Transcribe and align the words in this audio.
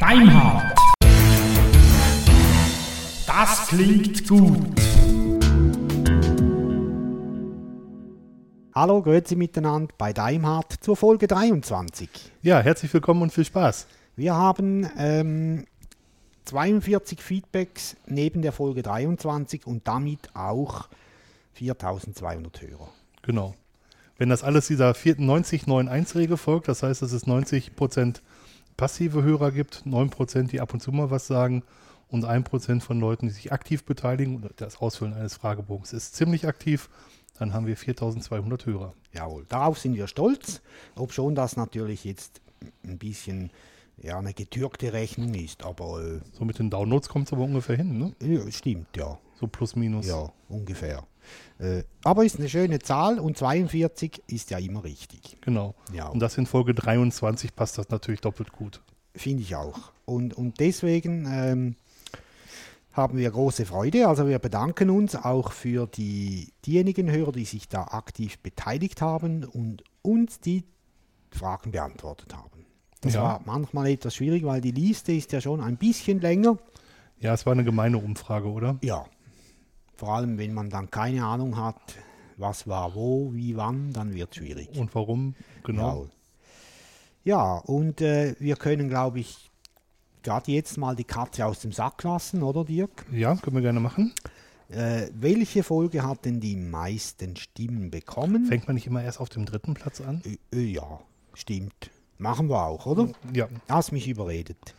Deinhard. 0.00 0.78
Das 3.26 3.68
klingt 3.68 4.28
gut. 4.28 4.82
Hallo, 8.74 9.02
grüezi 9.02 9.36
miteinander 9.36 9.94
bei 9.98 10.12
Daimhardt 10.12 10.72
zur 10.80 10.96
Folge 10.96 11.26
23. 11.26 12.08
Ja, 12.42 12.60
herzlich 12.60 12.92
willkommen 12.94 13.22
und 13.22 13.32
viel 13.32 13.44
Spaß. 13.44 13.86
Wir 14.16 14.34
haben 14.34 14.88
ähm, 14.96 15.66
42 16.46 17.22
Feedbacks 17.22 17.96
neben 18.06 18.42
der 18.42 18.52
Folge 18.52 18.82
23 18.82 19.66
und 19.66 19.86
damit 19.86 20.34
auch 20.34 20.88
4200 21.52 22.62
Hörer. 22.62 22.88
Genau. 23.22 23.54
Wenn 24.18 24.28
das 24.28 24.44
alles 24.44 24.66
dieser 24.66 24.92
90-9-1-Regel 24.92 26.36
folgt, 26.36 26.68
das 26.68 26.82
heißt, 26.82 27.02
dass 27.02 27.12
es 27.12 27.26
90% 27.26 28.20
passive 28.76 29.22
Hörer 29.22 29.50
gibt, 29.50 29.82
9%, 29.86 30.48
die 30.48 30.60
ab 30.60 30.72
und 30.74 30.80
zu 30.80 30.92
mal 30.92 31.10
was 31.10 31.26
sagen 31.26 31.62
und 32.08 32.24
1% 32.24 32.80
von 32.80 33.00
Leuten, 33.00 33.26
die 33.26 33.32
sich 33.32 33.52
aktiv 33.52 33.84
beteiligen. 33.84 34.48
Das 34.56 34.76
Ausfüllen 34.78 35.14
eines 35.14 35.34
Fragebogens 35.36 35.92
ist 35.92 36.14
ziemlich 36.14 36.46
aktiv. 36.46 36.90
Dann 37.38 37.54
haben 37.54 37.66
wir 37.66 37.76
4200 37.76 38.66
Hörer. 38.66 38.94
Jawohl, 39.12 39.46
darauf 39.48 39.78
sind 39.78 39.94
wir 39.94 40.06
stolz, 40.06 40.60
ob 40.94 41.12
schon 41.12 41.34
das 41.34 41.56
natürlich 41.56 42.04
jetzt 42.04 42.40
ein 42.84 42.98
bisschen 42.98 43.50
ja, 43.96 44.18
eine 44.18 44.34
getürkte 44.34 44.92
Rechnung 44.92 45.34
ist, 45.34 45.64
aber 45.64 46.02
äh, 46.02 46.20
So 46.32 46.44
mit 46.44 46.58
den 46.58 46.70
Downloads 46.70 47.08
kommt 47.08 47.28
es 47.28 47.32
aber 47.32 47.42
ungefähr 47.42 47.76
hin, 47.76 47.98
ne? 47.98 48.14
ja, 48.22 48.50
stimmt, 48.50 48.96
ja. 48.96 49.18
So 49.38 49.46
plus 49.46 49.76
minus. 49.76 50.06
Ja, 50.06 50.30
ungefähr. 50.48 51.06
Äh, 51.58 51.82
aber 52.04 52.24
ist 52.24 52.38
eine 52.38 52.48
schöne 52.48 52.78
Zahl 52.80 53.18
und 53.18 53.36
42 53.36 54.22
ist 54.26 54.50
ja 54.50 54.58
immer 54.58 54.84
richtig. 54.84 55.38
Genau. 55.40 55.74
Ja. 55.92 56.08
Und 56.08 56.20
das 56.20 56.36
in 56.38 56.46
Folge 56.46 56.74
23 56.74 57.54
passt 57.54 57.78
das 57.78 57.88
natürlich 57.90 58.20
doppelt 58.20 58.52
gut. 58.52 58.80
Finde 59.14 59.42
ich 59.42 59.54
auch. 59.56 59.92
Und, 60.04 60.34
und 60.34 60.58
deswegen 60.60 61.26
ähm, 61.30 61.76
haben 62.92 63.16
wir 63.16 63.30
große 63.30 63.64
Freude. 63.66 64.08
Also 64.08 64.28
wir 64.28 64.38
bedanken 64.38 64.90
uns 64.90 65.14
auch 65.16 65.52
für 65.52 65.86
die, 65.86 66.52
diejenigen 66.66 67.10
Hörer, 67.10 67.32
die 67.32 67.44
sich 67.44 67.68
da 67.68 67.84
aktiv 67.84 68.38
beteiligt 68.38 69.00
haben 69.00 69.44
und 69.44 69.82
uns 70.02 70.40
die 70.40 70.64
Fragen 71.30 71.70
beantwortet 71.72 72.34
haben. 72.36 72.66
Das 73.00 73.14
Ja. 73.14 73.22
war 73.22 73.40
manchmal 73.46 73.88
etwas 73.88 74.14
schwierig, 74.14 74.44
weil 74.44 74.60
die 74.60 74.70
Liste 74.70 75.12
ist 75.12 75.32
ja 75.32 75.40
schon 75.40 75.60
ein 75.60 75.76
bisschen 75.76 76.20
länger. 76.20 76.56
Ja, 77.18 77.34
es 77.34 77.46
war 77.46 77.52
eine 77.52 77.64
gemeine 77.64 77.98
Umfrage, 77.98 78.48
oder? 78.48 78.78
Ja, 78.82 79.06
vor 79.96 80.14
allem 80.14 80.38
wenn 80.38 80.54
man 80.54 80.70
dann 80.70 80.90
keine 80.90 81.24
Ahnung 81.24 81.56
hat, 81.56 81.80
was 82.36 82.66
war 82.66 82.94
wo, 82.94 83.32
wie, 83.34 83.56
wann, 83.56 83.92
dann 83.92 84.14
wird 84.14 84.30
es 84.30 84.36
schwierig. 84.36 84.70
Und 84.76 84.94
warum? 84.94 85.34
Genau. 85.64 86.08
Ja, 87.24 87.58
und 87.58 88.00
äh, 88.00 88.34
wir 88.40 88.56
können, 88.56 88.88
glaube 88.88 89.20
ich, 89.20 89.50
gerade 90.22 90.50
jetzt 90.50 90.76
mal 90.76 90.96
die 90.96 91.04
Katze 91.04 91.46
aus 91.46 91.60
dem 91.60 91.72
Sack 91.72 92.02
lassen, 92.02 92.42
oder 92.42 92.64
Dirk? 92.64 93.06
Ja, 93.12 93.36
können 93.36 93.56
wir 93.56 93.62
gerne 93.62 93.80
machen. 93.80 94.12
Äh, 94.68 95.08
welche 95.14 95.62
Folge 95.62 96.02
hat 96.02 96.24
denn 96.24 96.40
die 96.40 96.56
meisten 96.56 97.36
Stimmen 97.36 97.90
bekommen? 97.90 98.46
Fängt 98.46 98.66
man 98.66 98.74
nicht 98.74 98.86
immer 98.86 99.02
erst 99.02 99.20
auf 99.20 99.28
dem 99.28 99.44
dritten 99.44 99.74
Platz 99.74 100.00
an? 100.00 100.22
Äh, 100.52 100.58
ja, 100.60 101.00
stimmt. 101.34 101.90
Machen 102.18 102.48
wir 102.48 102.62
auch, 102.64 102.86
oder? 102.86 103.08
Ja, 103.34 103.48
Hast 103.68 103.92
mich 103.92 104.08
überredet. 104.08 104.74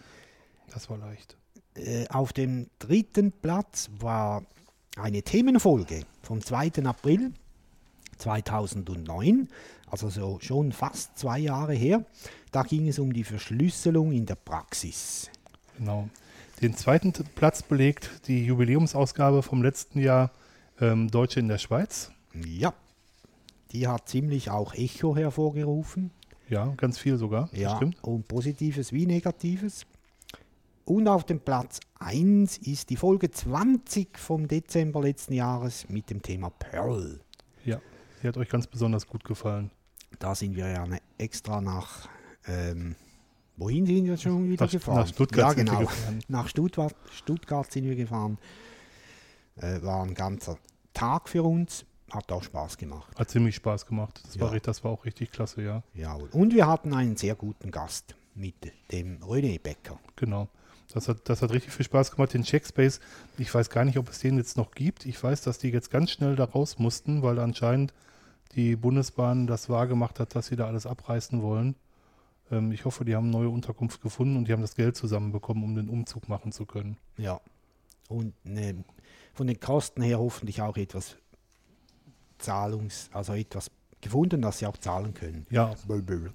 das 0.73 0.89
war 0.89 0.97
leicht. 0.97 1.37
Äh, 1.75 2.07
auf 2.09 2.33
dem 2.33 2.69
dritten 2.79 3.31
Platz 3.31 3.89
war 3.99 4.43
eine 4.97 5.23
Themenfolge 5.23 6.01
vom 6.21 6.41
2. 6.41 6.85
April 6.85 7.33
2009, 8.17 9.49
also 9.87 10.09
so 10.09 10.39
schon 10.41 10.71
fast 10.71 11.17
zwei 11.17 11.39
Jahre 11.39 11.73
her. 11.73 12.05
Da 12.51 12.63
ging 12.63 12.87
es 12.87 12.99
um 12.99 13.11
die 13.11 13.23
Verschlüsselung 13.23 14.11
in 14.11 14.25
der 14.25 14.35
Praxis. 14.35 15.29
Genau. 15.77 16.09
Den 16.61 16.75
zweiten 16.75 17.11
Platz 17.35 17.63
belegt 17.63 18.27
die 18.27 18.45
Jubiläumsausgabe 18.45 19.41
vom 19.41 19.63
letzten 19.63 19.99
Jahr 19.99 20.31
ähm, 20.79 21.09
Deutsche 21.09 21.39
in 21.39 21.47
der 21.47 21.57
Schweiz. 21.57 22.11
Ja, 22.45 22.73
die 23.71 23.87
hat 23.87 24.07
ziemlich 24.07 24.49
auch 24.49 24.73
Echo 24.73 25.15
hervorgerufen. 25.15 26.11
Ja, 26.49 26.73
ganz 26.77 26.99
viel 26.99 27.17
sogar. 27.17 27.49
Ja, 27.53 27.75
Stimmt. 27.77 27.97
und 28.03 28.27
Positives 28.27 28.91
wie 28.93 29.05
Negatives. 29.07 29.85
Und 30.85 31.07
auf 31.07 31.23
dem 31.25 31.39
Platz 31.39 31.79
1 31.99 32.57
ist 32.57 32.89
die 32.89 32.97
Folge 32.97 33.31
20 33.31 34.17
vom 34.19 34.47
Dezember 34.47 35.01
letzten 35.01 35.33
Jahres 35.33 35.87
mit 35.89 36.09
dem 36.09 36.21
Thema 36.21 36.49
Pearl. 36.49 37.21
Ja, 37.63 37.79
die 38.21 38.27
hat 38.27 38.37
euch 38.37 38.49
ganz 38.49 38.67
besonders 38.67 39.07
gut 39.07 39.23
gefallen. 39.23 39.71
Da 40.19 40.35
sind 40.35 40.55
wir 40.55 40.67
ja 40.67 40.85
extra 41.17 41.61
nach, 41.61 42.09
ähm, 42.47 42.95
wohin 43.55 43.85
sind 43.85 44.05
wir 44.05 44.17
schon 44.17 44.49
wieder 44.49 44.65
Nach- 44.65 44.71
gefahren? 44.71 44.97
nach 44.97 45.07
Stuttgart 45.07 45.57
ja, 45.57 45.63
sind 45.65 45.71
wir 45.71 45.77
genau. 45.79 45.91
Nach 46.27 46.47
Stuttgart, 46.49 46.95
Stuttgart 47.11 47.71
sind 47.71 47.85
wir 47.85 47.95
gefahren. 47.95 48.37
Äh, 49.55 49.81
war 49.83 50.03
ein 50.03 50.13
ganzer 50.13 50.57
Tag 50.93 51.29
für 51.29 51.43
uns. 51.43 51.85
Hat 52.11 52.31
auch 52.31 52.43
Spaß 52.43 52.77
gemacht. 52.77 53.17
Hat 53.17 53.29
ziemlich 53.31 53.55
Spaß 53.55 53.85
gemacht. 53.87 54.19
Das, 54.25 54.37
war, 54.39 54.47
Ja. 54.47 54.51
richtig- 54.53 54.65
das 54.65 54.83
war 54.83 54.91
auch 54.91 55.05
richtig 55.05 55.31
klasse, 55.31 55.63
ja. 55.63 55.81
Jawohl. 55.95 56.29
Und 56.33 56.53
wir 56.53 56.67
hatten 56.67 56.93
einen 56.93 57.15
sehr 57.15 57.35
guten 57.35 57.71
Gast 57.71 58.15
mit 58.35 58.55
dem 58.91 59.17
René 59.23 59.59
Becker. 59.61 59.97
Genau. 60.17 60.47
Das 60.91 61.07
hat, 61.07 61.29
das 61.29 61.41
hat 61.41 61.51
richtig 61.51 61.73
viel 61.73 61.85
Spaß 61.85 62.11
gemacht. 62.11 62.33
Den 62.33 62.43
Checkspace, 62.43 62.99
ich 63.37 63.53
weiß 63.53 63.69
gar 63.69 63.85
nicht, 63.85 63.97
ob 63.97 64.09
es 64.09 64.19
den 64.19 64.37
jetzt 64.37 64.57
noch 64.57 64.71
gibt. 64.71 65.05
Ich 65.05 65.21
weiß, 65.21 65.41
dass 65.41 65.57
die 65.57 65.69
jetzt 65.69 65.91
ganz 65.91 66.11
schnell 66.11 66.35
da 66.35 66.45
raus 66.45 66.79
mussten, 66.79 67.23
weil 67.23 67.39
anscheinend 67.39 67.93
die 68.55 68.75
Bundesbahn 68.75 69.47
das 69.47 69.69
wahrgemacht 69.69 70.19
hat, 70.19 70.35
dass 70.35 70.47
sie 70.47 70.55
da 70.55 70.67
alles 70.67 70.85
abreißen 70.85 71.41
wollen. 71.41 71.75
Ähm, 72.51 72.71
ich 72.71 72.85
hoffe, 72.85 73.05
die 73.05 73.15
haben 73.15 73.29
neue 73.29 73.49
Unterkunft 73.49 74.01
gefunden 74.01 74.37
und 74.37 74.47
die 74.47 74.53
haben 74.53 74.61
das 74.61 74.75
Geld 74.75 74.95
zusammenbekommen, 74.95 75.63
um 75.63 75.75
den 75.75 75.89
Umzug 75.89 76.29
machen 76.29 76.51
zu 76.51 76.65
können. 76.65 76.97
Ja. 77.17 77.39
Und 78.09 78.33
ne, 78.45 78.83
von 79.33 79.47
den 79.47 79.59
Kosten 79.59 80.01
her 80.01 80.19
hoffentlich 80.19 80.61
auch 80.61 80.77
etwas 80.77 81.15
Zahlungs-, 82.39 83.09
also 83.13 83.33
etwas 83.33 83.71
gefunden, 84.03 84.41
dass 84.41 84.59
sie 84.59 84.67
auch 84.67 84.77
zahlen 84.77 85.13
können. 85.13 85.45
Ja. 85.49 85.73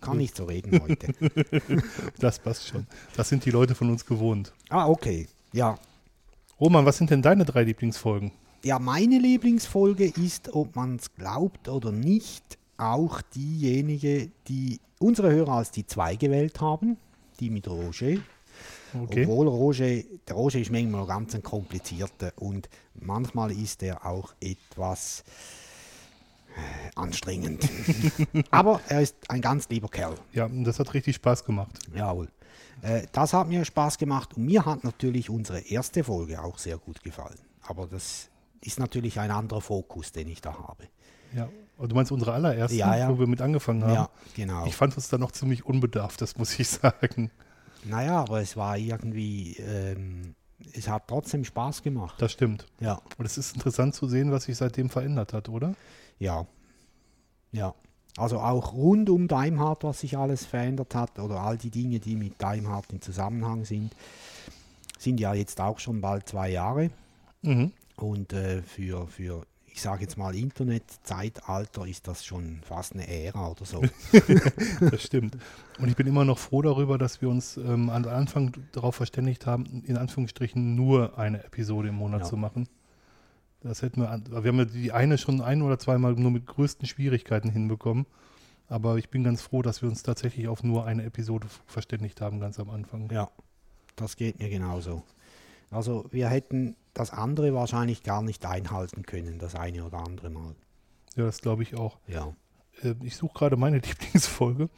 Kann 0.01 0.17
nicht 0.19 0.37
so 0.37 0.45
reden 0.45 0.81
heute. 0.81 1.13
das 2.19 2.39
passt 2.39 2.69
schon. 2.69 2.87
Das 3.17 3.29
sind 3.29 3.45
die 3.45 3.51
Leute 3.51 3.75
von 3.75 3.91
uns 3.91 4.05
gewohnt. 4.05 4.53
ah, 4.71 4.89
okay. 4.89 5.29
Ja. 5.53 5.77
Roman, 6.61 6.85
was 6.85 6.99
sind 6.99 7.11
denn 7.11 7.23
deine 7.23 7.45
drei 7.45 7.63
Lieblingsfolgen? 7.63 8.33
Ja, 8.65 8.79
meine 8.79 9.19
Lieblingsfolge 9.19 10.07
ist, 10.07 10.53
ob 10.53 10.75
man 10.75 10.97
es 10.97 11.15
glaubt 11.15 11.69
oder 11.69 11.93
nicht, 11.93 12.59
auch 12.77 13.23
diejenige, 13.35 14.31
die 14.49 14.81
unsere 14.99 15.31
Hörer 15.31 15.53
als 15.53 15.71
die 15.71 15.87
zwei 15.87 16.17
gewählt 16.17 16.61
haben, 16.61 16.97
die 17.39 17.51
mit 17.51 17.69
Roger. 17.69 18.17
Okay. 19.03 19.23
Obwohl 19.25 19.49
Roger, 19.49 20.03
der 20.27 20.35
Roger 20.35 20.59
ist 20.59 20.73
manchmal 20.73 21.07
ganz 21.07 21.35
ein 21.35 21.43
komplizierter 21.43 22.33
und 22.37 22.69
manchmal 22.95 23.53
ist 23.53 23.83
er 23.83 24.05
auch 24.05 24.35
etwas 24.41 25.25
anstrengend. 26.95 27.69
Aber 28.51 28.81
er 28.89 29.03
ist 29.03 29.17
ein 29.29 29.41
ganz 29.41 29.69
lieber 29.69 29.89
Kerl. 29.89 30.15
Ja, 30.33 30.49
das 30.49 30.79
hat 30.79 30.95
richtig 30.95 31.17
Spaß 31.17 31.45
gemacht. 31.45 31.79
Jawohl. 31.95 32.29
Äh, 32.83 33.07
das 33.13 33.33
hat 33.33 33.49
mir 33.49 33.65
Spaß 33.65 33.99
gemacht 33.99 34.37
und 34.37 34.45
mir 34.45 34.65
hat 34.65 34.85
natürlich 34.85 35.31
unsere 35.31 35.61
erste 35.61 36.05
Folge 36.05 36.43
auch 36.43 36.59
sehr 36.59 36.79
gut 36.79 37.03
gefallen. 37.03 37.39
Aber 37.63 37.87
das 37.87 38.29
ist 38.61 38.79
natürlich 38.79 39.19
ein 39.21 39.31
anderer 39.31 39.61
Fokus, 39.61 40.13
den 40.13 40.29
ich 40.29 40.41
da 40.41 40.55
habe. 40.55 40.85
Ja. 41.35 41.49
Und 41.77 41.93
du 41.93 41.95
meinst 41.95 42.11
unsere 42.11 42.33
allererste, 42.33 42.77
Ja, 42.77 42.97
ja. 42.97 43.09
wo 43.09 43.19
wir 43.19 43.27
mit 43.27 43.41
angefangen 43.41 43.85
haben? 43.85 43.95
Ja, 43.95 44.11
genau. 44.35 44.67
Ich 44.67 44.75
fand 44.75 44.97
es 44.97 45.09
dann 45.09 45.21
noch 45.21 45.31
ziemlich 45.33 45.65
unbedarft, 45.65 46.21
das 46.21 46.37
muss 46.37 46.59
ich 46.59 46.69
sagen. 46.69 47.31
Naja, 47.85 48.21
aber 48.23 48.41
es 48.41 48.57
war 48.57 48.77
irgendwie, 48.77 49.55
ähm, 49.59 50.35
es 50.73 50.89
hat 50.89 51.09
trotzdem 51.09 51.45
Spaß 51.45 51.83
gemacht. 51.83 52.21
Das 52.21 52.33
stimmt. 52.33 52.67
Ja, 52.81 53.01
Und 53.17 53.25
es 53.25 53.39
ist 53.39 53.55
interessant 53.55 53.95
zu 53.95 54.09
sehen, 54.09 54.31
was 54.31 54.45
sich 54.45 54.57
seitdem 54.57 54.91
verändert 54.91 55.33
hat, 55.33 55.49
oder? 55.49 55.75
ja, 56.19 56.47
ja. 57.53 57.75
Also 58.17 58.41
auch 58.41 58.73
rund 58.73 59.11
um 59.11 59.29
Daimhardt, 59.29 59.85
was 59.85 60.01
sich 60.01 60.19
alles 60.19 60.45
verändert 60.45 60.97
hat, 60.97 61.21
oder 61.21 61.41
all 61.41 61.57
die 61.57 61.71
Dinge, 61.71 62.01
die 62.01 62.17
mit 62.17 62.43
Daimhardt 62.43 62.93
in 62.93 63.01
Zusammenhang 63.01 63.65
sind, 63.65 63.95
sind 64.99 65.21
ja 65.21 65.35
jetzt 65.35 65.61
auch 65.61 65.79
schon 65.79 66.01
bald 66.01 66.29
zwei 66.29 66.51
Jahre. 66.51 66.91
Mhm. 67.43 67.73
Und 67.95 68.33
äh, 68.33 68.63
für, 68.63 69.07
für, 69.07 69.47
ich 69.79 69.83
sage 69.83 70.03
jetzt 70.03 70.19
mal, 70.19 70.35
Internetzeitalter 70.35 71.87
ist 71.87 72.09
das 72.09 72.25
schon 72.25 72.59
fast 72.63 72.95
eine 72.95 73.07
Ära 73.07 73.47
oder 73.47 73.65
so. 73.65 73.81
Das 74.91 75.03
stimmt. 75.05 75.39
Und 75.79 75.87
ich 75.89 75.95
bin 75.95 76.09
immer 76.09 76.25
noch 76.25 76.39
froh 76.41 76.63
darüber, 76.63 76.99
dass 76.99 77.23
wir 77.23 77.29
uns 77.29 77.57
ähm, 77.59 77.89
am 77.89 78.05
Anfang 78.09 78.53
darauf 78.73 78.97
verständigt 78.97 79.47
haben, 79.47 79.85
in 79.87 79.97
Anführungsstrichen 79.97 80.75
nur 80.75 81.17
eine 81.17 81.45
Episode 81.45 81.91
im 81.91 81.95
Monat 81.95 82.23
Ja. 82.23 82.27
zu 82.27 82.37
machen. 82.37 82.69
Das 83.61 83.83
hätten 83.83 84.01
wir, 84.01 84.21
wir 84.43 84.49
haben 84.49 84.59
ja 84.59 84.65
die 84.65 84.91
eine 84.91 85.17
schon 85.17 85.41
ein 85.41 85.63
oder 85.63 85.79
zweimal 85.79 86.15
nur 86.15 86.33
mit 86.33 86.47
größten 86.47 86.89
Schwierigkeiten 86.89 87.49
hinbekommen. 87.49 88.07
Aber 88.67 88.97
ich 88.97 89.11
bin 89.11 89.23
ganz 89.23 89.43
froh, 89.43 89.63
dass 89.63 89.81
wir 89.81 89.89
uns 89.89 90.03
tatsächlich 90.03 90.49
auf 90.49 90.65
nur 90.65 90.87
eine 90.87 91.05
Episode 91.05 91.47
verständigt 91.67 92.21
haben, 92.21 92.41
ganz 92.41 92.59
am 92.59 92.69
Anfang. 92.69 93.09
ja, 93.13 93.31
das 93.95 94.17
geht 94.17 94.41
mir 94.41 94.49
genauso. 94.51 95.05
Also 95.71 96.07
wir 96.11 96.29
hätten 96.29 96.77
das 96.95 97.13
andere 97.13 97.55
wahrscheinlich 97.55 98.03
gar 98.03 98.23
nicht 98.23 98.45
einhalten 98.47 99.03
können, 99.05 99.39
das 99.39 99.55
eine 99.55 99.85
oder 99.85 99.99
andere 99.99 100.31
Mal. 100.31 100.55
Ja, 101.17 101.25
das 101.25 101.41
glaube 101.41 101.63
ich 101.63 101.77
auch. 101.77 101.99
Ja, 102.07 102.35
äh, 102.83 102.95
ich 103.03 103.17
suche 103.17 103.35
gerade 103.35 103.57
meine 103.57 103.79
Lieblingsfolge. 103.87 104.69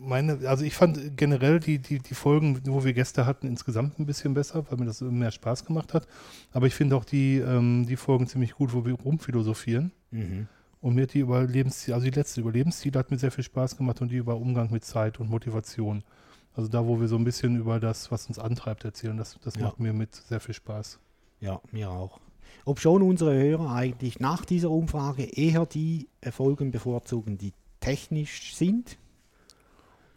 Meine, 0.00 0.48
also 0.48 0.64
ich 0.64 0.74
fand 0.74 1.18
generell 1.18 1.60
die, 1.60 1.78
die, 1.78 1.98
die 1.98 2.14
Folgen, 2.14 2.62
wo 2.66 2.84
wir 2.84 2.94
Gäste 2.94 3.26
hatten, 3.26 3.46
insgesamt 3.46 3.98
ein 3.98 4.06
bisschen 4.06 4.32
besser, 4.32 4.64
weil 4.70 4.78
mir 4.78 4.86
das 4.86 5.02
mehr 5.02 5.30
Spaß 5.30 5.66
gemacht 5.66 5.92
hat. 5.92 6.08
Aber 6.52 6.66
ich 6.66 6.74
finde 6.74 6.96
auch 6.96 7.04
die, 7.04 7.38
ähm, 7.38 7.84
die 7.86 7.96
Folgen 7.96 8.26
ziemlich 8.26 8.54
gut, 8.54 8.72
wo 8.72 8.86
wir 8.86 8.94
rumphilosophieren. 8.94 9.92
Mhm. 10.10 10.48
Und 10.80 10.94
mir 10.94 11.02
hat 11.02 11.14
die 11.14 11.20
über 11.20 11.44
Lebensstil, 11.44 11.94
also 11.94 12.04
die 12.04 12.12
letzte 12.12 12.40
über 12.40 12.52
Lebensstil 12.52 12.92
hat 12.94 13.10
mir 13.10 13.18
sehr 13.18 13.30
viel 13.30 13.44
Spaß 13.44 13.76
gemacht 13.76 14.00
und 14.00 14.10
die 14.10 14.16
über 14.16 14.36
Umgang 14.36 14.70
mit 14.70 14.84
Zeit 14.84 15.20
und 15.20 15.28
Motivation. 15.28 16.04
Also 16.56 16.68
da, 16.70 16.86
wo 16.86 16.98
wir 17.00 17.06
so 17.06 17.16
ein 17.16 17.24
bisschen 17.24 17.56
über 17.56 17.78
das, 17.78 18.10
was 18.10 18.26
uns 18.28 18.38
antreibt, 18.38 18.84
erzählen, 18.84 19.16
das, 19.16 19.38
das 19.44 19.56
Ja. 19.56 19.64
macht 19.66 19.78
mir 19.78 19.92
mit 19.92 20.14
sehr 20.14 20.40
viel 20.40 20.54
Spaß. 20.54 20.98
Ja, 21.40 21.60
mir 21.70 21.90
auch. 21.90 22.18
Ob 22.64 22.80
schon 22.80 23.02
unsere 23.02 23.34
Hörer 23.34 23.70
eigentlich 23.72 24.20
nach 24.20 24.44
dieser 24.46 24.70
Umfrage 24.70 25.22
eher 25.24 25.66
die 25.66 26.08
Folgen 26.32 26.70
bevorzugen, 26.70 27.36
die 27.36 27.52
technisch 27.80 28.56
sind. 28.56 28.96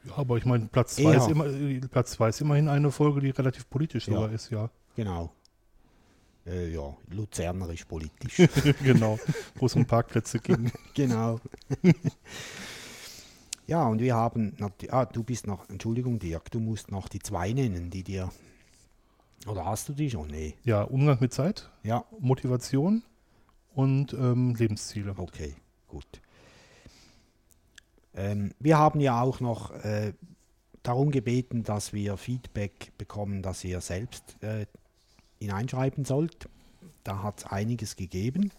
Ja, 0.05 0.17
aber 0.17 0.37
ich 0.37 0.45
meine, 0.45 0.67
Platz 0.67 0.95
zwei, 0.95 1.13
Ja. 1.13 1.17
ist 1.17 1.29
immer, 1.29 1.45
Platz 1.89 2.11
zwei 2.11 2.29
ist 2.29 2.39
immerhin 2.39 2.69
eine 2.69 2.89
Folge, 2.89 3.19
die 3.19 3.31
relativ 3.31 3.69
politisch 3.69 4.07
Ja. 4.07 4.13
sogar 4.15 4.31
ist, 4.31 4.49
ja. 4.49 4.69
Genau. 4.95 5.33
Äh, 6.47 6.73
ja, 6.73 6.95
luzernerisch 7.11 7.83
politisch. 7.83 8.37
genau. 8.83 9.19
Wo 9.55 9.65
es 9.65 9.75
um 9.75 9.85
Parkplätze 9.85 10.39
ging. 10.39 10.71
genau. 10.95 11.41
ja, 13.69 13.87
und 13.87 13.99
wir 13.99 14.15
haben, 14.15 14.57
ah, 14.89 15.05
du 15.05 15.23
bist 15.23 15.45
noch, 15.45 15.69
Entschuldigung 15.69 16.17
Dirk, 16.17 16.49
du 16.49 16.59
musst 16.59 16.89
noch 16.89 17.07
die 17.07 17.19
zwei 17.19 17.53
nennen, 17.53 17.91
die 17.91 18.03
dir, 18.03 18.31
oder 19.45 19.63
hast 19.65 19.87
du 19.87 19.93
die 19.93 20.09
schon? 20.09 20.27
Nee. 20.27 20.55
Ja, 20.63 20.81
Umgang 20.81 21.19
mit 21.21 21.33
Zeit, 21.33 21.69
Ja, 21.83 22.03
Motivation 22.19 23.03
und 23.75 24.13
ähm, 24.13 24.55
Lebensziele. 24.55 25.13
Okay, 25.15 25.53
gut. 25.87 26.19
Ähm, 28.15 28.53
wir 28.59 28.79
haben 28.79 28.99
ja 29.01 29.21
auch 29.21 29.39
noch 29.39 29.71
äh, 29.83 30.13
darum 30.81 31.11
gebeten, 31.11 31.63
dass 31.63 31.93
wir 31.93 32.17
Feedback 32.17 32.91
bekommen, 32.97 33.43
das 33.43 33.63
ihr 33.63 33.81
selbst 33.81 34.35
äh, 34.41 34.65
hineinschreiben 35.39 36.05
sollt. 36.05 36.49
Da 37.03 37.21
hat 37.21 37.37
es 37.39 37.45
einiges 37.45 37.95
gegeben. 37.95 38.51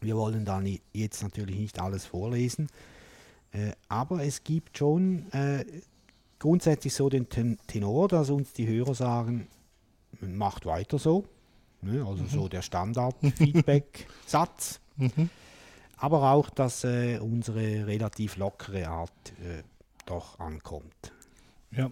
Wir 0.00 0.16
wollen 0.16 0.44
da 0.44 0.60
jetzt 0.92 1.22
natürlich 1.22 1.56
nicht 1.56 1.80
alles 1.80 2.04
vorlesen, 2.04 2.68
aber 3.88 4.24
es 4.24 4.44
gibt 4.44 4.78
schon 4.78 5.30
äh, 5.32 5.64
grundsätzlich 6.38 6.94
so 6.94 7.08
den 7.08 7.28
Ten 7.28 7.58
Tenor, 7.66 8.06
dass 8.08 8.30
uns 8.30 8.52
die 8.52 8.66
Hörer 8.66 8.94
sagen, 8.94 9.46
macht 10.20 10.66
weiter 10.66 10.98
so. 10.98 11.24
Ne? 11.82 12.04
Also 12.06 12.24
so 12.26 12.48
der 12.48 12.62
Standard-Feedback-Satz 12.62 14.80
Mhm. 14.96 15.28
aber 15.96 16.30
auch, 16.30 16.50
dass 16.50 16.84
äh, 16.84 17.18
unsere 17.18 17.88
relativ 17.88 18.36
lockere 18.36 18.86
Art 18.88 19.10
äh, 19.40 19.64
doch 20.06 20.38
ankommt. 20.38 21.12
Ja. 21.72 21.90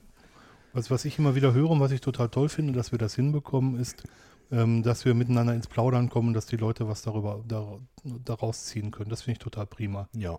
Was, 0.72 0.88
was 0.92 1.04
ich 1.04 1.18
immer 1.18 1.34
wieder 1.34 1.52
höre 1.52 1.68
und 1.68 1.80
was 1.80 1.90
ich 1.90 2.00
total 2.00 2.28
toll 2.28 2.48
finde, 2.48 2.74
dass 2.74 2.92
wir 2.92 2.98
das 2.98 3.16
hinbekommen, 3.16 3.80
ist, 3.80 4.04
ähm, 4.52 4.84
dass 4.84 5.04
wir 5.04 5.14
miteinander 5.14 5.52
ins 5.52 5.66
Plaudern 5.66 6.10
kommen, 6.10 6.32
dass 6.32 6.46
die 6.46 6.56
Leute 6.56 6.86
was 6.86 7.02
darüber 7.02 7.42
da, 7.48 7.80
daraus 8.24 8.66
ziehen 8.66 8.92
können. 8.92 9.10
Das 9.10 9.22
finde 9.22 9.32
ich 9.32 9.38
total 9.40 9.66
prima. 9.66 10.08
Ja, 10.14 10.38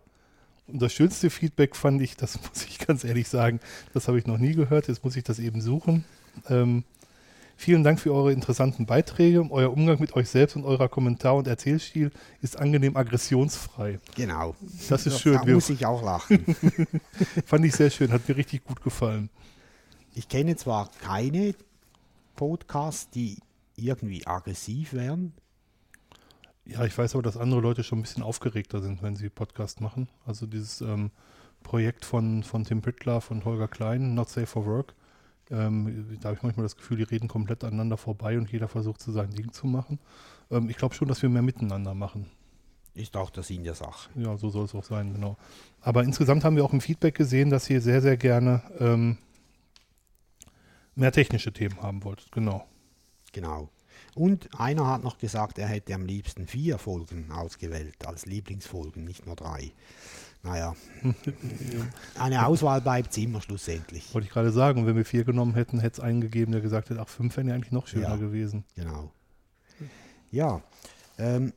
das 0.67 0.93
schönste 0.93 1.29
Feedback 1.29 1.75
fand 1.75 2.01
ich, 2.01 2.15
das 2.15 2.39
muss 2.49 2.65
ich 2.65 2.79
ganz 2.79 3.03
ehrlich 3.03 3.27
sagen, 3.27 3.59
das 3.93 4.07
habe 4.07 4.19
ich 4.19 4.25
noch 4.25 4.37
nie 4.37 4.53
gehört, 4.53 4.87
jetzt 4.87 5.03
muss 5.03 5.15
ich 5.15 5.23
das 5.23 5.39
eben 5.39 5.61
suchen. 5.61 6.05
Ähm, 6.49 6.83
vielen 7.55 7.83
Dank 7.83 7.99
für 7.99 8.13
eure 8.13 8.33
interessanten 8.33 8.85
Beiträge. 8.85 9.45
Euer 9.49 9.71
Umgang 9.71 9.99
mit 9.99 10.15
euch 10.15 10.29
selbst 10.29 10.55
und 10.55 10.65
eurer 10.65 10.89
Kommentar- 10.89 11.35
und 11.35 11.47
Erzählstil 11.47 12.11
ist 12.41 12.57
angenehm 12.57 12.97
aggressionsfrei. 12.97 13.99
genau. 14.15 14.55
Das 14.89 15.05
ist 15.05 15.19
schön. 15.19 15.33
Da 15.33 15.45
muss 15.45 15.69
ich 15.69 15.85
auch 15.85 16.03
lachen. 16.03 16.43
fand 17.45 17.65
ich 17.65 17.73
sehr 17.73 17.89
schön, 17.89 18.11
hat 18.11 18.27
mir 18.27 18.37
richtig 18.37 18.63
gut 18.63 18.81
gefallen. 18.81 19.29
Ich 20.15 20.27
kenne 20.27 20.55
zwar 20.55 20.89
keine 21.01 21.55
Podcasts, 22.35 23.09
die 23.09 23.37
irgendwie 23.75 24.25
aggressiv 24.25 24.93
wären. 24.93 25.33
Ja, 26.65 26.85
ich 26.85 26.97
weiß 26.97 27.15
aber, 27.15 27.23
dass 27.23 27.37
andere 27.37 27.59
Leute 27.59 27.83
schon 27.83 27.99
ein 27.99 28.03
bisschen 28.03 28.23
aufgeregter 28.23 28.81
sind, 28.81 29.03
wenn 29.03 29.15
sie 29.15 29.29
Podcast 29.29 29.81
machen. 29.81 30.07
Also 30.25 30.45
dieses 30.45 30.81
ähm, 30.81 31.11
Projekt 31.61 32.05
von, 32.05 32.43
von 32.43 32.63
Tim 32.63 32.81
Pritlove 32.81 33.31
und 33.31 33.45
Holger 33.45 33.67
Klein, 33.67 34.13
Not 34.13 34.29
Safe 34.29 34.47
for 34.47 34.65
Work, 34.65 34.95
ähm, 35.51 36.17
da 36.21 36.29
habe 36.29 36.37
ich 36.37 36.43
manchmal 36.43 36.63
das 36.63 36.77
Gefühl, 36.77 36.97
die 36.97 37.03
reden 37.03 37.27
komplett 37.27 37.63
aneinander 37.63 37.97
vorbei 37.97 38.37
und 38.37 38.51
jeder 38.51 38.67
versucht 38.67 39.01
so 39.01 39.11
sein 39.11 39.29
Ding 39.31 39.51
zu 39.51 39.67
machen. 39.67 39.99
Ähm, 40.49 40.69
ich 40.69 40.77
glaube 40.77 40.95
schon, 40.95 41.07
dass 41.07 41.21
wir 41.21 41.29
mehr 41.29 41.41
miteinander 41.41 41.93
machen. 41.93 42.29
Ist 42.95 43.17
auch 43.17 43.29
der 43.29 43.43
Sinn 43.43 43.63
der 43.63 43.73
Sache. 43.73 44.09
Ja, 44.15 44.37
so 44.37 44.49
soll 44.49 44.65
es 44.65 44.75
auch 44.75 44.83
sein, 44.83 45.13
genau. 45.13 45.35
Aber 45.81 46.03
insgesamt 46.03 46.43
haben 46.43 46.55
wir 46.55 46.63
auch 46.63 46.73
im 46.73 46.81
Feedback 46.81 47.15
gesehen, 47.15 47.49
dass 47.49 47.69
ihr 47.69 47.81
sehr, 47.81 48.01
sehr 48.01 48.17
gerne 48.17 48.61
ähm, 48.79 49.17
mehr 50.95 51.11
technische 51.11 51.51
Themen 51.51 51.81
haben 51.81 52.03
wollt. 52.03 52.31
Genau. 52.31 52.65
Genau. 53.31 53.69
Und 54.15 54.49
einer 54.59 54.87
hat 54.87 55.03
noch 55.03 55.17
gesagt, 55.17 55.57
er 55.57 55.67
hätte 55.67 55.93
am 55.95 56.05
liebsten 56.05 56.47
vier 56.47 56.77
Folgen 56.77 57.31
ausgewählt 57.31 58.05
als 58.05 58.25
Lieblingsfolgen, 58.25 59.03
nicht 59.03 59.25
nur 59.25 59.35
drei. 59.35 59.71
Naja, 60.43 60.75
eine 62.19 62.45
Auswahl 62.45 62.81
bleibt 62.81 63.17
immer 63.17 63.41
schlussendlich. 63.41 64.13
Wollte 64.13 64.27
ich 64.27 64.33
gerade 64.33 64.51
sagen, 64.51 64.85
wenn 64.85 64.95
wir 64.97 65.05
vier 65.05 65.23
genommen 65.23 65.53
hätten, 65.53 65.79
hätte 65.79 65.93
es 65.93 65.99
einen 66.01 66.19
gegeben, 66.19 66.51
der 66.51 66.61
gesagt 66.61 66.89
hätte, 66.89 66.99
ach, 67.01 67.07
fünf 67.07 67.37
wären 67.37 67.47
ja 67.47 67.55
eigentlich 67.55 67.71
noch 67.71 67.87
schöner 67.87 68.09
Ja. 68.09 68.15
gewesen. 68.17 68.65
Genau. 68.75 69.09
Ja, 70.31 70.61
ähm, 71.17 71.53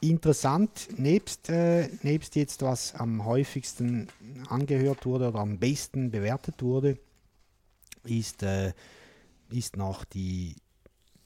interessant, 0.00 0.88
nebst, 0.96 1.50
äh, 1.50 1.88
nebst 2.02 2.34
jetzt, 2.36 2.62
was 2.62 2.94
am 2.94 3.24
häufigsten 3.24 4.08
angehört 4.48 5.04
wurde 5.04 5.28
oder 5.28 5.40
am 5.40 5.58
besten 5.58 6.10
bewertet 6.10 6.62
wurde, 6.62 6.96
ist, 8.04 8.42
äh, 8.42 8.72
ist 9.50 9.76
noch 9.76 10.04
die, 10.04 10.56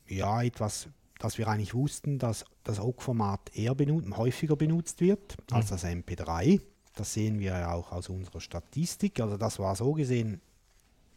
ja, 0.09 0.43
etwas, 0.43 0.89
das 1.19 1.39
wir 1.39 1.49
eigentlich 1.49 1.75
wussten, 1.75 2.19
dass 2.19 2.45
das 2.63 2.81
OGG-Format 2.81 3.57
eher 3.57 3.75
benut 3.75 4.05
häufiger 4.17 4.57
benutzt 4.57 5.01
wird 5.01 5.37
als 5.51 5.69
das 5.69 5.85
MP3. 5.85 6.61
Das 6.95 7.13
sehen 7.13 7.41
wir 7.41 7.53
ja 7.53 7.73
auch 7.73 7.93
aus 7.93 8.09
unserer 8.09 8.41
Statistik. 8.41 9.21
Also 9.21 9.37
das 9.37 9.59
war 9.59 9.75
so 9.77 9.93
gesehen 9.93 10.41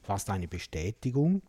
fast 0.01 0.30
eine 0.30 0.48
Bestätigung. 0.48 1.42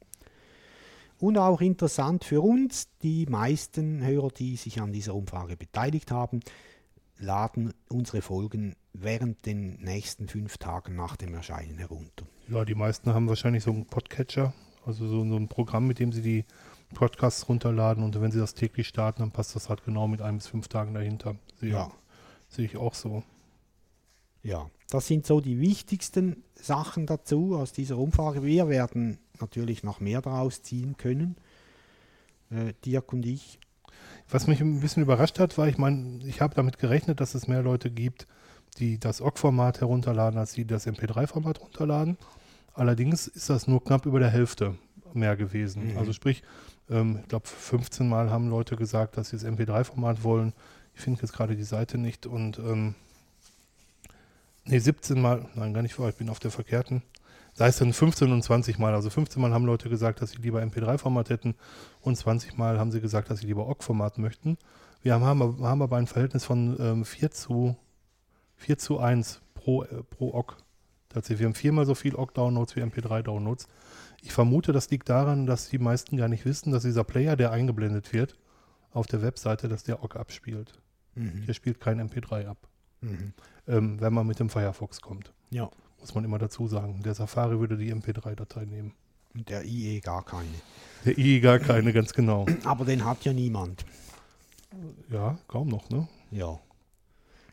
Und 1.18 1.36
auch 1.38 1.60
interessant 1.60 2.24
für 2.24 2.42
uns, 2.42 2.88
die 3.02 3.26
meisten 3.26 4.04
Hörer, 4.04 4.30
die 4.30 4.56
sich 4.56 4.80
an 4.80 4.92
dieser 4.92 5.14
Umfrage 5.14 5.56
beteiligt 5.56 6.10
haben, 6.10 6.40
laden 7.18 7.74
unsere 7.88 8.22
Folgen 8.22 8.76
während 8.92 9.44
den 9.44 9.80
nächsten 9.80 10.28
fünf 10.28 10.58
Tagen 10.58 10.94
nach 10.94 11.16
dem 11.16 11.34
Erscheinen 11.34 11.78
herunter. 11.78 12.26
Ja, 12.48 12.64
die 12.64 12.76
meisten 12.76 13.12
haben 13.12 13.28
wahrscheinlich 13.28 13.64
so 13.64 13.70
einen 13.70 13.86
Podcatcher, 13.86 14.52
also 14.86 15.08
so, 15.08 15.28
so 15.28 15.36
ein 15.36 15.48
Programm, 15.48 15.86
mit 15.86 15.98
dem 15.98 16.12
sie 16.12 16.22
die 16.22 16.44
Podcasts 16.94 17.48
runterladen 17.48 18.02
und 18.02 18.20
wenn 18.20 18.30
sie 18.30 18.38
das 18.38 18.54
täglich 18.54 18.88
starten, 18.88 19.20
dann 19.22 19.30
passt 19.30 19.54
das 19.54 19.68
halt 19.68 19.84
genau 19.84 20.08
mit 20.08 20.22
ein 20.22 20.36
bis 20.36 20.46
fünf 20.46 20.68
Tagen 20.68 20.94
dahinter. 20.94 21.36
Sehe, 21.60 21.70
Ja. 21.72 21.90
sehe 22.48 22.64
ich 22.64 22.76
auch 22.76 22.94
so. 22.94 23.22
Ja, 24.42 24.70
das 24.90 25.06
sind 25.06 25.26
so 25.26 25.40
die 25.40 25.60
wichtigsten 25.60 26.42
Sachen 26.54 27.06
dazu 27.06 27.56
aus 27.56 27.72
dieser 27.72 27.98
Umfrage. 27.98 28.42
Wir 28.42 28.68
werden 28.68 29.18
natürlich 29.40 29.82
noch 29.82 30.00
mehr 30.00 30.22
daraus 30.22 30.62
ziehen 30.62 30.96
können, 30.96 31.36
äh, 32.50 32.72
Dirk 32.84 33.12
und 33.12 33.26
ich. 33.26 33.58
Was 34.30 34.46
mich 34.46 34.60
ein 34.60 34.80
bisschen 34.80 35.02
überrascht 35.02 35.38
hat, 35.38 35.56
war, 35.58 35.68
ich 35.68 35.78
meine, 35.78 36.24
ich 36.24 36.40
habe 36.40 36.54
damit 36.54 36.78
gerechnet, 36.78 37.20
dass 37.20 37.34
es 37.34 37.48
mehr 37.48 37.62
Leute 37.62 37.90
gibt, 37.90 38.26
die 38.78 38.98
das 38.98 39.20
OGG-Format 39.20 39.80
herunterladen, 39.80 40.38
als 40.38 40.52
die 40.52 40.66
das 40.66 40.86
MP3-Format 40.86 41.60
runterladen. 41.60 42.16
Allerdings 42.74 43.26
ist 43.26 43.50
das 43.50 43.66
nur 43.66 43.82
knapp 43.82 44.06
über 44.06 44.20
der 44.20 44.30
Hälfte 44.30 44.76
mehr 45.14 45.36
gewesen. 45.36 45.92
Mhm. 45.92 45.98
Also 45.98 46.12
sprich, 46.12 46.42
ähm, 46.90 47.18
ich 47.22 47.28
glaube, 47.28 47.46
15 47.46 48.08
Mal 48.08 48.30
haben 48.30 48.48
Leute 48.48 48.76
gesagt, 48.76 49.16
dass 49.16 49.30
sie 49.30 49.36
das 49.36 49.46
MP3-Format 49.46 50.22
wollen. 50.22 50.52
Ich 50.94 51.00
finde 51.00 51.20
jetzt 51.22 51.32
gerade 51.32 51.56
die 51.56 51.64
Seite 51.64 51.98
nicht 51.98 52.26
und 52.26 52.58
ähm, 52.58 52.94
nee, 54.64 54.78
17 54.78 55.20
Mal, 55.20 55.46
nein, 55.54 55.74
gar 55.74 55.82
nicht 55.82 55.98
wahr, 55.98 56.08
ich 56.08 56.16
bin 56.16 56.28
auf 56.28 56.40
der 56.40 56.50
verkehrten. 56.50 57.02
Da 57.56 57.66
ist 57.66 57.80
dann 57.80 57.92
15 57.92 58.30
und 58.30 58.42
20 58.42 58.78
Mal. 58.78 58.94
Also 58.94 59.10
15 59.10 59.42
Mal 59.42 59.52
haben 59.52 59.66
Leute 59.66 59.88
gesagt, 59.88 60.22
dass 60.22 60.30
sie 60.30 60.38
lieber 60.38 60.62
MP3-Format 60.62 61.28
hätten 61.28 61.56
und 62.00 62.16
20 62.16 62.56
Mal 62.56 62.78
haben 62.78 62.92
sie 62.92 63.00
gesagt, 63.00 63.30
dass 63.30 63.40
sie 63.40 63.46
lieber 63.46 63.68
OGG-Format 63.68 64.18
möchten. 64.18 64.58
Wir 65.02 65.14
haben, 65.14 65.24
haben, 65.24 65.64
haben 65.64 65.82
aber 65.82 65.96
ein 65.96 66.06
Verhältnis 66.06 66.44
von 66.44 66.76
ähm, 66.78 67.04
4, 67.04 67.32
zu, 67.32 67.76
4 68.56 68.78
zu 68.78 68.98
1 69.00 69.40
pro, 69.54 69.82
äh, 69.82 70.04
pro 70.04 70.34
OGG. 70.34 70.54
Tatsächlich, 71.08 71.40
wir 71.40 71.46
haben 71.46 71.54
viermal 71.54 71.86
so 71.86 71.96
viel 71.96 72.14
OGG-Downloads 72.14 72.76
wie 72.76 72.82
MP3-Downloads. 72.82 73.66
Ich 74.22 74.32
vermute, 74.32 74.72
das 74.72 74.90
liegt 74.90 75.08
daran, 75.08 75.46
dass 75.46 75.68
die 75.68 75.78
meisten 75.78 76.16
gar 76.16 76.28
nicht 76.28 76.44
wissen, 76.44 76.72
dass 76.72 76.82
dieser 76.82 77.04
Player, 77.04 77.36
der 77.36 77.52
eingeblendet 77.52 78.12
wird 78.12 78.36
auf 78.92 79.06
der 79.06 79.22
Webseite, 79.22 79.68
dass 79.68 79.84
der 79.84 80.02
OGG 80.02 80.16
abspielt. 80.16 80.80
Mhm. 81.14 81.46
Der 81.46 81.54
spielt 81.54 81.80
kein 81.80 82.00
MP3 82.00 82.46
ab, 82.48 82.58
Mhm. 83.00 83.32
ähm, 83.68 84.00
wenn 84.00 84.12
man 84.12 84.26
mit 84.26 84.40
dem 84.40 84.50
Firefox 84.50 85.00
kommt. 85.00 85.32
Ja, 85.50 85.70
Muss 86.00 86.14
man 86.14 86.24
immer 86.24 86.38
dazu 86.38 86.66
sagen. 86.68 87.02
Der 87.04 87.14
Safari 87.14 87.58
würde 87.60 87.76
die 87.76 87.92
MP3-Datei 87.92 88.64
nehmen. 88.64 88.92
der 89.34 89.64
IE 89.64 90.00
gar 90.00 90.24
keine. 90.24 90.48
Der 91.04 91.16
I 91.18 91.40
gar 91.40 91.58
keine, 91.60 91.92
ganz 91.92 92.12
genau. 92.12 92.46
Aber 92.64 92.84
den 92.84 93.04
hat 93.04 93.24
ja 93.24 93.32
niemand. 93.32 93.84
Ja, 95.10 95.38
kaum 95.48 95.68
noch, 95.68 95.88
ne? 95.90 96.06
Ja. 96.30 96.58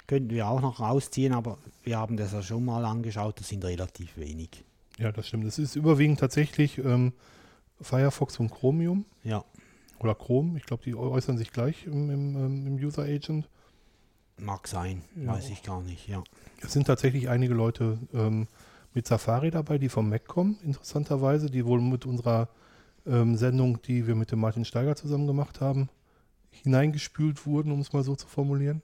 könnten 0.08 0.30
wir 0.32 0.48
auch 0.48 0.62
noch 0.62 0.80
rausziehen, 0.80 1.34
aber 1.34 1.58
wir 1.84 1.98
haben 1.98 2.18
das 2.18 2.34
ja 2.34 2.42
schon 2.44 2.66
mal 2.66 2.84
angeschaut, 2.86 3.40
das 3.40 3.48
sind 3.50 3.64
relativ 3.64 4.18
wenig. 4.18 4.65
Ja, 5.00 5.12
das 5.12 5.28
stimmt. 5.28 5.46
Es 5.46 5.60
ist 5.60 5.76
überwiegend 5.76 6.20
tatsächlich 6.20 6.78
ähm, 6.78 7.14
Firefox 7.82 8.40
und 8.40 8.50
Chromium 8.52 9.06
Ja, 9.24 9.44
oder 10.00 10.16
Chrome. 10.16 10.58
Ich 10.58 10.66
glaube, 10.66 10.84
die 10.84 10.96
äußern 10.96 11.38
sich 11.38 11.52
gleich 11.52 11.86
im, 11.86 12.10
im, 12.10 12.36
ähm, 12.36 12.68
im 12.68 12.76
User 12.76 13.04
Agent. 13.04 13.50
mag 14.38 14.68
sein, 14.68 15.02
Ja. 15.16 15.34
weiß 15.34 15.50
ich 15.50 15.64
gar 15.64 15.82
nicht, 15.82 16.08
ja. 16.08 16.24
Es 16.62 16.74
sind 16.74 16.88
tatsächlich 16.88 17.30
einige 17.30 17.54
Leute 17.54 17.98
ähm, 18.14 18.48
mit 18.94 19.08
Safari 19.08 19.52
dabei, 19.52 19.78
die 19.78 19.90
vom 19.90 20.10
Mac 20.10 20.26
kommen, 20.28 20.58
interessanterweise, 20.64 21.50
die 21.50 21.66
wohl 21.66 21.82
mit 21.82 22.06
unserer 22.06 22.50
ähm, 23.06 23.36
Sendung, 23.36 23.82
die 23.82 24.08
wir 24.08 24.16
mit 24.16 24.32
dem 24.32 24.40
Martin 24.40 24.66
Steiger 24.66 24.96
zusammen 24.96 25.28
gemacht 25.28 25.60
haben, 25.62 25.90
hineingespült 26.52 27.46
wurden, 27.46 27.72
um 27.72 27.80
es 27.82 27.94
mal 27.94 28.04
so 28.04 28.16
zu 28.16 28.28
formulieren. 28.28 28.82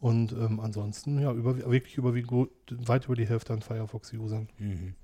Und 0.00 0.32
ähm, 0.32 0.60
ansonsten, 0.60 1.18
ja, 1.20 1.32
über, 1.32 1.56
wirklich 1.70 1.96
überwiegend 1.96 2.48
weit 2.70 3.04
über 3.06 3.14
die 3.16 3.26
Hälfte 3.28 3.52
an 3.52 3.62
Firefox-Usern. 3.62 4.48
Mhm. 4.58 4.94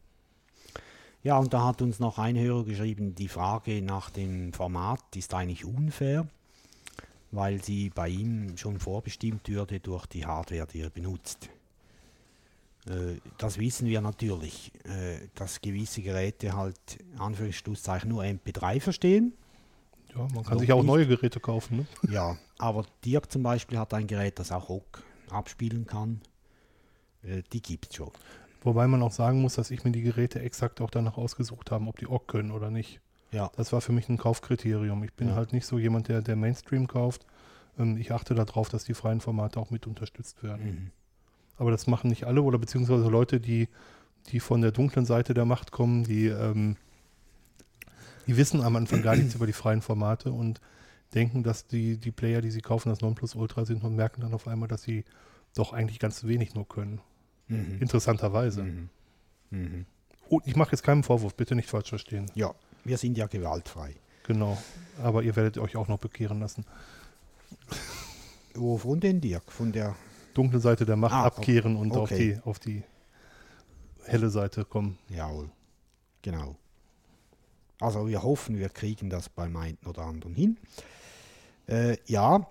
Ja, 1.23 1.39
und 1.39 1.53
da 1.53 1.65
hat 1.67 1.83
uns 1.83 1.99
noch 2.01 2.19
ein 2.19 2.37
Hörer 2.39 2.65
geschrieben, 2.65 3.15
die 3.15 3.29
Frage 3.29 3.83
nach 3.83 4.09
dem 4.11 4.53
Format 4.53 5.01
ist 5.17 5.35
eigentlich 5.35 5.65
unfair, 5.67 6.27
weil 7.31 7.63
sie 7.63 7.91
bei 7.91 8.09
ihm 8.09 8.57
schon 8.57 8.79
vorbestimmt 8.79 9.49
würde 9.49 9.81
durch 9.81 10.07
die 10.07 10.25
Hardware, 10.25 10.67
die 10.67 10.81
er 10.81 10.91
benutzt. 10.91 11.51
Äh, 12.87 13.17
Das 13.37 13.59
wissen 13.59 13.87
wir 13.87 14.01
natürlich, 14.01 14.73
äh, 14.85 15.29
dass 15.35 15.61
gewisse 15.61 16.01
Geräte 16.01 16.55
halt 16.57 16.79
Anführungszeichen 17.19 18.09
nur 18.09 18.23
MP3 18.25 18.81
verstehen. 18.81 19.35
Ja, 20.15 20.27
man 20.35 20.43
kann 20.43 20.55
Noch 20.55 20.61
sich 20.61 20.73
auch 20.73 20.79
nicht. 20.79 20.87
neue 20.87 21.07
Geräte 21.07 21.39
kaufen. 21.39 21.77
Ne? 21.79 21.87
Ja, 22.11 22.37
aber 22.59 22.87
Dirk 23.05 23.31
zum 23.31 23.43
Beispiel 23.43 23.79
hat 23.79 23.93
ein 23.93 24.07
Gerät, 24.07 24.39
das 24.39 24.51
auch 24.53 24.71
OGG 24.71 25.03
abspielen 25.31 25.87
kann. 25.87 26.23
Äh, 27.23 27.43
Die 27.53 27.61
gibt 27.61 27.91
es 27.91 27.97
schon. 27.97 28.11
Wobei 28.63 28.87
man 28.87 29.03
auch 29.03 29.13
sagen 29.13 29.41
muss, 29.41 29.55
dass 29.55 29.71
ich 29.71 29.85
mir 29.85 29.91
die 29.93 30.03
Geräte 30.03 30.41
exakt 30.41 30.81
auch 30.81 30.91
danach 30.91 31.17
ausgesucht 31.17 31.71
habe, 31.71 31.87
ob 31.87 31.99
die 31.99 32.07
OGG 32.07 32.27
können 32.27 32.51
oder 32.51 32.71
nicht. 32.71 33.01
Ja, 33.33 33.51
Das 33.57 33.73
war 33.73 33.81
für 33.81 33.93
mich 33.93 34.09
ein 34.09 34.19
Kaufkriterium. 34.19 35.03
Ich 35.05 35.15
bin 35.15 35.29
Ja. 35.29 35.35
halt 35.35 35.53
nicht 35.53 35.65
so 35.67 35.79
jemand, 35.79 36.09
der, 36.09 36.21
der 36.21 36.37
Mainstream 36.37 36.87
kauft. 36.89 37.27
Ähm, 37.79 37.97
Ich 37.97 38.13
achte 38.13 38.35
darauf, 38.35 38.69
dass 38.69 38.85
die 38.85 38.95
freien 38.95 39.21
Formate 39.21 39.59
auch 39.61 39.71
mit 39.71 39.87
unterstützt 39.87 40.43
werden. 40.43 40.65
mhm. 40.65 40.91
Aber 41.57 41.71
das 41.71 41.87
machen 41.87 42.09
nicht 42.09 42.25
alle 42.25 42.41
oder 42.43 42.59
beziehungsweise 42.59 43.09
Leute, 43.09 43.39
die, 43.39 43.69
die 44.29 44.41
von 44.41 44.63
der 44.63 44.73
dunklen 44.73 45.05
Seite 45.05 45.35
der 45.35 45.45
Macht 45.45 45.73
kommen, 45.73 46.05
die, 46.05 46.27
ähm, 46.27 46.77
die 48.27 48.37
wissen 48.37 48.63
am 48.63 48.77
Anfang 48.77 49.03
gar 49.03 49.15
nichts 49.17 49.35
über 49.37 49.47
die 49.47 49.53
freien 49.53 49.83
Formate 49.83 50.33
und 50.33 50.61
denken, 51.15 51.43
dass 51.43 51.67
die, 51.67 51.99
die 51.99 52.13
Player, 52.13 52.41
die 52.41 52.51
sie 52.51 52.61
kaufen, 52.63 52.89
das 52.89 53.01
Nonplusultra 53.01 53.65
sind 53.65 53.85
und 53.85 53.95
merken 53.97 54.21
dann 54.23 54.33
auf 54.35 54.47
einmal, 54.49 54.69
dass 54.69 54.83
sie 54.83 55.05
doch 55.55 55.73
eigentlich 55.73 55.99
ganz 55.99 56.25
wenig 56.25 56.55
nur 56.55 56.67
können. 56.69 57.01
Mhm. 57.51 57.79
Interessanterweise. 57.81 58.63
Mhm. 59.51 59.87
Und 60.29 60.47
ich 60.47 60.57
mache 60.57 60.71
jetzt 60.73 60.83
keinen 60.83 61.03
Vorwurf, 61.03 61.35
bitte 61.35 61.55
nicht 61.55 61.69
falsch 61.69 61.89
verstehen. 61.89 62.31
Ja, 62.35 62.55
wir 62.85 62.97
sind 62.97 63.19
ja 63.19 63.27
gewaltfrei. 63.27 63.95
Genau. 64.27 64.57
Aber 65.03 65.23
ihr 65.23 65.35
werdet 65.37 65.59
euch 65.59 65.77
auch 65.77 65.89
noch 65.89 65.99
bekehren 65.99 66.41
lassen. 66.41 66.65
Wovon 68.55 69.01
denn, 69.01 69.21
Dirk? 69.21 69.51
Von 69.51 69.73
der. 69.73 69.97
Dunkle 70.35 70.61
Seite 70.61 70.87
der 70.87 70.95
Macht 70.97 71.13
Ah, 71.13 71.25
abkehren 71.25 71.75
und 71.77 71.91
auf, 71.93 72.13
okay. 72.13 72.35
die, 72.35 72.49
auf 72.49 72.61
die 72.61 72.85
helle 74.07 74.31
Seite 74.31 74.65
kommen. 74.65 74.97
Jawohl. 75.09 75.51
Genau. 76.23 76.57
Also 77.81 78.07
wir 78.07 78.23
hoffen, 78.23 78.59
wir 78.59 78.69
kriegen 78.69 79.11
das 79.11 79.29
beim 79.29 79.57
einen 79.57 79.79
oder 79.87 80.03
anderen 80.03 80.35
hin. 80.35 80.57
Äh, 81.67 81.97
ja, 82.07 82.47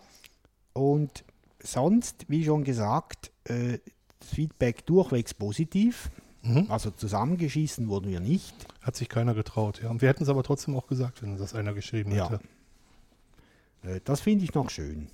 und 0.73 1.23
sonst, 1.61 2.25
wie 2.27 2.43
schon 2.43 2.63
gesagt, 2.65 3.31
äh, 3.45 3.79
das 4.19 4.29
Feedback 4.29 4.85
durchwegs 4.85 5.33
positiv. 5.33 6.09
Mhm. 6.41 6.67
Also 6.69 6.91
zusammengeschissen 6.91 7.89
wurden 7.89 8.09
wir 8.09 8.19
nicht. 8.19 8.53
Hat 8.81 8.95
sich 8.95 9.09
keiner 9.09 9.33
getraut. 9.33 9.81
Ja. 9.83 9.89
Und 9.89 10.01
wir 10.01 10.09
hätten 10.09 10.23
es 10.23 10.29
aber 10.29 10.43
trotzdem 10.43 10.75
auch 10.75 10.87
gesagt, 10.87 11.21
wenn 11.21 11.37
das 11.37 11.53
einer 11.53 11.73
geschrieben 11.73 12.11
Ja. 12.13 12.29
hätte. 12.29 12.43
Äh, 13.83 13.99
das 14.03 14.21
finde 14.21 14.45
ich 14.45 14.53
noch 14.53 14.69
schön. 14.69 15.09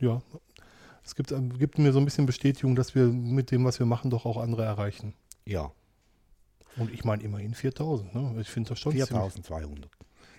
Ja. 0.00 0.22
Es 1.04 1.14
gibt, 1.14 1.32
ähm, 1.32 1.56
gibt 1.58 1.78
mir 1.78 1.92
so 1.92 1.98
ein 1.98 2.04
bisschen 2.04 2.26
Bestätigung, 2.26 2.74
dass 2.74 2.94
wir 2.94 3.06
mit 3.06 3.50
dem, 3.50 3.64
was 3.64 3.78
wir 3.78 3.86
machen, 3.86 4.10
doch 4.10 4.26
auch 4.26 4.36
andere 4.38 4.64
erreichen. 4.64 5.14
Ja, 5.46 5.72
Und 6.76 6.92
ich 6.92 7.04
meine 7.04 7.22
immerhin 7.22 7.54
4000. 7.54 8.14
Ne? 8.14 8.36
Ich 8.40 8.48
finde 8.48 8.68
das 8.70 8.78
schon 8.78 8.92
ziemlich- 8.92 9.08
4200. 9.08 9.90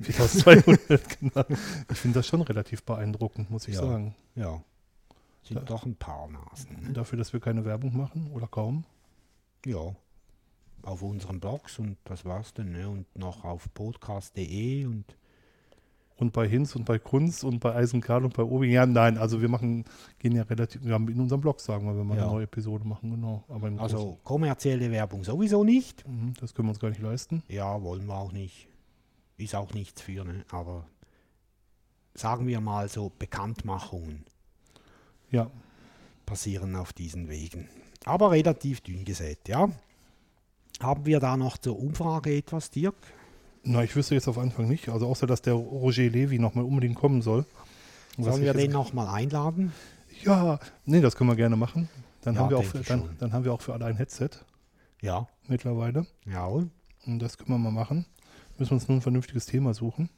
4200, 0.02 0.80
genau. 1.20 1.46
Ich 1.92 1.98
finde 1.98 2.20
das 2.20 2.28
schon 2.28 2.42
relativ 2.42 2.84
beeindruckend, 2.84 3.50
muss 3.52 3.68
ich 3.68 3.76
Ja. 3.76 3.82
sagen. 3.82 4.16
Ja, 4.36 4.62
sind 5.44 5.58
Ja. 5.58 5.64
doch 5.64 5.86
ein 5.86 5.96
paar 5.96 6.28
Nasen. 6.28 6.82
Ne? 6.84 6.94
Dafür, 6.94 7.18
dass 7.18 7.34
wir 7.34 7.40
keine 7.40 7.66
Werbung 7.66 7.96
machen 7.96 8.30
oder 8.34 8.48
kaum. 8.48 8.84
Ja, 9.66 9.96
auf 10.84 11.02
unseren 11.04 11.40
Blogs 11.40 11.78
und 11.80 11.98
das 12.06 12.26
war's 12.26 12.54
dann. 12.54 12.72
Ne? 12.72 12.88
Und 12.90 13.06
noch 13.18 13.44
auf 13.44 13.72
podcast.de 13.74 14.86
und 14.86 15.06
Und 16.18 16.34
bei 16.34 16.48
Hinz 16.48 16.76
und 16.76 16.86
bei 16.86 17.00
Kunz 17.00 17.44
und 17.44 17.60
bei 17.62 17.74
Eisenkarl 17.74 18.24
und 18.26 18.36
bei 18.36 18.44
Obi. 18.44 18.72
Ja, 18.72 18.86
nein, 18.86 19.18
also 19.18 19.42
wir 19.42 19.50
machen, 19.50 19.86
gehen 20.20 20.36
ja 20.36 20.44
relativ, 20.44 20.84
wir 20.86 20.94
haben 20.94 21.08
in 21.10 21.20
unserem 21.20 21.42
Blog 21.42 21.60
sagen 21.60 21.88
wir, 21.88 21.98
wenn 21.98 22.06
wir 22.08 22.16
Ja. 22.16 22.24
eine 22.26 22.32
neue 22.32 22.44
Episode 22.44 22.88
machen, 22.88 23.10
genau. 23.10 23.44
Aber 23.48 23.72
also 23.82 24.20
kommerzielle 24.24 24.92
Werbung 24.92 25.24
sowieso 25.24 25.64
nicht. 25.64 26.08
Mhm, 26.08 26.36
das 26.40 26.54
können 26.54 26.68
wir 26.68 26.72
uns 26.74 26.80
gar 26.80 26.90
nicht 26.90 27.02
leisten. 27.02 27.42
Ja, 27.48 27.82
wollen 27.82 28.06
wir 28.06 28.14
auch 28.16 28.32
nicht. 28.34 28.68
Ist 29.38 29.56
auch 29.56 29.74
nichts 29.74 30.04
für, 30.04 30.24
ne? 30.24 30.46
aber 30.52 30.86
sagen 32.14 32.46
wir 32.46 32.62
mal 32.62 32.88
so 32.88 33.12
Bekanntmachungen 33.18 34.24
Ja, 35.32 35.50
passieren 36.26 36.76
auf 36.76 36.94
diesen 36.94 37.30
Wegen. 37.30 37.70
Aber 38.06 38.32
relativ 38.32 38.82
dünn 38.82 39.06
gesät, 39.06 39.48
ja. 39.48 39.70
Haben 40.80 41.06
wir 41.06 41.20
da 41.20 41.38
noch 41.38 41.58
zur 41.58 41.80
Umfrage 41.80 42.36
etwas, 42.36 42.72
Dirk? 42.72 42.96
na, 43.64 43.84
ich 43.84 43.96
wüsste 43.96 44.16
jetzt 44.16 44.28
auf 44.28 44.40
Anfang 44.40 44.68
nicht. 44.68 44.90
Also 44.90 45.08
außer, 45.08 45.28
dass 45.28 45.42
der 45.44 45.54
Roger 45.54 46.10
Levy 46.10 46.40
nochmal 46.40 46.66
unbedingt 46.66 46.96
kommen 46.96 47.22
soll. 47.22 47.46
Sollen 48.18 48.42
wir 48.42 48.54
den 48.54 48.72
nochmal 48.72 49.08
einladen? 49.08 49.72
Ja, 50.24 50.60
nee, 50.86 51.00
das 51.00 51.16
können 51.16 51.30
wir 51.30 51.36
gerne 51.36 51.56
machen. 51.56 51.88
Dann, 52.22 52.34
Ja, 52.36 52.42
haben, 52.42 52.50
wir 52.50 52.58
auch 52.58 52.64
für, 52.64 52.80
dann, 52.80 53.16
dann 53.20 53.34
haben 53.34 53.46
wir 53.46 53.54
auch 53.54 53.62
für 53.62 53.74
alle 53.74 53.86
ein 53.86 53.98
Headset 53.98 54.30
Ja, 55.02 55.28
mittlerweile. 55.48 56.08
jawohl. 56.26 56.70
Und 57.06 57.20
das 57.20 57.38
können 57.38 57.50
wir 57.50 57.58
mal 57.60 57.72
machen. 57.72 58.06
Müssen 58.58 58.72
wir 58.72 58.76
uns 58.76 58.88
nur 58.88 58.98
ein 58.98 59.02
vernünftiges 59.02 59.46
Thema 59.46 59.74
suchen. 59.76 60.10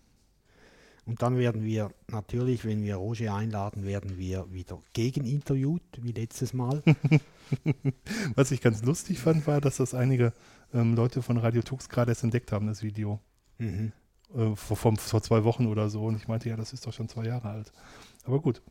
Und 1.05 1.22
dann 1.22 1.38
werden 1.38 1.63
wir 1.63 1.91
natürlich, 2.10 2.63
wenn 2.63 2.81
wir 2.83 2.95
Roger 2.95 3.36
einladen, 3.36 3.86
werden 3.86 4.17
wir 4.17 4.51
wieder 4.53 4.79
gegeninterviewt, 4.93 5.81
wie 6.01 6.13
letztes 6.13 6.53
Mal. 6.53 6.81
Was 8.36 8.51
ich 8.51 8.62
ganz 8.62 8.83
lustig 8.83 9.19
fand, 9.19 9.45
war, 9.45 9.60
dass 9.60 9.77
das 9.77 9.93
einige 9.93 10.31
ähm, 10.74 10.95
Leute 10.95 11.22
von 11.22 11.38
Radio 11.38 11.62
Tux 11.62 11.89
gerade 11.89 12.12
erst 12.12 12.24
entdeckt 12.24 12.51
haben, 12.51 12.67
das 12.67 12.83
Video. 12.83 13.19
mhm. 13.57 13.91
Äh, 14.33 14.55
vor, 14.55 14.77
vor, 14.77 14.95
vor 14.98 15.22
zwei 15.22 15.43
Wochen 15.43 15.67
oder 15.67 15.89
so. 15.89 16.05
Und 16.05 16.15
ich 16.15 16.27
meinte, 16.27 16.50
ja, 16.50 16.55
das 16.55 16.74
ist 16.74 16.88
doch 16.88 16.93
schon 16.93 17.10
zwei 17.10 17.25
Jahre 17.25 17.50
alt. 17.50 17.72
Aber 18.25 18.39
gut, 18.39 18.62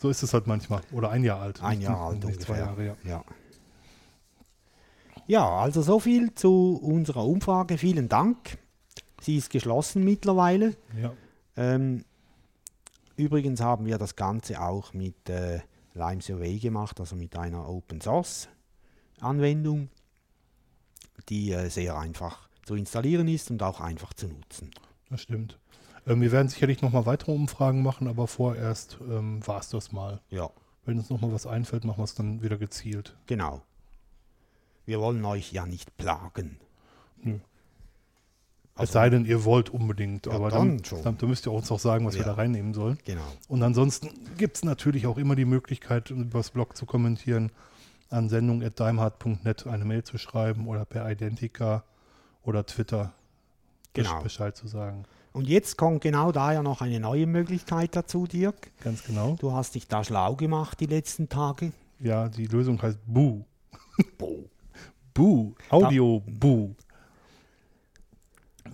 so 0.00 0.08
ist 0.08 0.22
es 0.22 0.32
halt 0.32 0.46
manchmal. 0.46 0.80
Oder 0.92 1.10
ein 1.10 1.24
Jahr 1.24 1.40
alt. 1.40 1.62
Ein 1.62 1.80
Jahr 1.80 2.00
alt 2.00 2.24
nicht 2.24 2.40
zwei. 2.40 2.58
Jahre, 2.58 2.86
ja. 2.86 2.96
Ja. 3.04 3.24
Ja, 5.26 5.48
also 5.48 5.82
so 5.82 6.00
viel 6.00 6.34
zu 6.34 6.78
unserer 6.82 7.24
Umfrage. 7.24 7.78
Vielen 7.78 8.08
Dank. 8.08 8.58
Sie 9.20 9.36
ist 9.36 9.50
geschlossen 9.50 10.04
mittlerweile. 10.04 10.76
ja. 11.00 11.12
Ähm, 11.56 12.04
übrigens 13.16 13.60
haben 13.60 13.86
wir 13.86 13.98
das 13.98 14.16
Ganze 14.16 14.60
auch 14.60 14.92
mit 14.92 15.28
äh, 15.28 15.60
Lime 15.94 16.20
Survey 16.20 16.58
gemacht, 16.58 16.98
also 17.00 17.16
mit 17.16 17.36
einer 17.36 17.68
Open 17.68 18.00
Source 18.00 18.48
Anwendung, 19.20 19.88
die 21.28 21.52
äh, 21.52 21.68
sehr 21.68 21.96
einfach 21.96 22.48
zu 22.64 22.74
installieren 22.74 23.28
ist 23.28 23.50
und 23.50 23.62
auch 23.62 23.80
einfach 23.80 24.12
zu 24.14 24.26
nutzen. 24.28 24.70
Das 25.10 25.20
stimmt. 25.22 25.58
Ähm, 26.06 26.20
wir 26.20 26.32
werden 26.32 26.48
sicherlich 26.48 26.82
nochmal 26.82 27.06
weitere 27.06 27.32
Umfragen 27.32 27.82
machen, 27.82 28.08
aber 28.08 28.26
vorerst 28.26 28.98
ähm, 29.08 29.46
war 29.46 29.60
es 29.60 29.68
das 29.70 29.92
mal. 29.92 30.20
Ja, 30.30 30.50
Wenn 30.84 30.98
uns 30.98 31.10
nochmal 31.10 31.32
was 31.32 31.46
einfällt, 31.46 31.84
machen 31.84 31.98
wir 31.98 32.04
es 32.04 32.14
dann 32.14 32.42
wieder 32.42 32.58
gezielt. 32.58 33.16
genau. 33.26 33.62
Wir 34.86 35.00
wollen 35.00 35.24
euch 35.24 35.50
ja 35.50 35.64
nicht 35.64 35.96
plagen. 35.96 36.58
Nö. 37.22 37.38
Es 38.74 38.80
Also- 38.80 38.92
sei 38.94 39.10
denn, 39.10 39.24
ihr 39.24 39.44
wollt 39.44 39.70
unbedingt. 39.70 40.26
Ja, 40.26 40.32
aber 40.32 40.50
dann 40.50 40.78
dann, 40.82 41.02
dann, 41.02 41.18
dann 41.18 41.28
müsst 41.28 41.46
ihr 41.46 41.52
uns 41.52 41.70
auch 41.70 41.78
sagen, 41.78 42.04
was 42.06 42.14
wir 42.14 42.22
Ja. 42.22 42.28
da 42.28 42.34
reinnehmen 42.34 42.74
sollen. 42.74 42.98
Genau. 43.04 43.22
Und 43.48 43.62
ansonsten 43.62 44.08
gibt 44.36 44.56
es 44.56 44.64
natürlich 44.64 45.06
auch 45.06 45.16
immer 45.18 45.36
die 45.36 45.44
Möglichkeit, 45.44 46.10
übers 46.10 46.50
Blog 46.50 46.76
zu 46.76 46.84
kommentieren, 46.86 47.50
an 48.10 48.28
sendung.daimhardt.net 48.28 49.66
eine 49.66 49.84
Mail 49.84 50.02
zu 50.04 50.18
schreiben 50.18 50.66
oder 50.68 50.84
per 50.84 51.10
Identica 51.10 51.84
oder 52.42 52.66
Twitter 52.66 53.12
Genau. 53.92 54.20
Bescheid 54.22 54.56
zu 54.56 54.66
sagen. 54.66 55.04
Und 55.32 55.48
jetzt 55.48 55.76
kommt 55.76 56.00
genau 56.00 56.30
da 56.32 56.52
ja 56.52 56.62
noch 56.62 56.80
eine 56.80 56.98
neue 57.00 57.26
Möglichkeit 57.26 57.94
dazu, 57.96 58.26
Dirk. 58.26 58.70
Ganz 58.82 59.04
genau. 59.04 59.36
Du 59.40 59.52
hast 59.52 59.74
dich 59.76 59.86
da 59.88 60.02
schlau 60.04 60.34
gemacht 60.36 60.78
die 60.80 60.86
letzten 60.86 61.28
Tage. 61.28 61.72
Ja, 62.00 62.28
die 62.28 62.46
Lösung 62.46 62.80
heißt 62.82 62.98
Boo. 63.06 63.44
Boah. 64.18 64.44
Boo. 65.12 65.54
Audio 65.70 66.22
Boo. 66.26 66.74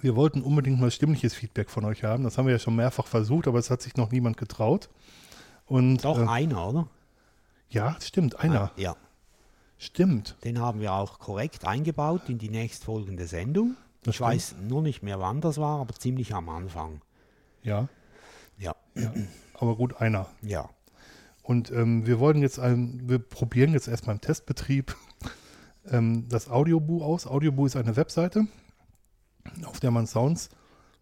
Wir 0.03 0.17
wollten 0.17 0.43
unbedingt 0.43 0.81
mal 0.81 0.91
stimmliches 0.91 1.35
Feedback 1.35 1.71
von 1.71 1.85
euch 1.85 2.05
haben. 2.05 2.25
Das 2.25 2.39
haben 2.39 2.47
wir 2.47 2.53
ja 2.53 2.59
schon 2.59 2.77
mehrfach 2.77 3.07
versucht, 3.07 3.47
aber 3.49 3.59
es 3.59 3.71
hat 3.71 3.83
sich 3.83 3.97
noch 3.97 4.11
niemand 4.11 4.37
getraut. 4.37 4.89
Und 5.67 6.05
Doch 6.05 6.19
äh, 6.19 6.27
einer, 6.27 6.69
oder? 6.69 6.89
Ja, 7.69 7.97
stimmt, 8.01 8.39
einer. 8.41 8.73
Ja, 8.77 8.97
Stimmt. 9.79 10.37
den 10.45 10.59
haben 10.59 10.81
wir 10.81 10.93
auch 10.93 11.19
korrekt 11.19 11.65
eingebaut 11.65 12.29
in 12.29 12.39
die 12.39 12.51
nächstfolgende 12.51 13.27
Sendung. 13.27 13.77
Das 14.03 14.17
ich 14.17 14.21
weiß 14.21 14.57
nur 14.69 14.83
nicht 14.83 15.03
mehr, 15.03 15.21
wann 15.21 15.41
das 15.41 15.59
war, 15.59 15.81
aber 15.81 15.95
ziemlich 15.95 16.35
am 16.35 16.49
Anfang. 16.49 17.01
Ja, 17.63 17.89
Ja, 18.59 18.75
ja. 18.95 19.13
Aber 19.55 19.77
gut, 19.77 20.01
einer. 20.01 20.27
ja, 20.43 20.69
Und 21.43 21.71
ähm, 21.71 22.07
wir 22.07 22.19
wollen 22.19 22.43
jetzt, 22.43 22.59
ein, 22.59 23.09
wir 23.09 23.19
probieren 23.19 23.73
jetzt 23.73 23.89
erstmal 23.89 24.17
im 24.17 24.21
Testbetrieb 24.21 24.97
ähm, 25.91 26.29
das 26.29 26.49
Audioboo 26.49 27.03
aus. 27.03 27.27
Audioboo 27.27 27.67
ist 27.67 27.77
eine 27.77 27.97
Webseite, 27.97 28.47
auf 29.65 29.81
der 29.81 29.91
man 29.91 30.07
Sounds 30.07 30.51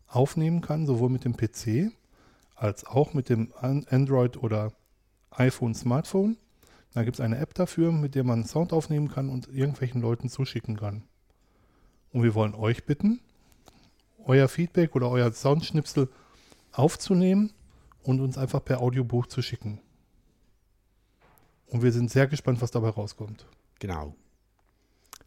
aufnehmen 0.07 0.61
kann, 0.61 0.87
sowohl 0.87 1.11
mit 1.11 1.25
dem 1.25 1.37
PC 1.37 1.92
als 2.54 2.85
auch 2.85 3.14
mit 3.14 3.28
dem 3.28 3.52
An 3.61 3.87
Android 3.88 4.37
oder 4.37 4.73
iPhone, 5.30 5.75
Smartphone. 5.75 6.37
Da 6.92 7.04
gibt 7.04 7.16
es 7.16 7.21
eine 7.21 7.38
App 7.38 7.54
dafür, 7.54 7.92
mit 7.92 8.14
der 8.14 8.25
man 8.25 8.45
Sound 8.45 8.73
aufnehmen 8.73 9.09
kann 9.09 9.28
und 9.28 9.49
irgendwelchen 9.49 10.00
Leuten 10.00 10.28
zuschicken 10.28 10.76
kann. 10.76 11.04
Und 12.12 12.23
wir 12.23 12.35
wollen 12.35 12.54
euch 12.54 12.85
bitten, 12.85 13.21
euer 14.25 14.49
Feedback 14.49 14.97
oder 14.97 15.11
euer 15.11 15.33
Soundschnipsel 15.33 16.09
aufzunehmen 16.73 17.52
und 18.02 18.21
uns 18.21 18.38
einfach 18.38 18.64
per 18.64 18.80
Audiobuch 18.80 19.26
zu 19.26 19.42
schicken. 19.42 19.80
Und 21.66 21.83
wir 21.83 21.92
sind 21.92 22.11
sehr 22.11 22.26
gespannt, 22.26 22.62
was 22.62 22.71
dabei 22.71 22.88
rauskommt. 22.88 23.47
genau. 23.78 24.14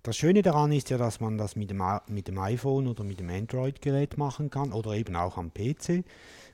Das 0.04 0.18
Schöne 0.18 0.42
daran 0.42 0.72
ist 0.72 0.90
ja, 0.90 0.98
dass 0.98 1.20
man 1.20 1.38
das 1.38 1.56
mit 1.56 1.70
dem, 1.70 1.84
mit 2.08 2.28
dem 2.28 2.40
iPhone 2.40 2.88
oder 2.88 3.04
mit 3.04 3.20
dem 3.20 3.30
Android-Gerät 3.30 4.18
machen 4.18 4.50
kann 4.50 4.74
oder 4.74 4.94
eben 4.94 5.16
auch 5.16 5.38
am 5.38 5.52
PC. 5.54 6.04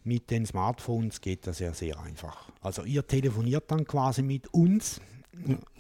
Mit 0.03 0.29
den 0.31 0.45
Smartphones 0.45 1.21
geht 1.21 1.47
das 1.47 1.59
ja 1.59 1.73
sehr 1.73 1.99
einfach. 2.01 2.49
Also 2.61 2.83
ihr 2.83 3.07
telefoniert 3.07 3.71
dann 3.71 3.85
quasi 3.85 4.21
mit 4.21 4.53
uns, 4.53 4.99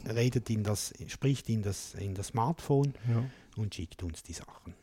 redet 0.07 0.49
in 0.49 0.63
das, 0.63 0.93
spricht 1.07 1.49
in 1.49 1.61
das, 1.61 1.93
in 1.95 2.13
das 2.13 2.27
Smartphone 2.27 2.93
Ja. 3.09 3.23
und 3.61 3.75
schickt 3.75 4.01
uns 4.03 4.23
die 4.23 4.33
Sachen. 4.33 4.73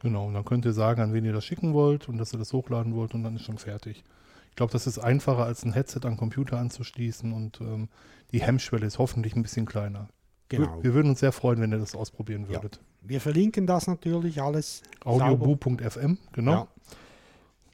Genau, 0.00 0.26
und 0.26 0.34
dann 0.34 0.44
könnt 0.44 0.66
ihr 0.66 0.74
sagen, 0.74 1.00
an 1.00 1.14
wen 1.14 1.24
ihr 1.24 1.32
das 1.32 1.44
schicken 1.44 1.72
wollt 1.72 2.06
und 2.08 2.18
dass 2.18 2.34
ihr 2.34 2.38
das 2.38 2.52
hochladen 2.52 2.94
wollt 2.94 3.14
und 3.14 3.22
dann 3.22 3.36
ist 3.36 3.44
schon 3.44 3.56
fertig. 3.58 4.04
Ich 4.50 4.56
glaube, 4.56 4.72
das 4.72 4.86
ist 4.86 4.98
einfacher, 4.98 5.44
als 5.44 5.64
ein 5.64 5.72
Headset 5.72 6.00
an 6.04 6.18
Computer 6.18 6.58
anzuschließen 6.58 7.32
und 7.32 7.60
ähm, 7.62 7.88
die 8.32 8.42
Hemmschwelle 8.42 8.86
ist 8.86 8.98
hoffentlich 8.98 9.36
ein 9.36 9.42
bisschen 9.42 9.64
kleiner. 9.64 10.08
Genau. 10.48 10.76
Wir, 10.76 10.84
wir 10.84 10.94
würden 10.94 11.10
uns 11.10 11.20
sehr 11.20 11.32
freuen, 11.32 11.60
wenn 11.60 11.72
ihr 11.72 11.78
das 11.78 11.94
ausprobieren 11.94 12.42
Ja. 12.48 12.54
würdet. 12.62 12.80
Wir 13.02 13.20
verlinken 13.20 13.66
das 13.66 13.86
natürlich 13.86 14.40
alles. 14.42 14.82
sauber. 15.04 15.24
Audioboo.fm, 15.26 16.18
genau. 16.32 16.68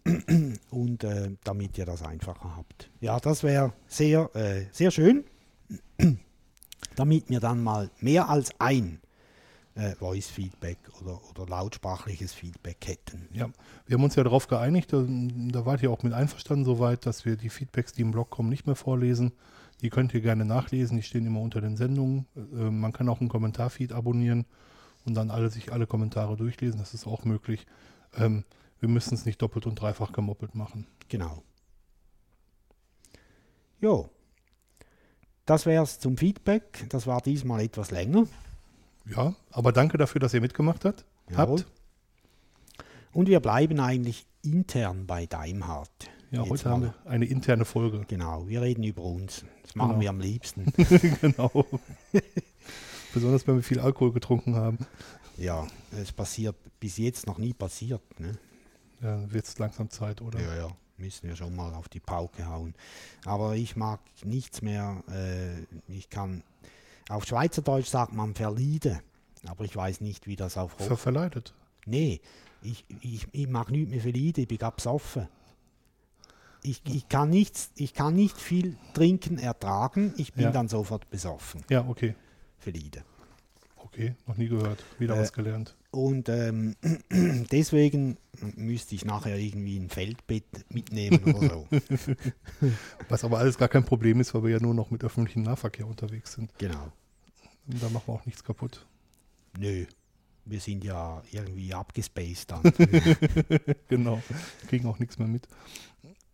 Ja. 0.07 0.13
Und 0.71 1.05
äh, 1.05 1.31
damit 1.45 1.79
ihr 1.79 1.87
das 1.87 2.03
einfacher 2.03 2.57
habt. 2.57 2.91
Ja, 3.01 3.19
das 3.21 3.43
wäre 3.43 3.73
sehr, 3.87 4.29
äh, 4.35 4.65
sehr 4.73 4.91
schön, 4.91 5.25
damit 6.97 7.29
wir 7.31 7.41
dann 7.41 7.63
mal 7.63 7.89
mehr 8.01 8.29
als 8.29 8.51
ein 8.59 9.01
äh, 9.75 9.95
Voice-Feedback 9.95 10.77
oder, 11.01 11.21
oder 11.31 11.47
lautsprachliches 11.49 12.35
Feedback 12.35 12.79
hätten. 12.87 13.29
Ja, 13.33 13.49
wir 13.87 13.95
haben 13.97 14.05
uns 14.05 14.17
ja 14.17 14.25
darauf 14.25 14.49
geeinigt, 14.49 14.93
da, 14.93 15.05
da 15.07 15.65
wart 15.67 15.83
ihr 15.83 15.91
auch 15.91 16.03
mit 16.03 16.13
einverstanden 16.13 16.65
soweit, 16.65 17.07
dass 17.07 17.25
wir 17.25 17.37
die 17.37 17.49
Feedbacks, 17.49 17.93
die 17.93 18.03
im 18.03 18.11
Blog 18.11 18.29
kommen, 18.31 18.49
nicht 18.49 18.67
mehr 18.67 18.77
vorlesen. 18.77 19.33
Die 19.83 19.91
könnt 19.91 20.15
ihr 20.15 20.21
gerne 20.21 20.45
nachlesen, 20.45 20.97
die 20.97 21.03
stehen 21.03 21.27
immer 21.27 21.41
unter 21.41 21.61
den 21.61 21.77
Sendungen. 21.77 22.27
Äh, 22.37 22.71
man 22.71 22.93
kann 22.93 23.09
auch 23.09 23.21
einen 23.21 23.29
Kommentarfeed 23.29 23.93
abonnieren 23.93 24.47
und 25.05 25.15
dann 25.15 25.31
alle 25.31 25.51
sich 25.51 25.73
alle 25.73 25.87
Kommentare 25.87 26.37
durchlesen, 26.37 26.79
das 26.79 26.95
ist 26.95 27.07
auch 27.07 27.25
möglich. 27.25 27.67
Ähm, 28.15 28.45
wir 28.79 28.89
müssen 28.89 29.15
es 29.15 29.27
nicht 29.27 29.43
doppelt 29.43 29.67
und 29.67 29.75
dreifach 29.75 30.13
gemoppelt 30.13 30.55
machen. 30.55 30.87
Genau. 31.09 31.43
Jo. 33.81 34.09
Das 35.45 35.67
wäre 35.67 35.83
es 35.83 35.99
zum 35.99 36.17
Feedback. 36.17 36.87
Das 36.89 37.07
war 37.07 37.21
diesmal 37.21 37.63
etwas 37.63 37.91
länger. 37.91 38.27
Ja, 39.07 39.35
aber 39.51 39.73
danke 39.73 39.99
dafür, 39.99 40.21
dass 40.21 40.35
ihr 40.35 40.41
mitgemacht 40.41 40.85
habt. 40.85 41.05
Jawohl. 41.31 41.61
habt. 41.61 41.67
Und 43.13 43.29
wir 43.29 43.41
bleiben 43.41 43.81
eigentlich 43.81 44.27
intern 44.43 45.07
bei 45.07 45.27
Daimhardt. 45.27 46.11
Ja, 46.33 46.49
heute 46.49 46.71
haben 46.71 46.83
wir 46.83 46.95
eine 47.05 47.27
interne 47.27 47.67
Folge. 47.67 48.07
Genau, 48.09 48.49
wir 48.49 48.63
reden 48.63 48.85
über 48.85 49.03
uns. 49.03 49.45
Das 49.63 49.75
machen 49.75 49.91
Genau. 49.91 50.01
wir 50.01 50.09
am 50.11 50.21
liebsten. 50.21 50.65
genau. 51.21 51.67
Besonders 53.13 53.47
wenn 53.47 53.57
wir 53.57 53.63
viel 53.63 53.81
Alkohol 53.81 54.13
getrunken 54.13 54.57
haben. 54.57 54.79
Ja, 55.37 55.67
es 55.91 56.11
passiert 56.11 56.57
bis 56.81 56.97
jetzt 56.97 57.27
noch 57.27 57.37
nie 57.37 57.53
passiert. 57.53 58.01
Ne? 58.19 58.39
Ja, 59.03 59.31
wird 59.31 59.45
es 59.45 59.59
langsam 59.59 59.91
Zeit, 59.91 60.23
oder? 60.23 60.41
Ja, 60.41 60.57
ja, 60.57 60.69
müssen 60.97 61.29
wir 61.29 61.37
schon 61.37 61.55
mal 61.55 61.75
auf 61.75 61.91
die 61.91 62.01
Pauke 62.01 62.47
hauen. 62.47 62.75
Aber 63.27 63.55
ich 63.57 63.77
mag 63.77 64.01
nichts 64.25 64.63
mehr. 64.63 65.05
Äh, 65.11 65.65
ich 65.93 66.09
kann, 66.09 66.43
auf 67.11 67.27
Schweizerdeutsch 67.27 67.89
sagt 67.89 68.15
man 68.15 68.35
verliede, 68.35 69.03
aber 69.47 69.65
ich 69.67 69.77
weiß 69.77 70.01
nicht, 70.01 70.27
wie 70.27 70.37
das 70.37 70.57
auf 70.57 70.73
Ver 70.73 70.97
verleidet. 70.97 71.53
Nee, 71.85 72.23
ich, 72.63 72.87
ich, 73.03 73.27
ich 73.33 73.49
mag 73.49 73.71
nicht 73.71 73.91
mehr 73.91 74.01
verliede, 74.01 74.41
ich 74.41 74.49
bin 74.49 74.57
grad 74.57 74.77
besoffen. 74.77 75.29
Ich, 76.63 76.83
ich, 76.87 77.09
kann 77.09 77.31
nichts, 77.31 77.71
ich 77.75 77.93
kann 77.93 78.15
nicht 78.15 78.39
viel 78.39 78.77
trinken 78.95 79.39
ertragen, 79.39 80.15
ich 80.17 80.33
bin 80.33 80.45
Ja. 80.45 80.51
dann 80.53 80.69
sofort 80.69 81.11
besoffen. 81.11 81.65
Ja, 81.69 81.87
okay. 81.89 82.15
Verliede. 82.59 83.03
Okay, 83.77 84.15
noch 84.27 84.37
nie 84.37 84.49
gehört. 84.49 84.85
Wieder 84.99 85.17
Äh, 85.17 85.21
was 85.21 85.33
gelernt. 85.33 85.77
Und 85.91 86.29
ähm, 86.29 86.77
deswegen 87.51 88.17
müsste 88.57 88.95
ich 88.95 89.05
nachher 89.05 89.37
irgendwie 89.37 89.77
ein 89.79 89.91
Feldbett 89.91 90.45
mitnehmen 90.71 91.23
oder 91.35 91.49
so. 91.51 91.69
Was 93.11 93.25
aber 93.25 93.39
alles 93.41 93.59
gar 93.59 93.69
kein 93.69 93.85
Problem 93.85 94.19
ist, 94.21 94.33
weil 94.33 94.45
wir 94.45 94.51
ja 94.53 94.61
nur 94.61 94.73
noch 94.73 94.91
mit 94.91 95.05
öffentlichem 95.05 95.43
Nahverkehr 95.43 95.87
unterwegs 95.87 96.33
sind. 96.33 96.51
Genau. 96.59 96.91
Und 97.67 97.83
da 97.83 97.91
machen 97.91 98.05
wir 98.07 98.15
auch 98.15 98.25
nichts 98.25 98.43
kaputt. 98.43 98.87
Nö, 99.59 99.85
wir 100.47 100.61
sind 100.61 100.83
ja 100.85 101.23
irgendwie 101.31 101.75
abgespaced 101.75 102.51
dann. 102.53 102.63
Genau. 103.89 104.23
Kriegen 104.69 104.87
auch 104.87 104.99
nichts 104.99 105.19
mehr 105.19 105.29
mit. 105.29 105.47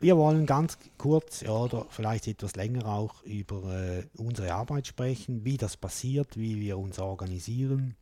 Wir 0.01 0.17
wollen 0.17 0.47
ganz 0.47 0.79
kurz 0.97 1.41
ja, 1.41 1.51
oder 1.51 1.87
vielleicht 1.91 2.29
etwas 2.29 2.55
länger 2.57 2.87
auch 2.87 3.23
über 3.25 3.75
äh, 3.75 4.05
unsere 4.17 4.55
Arbeit 4.55 4.87
sprechen, 4.87 5.45
wie 5.45 5.57
das 5.57 5.77
passiert, 5.77 6.37
wie 6.37 6.61
wir 6.61 6.79
uns 6.79 6.99
organisieren, 6.99 7.97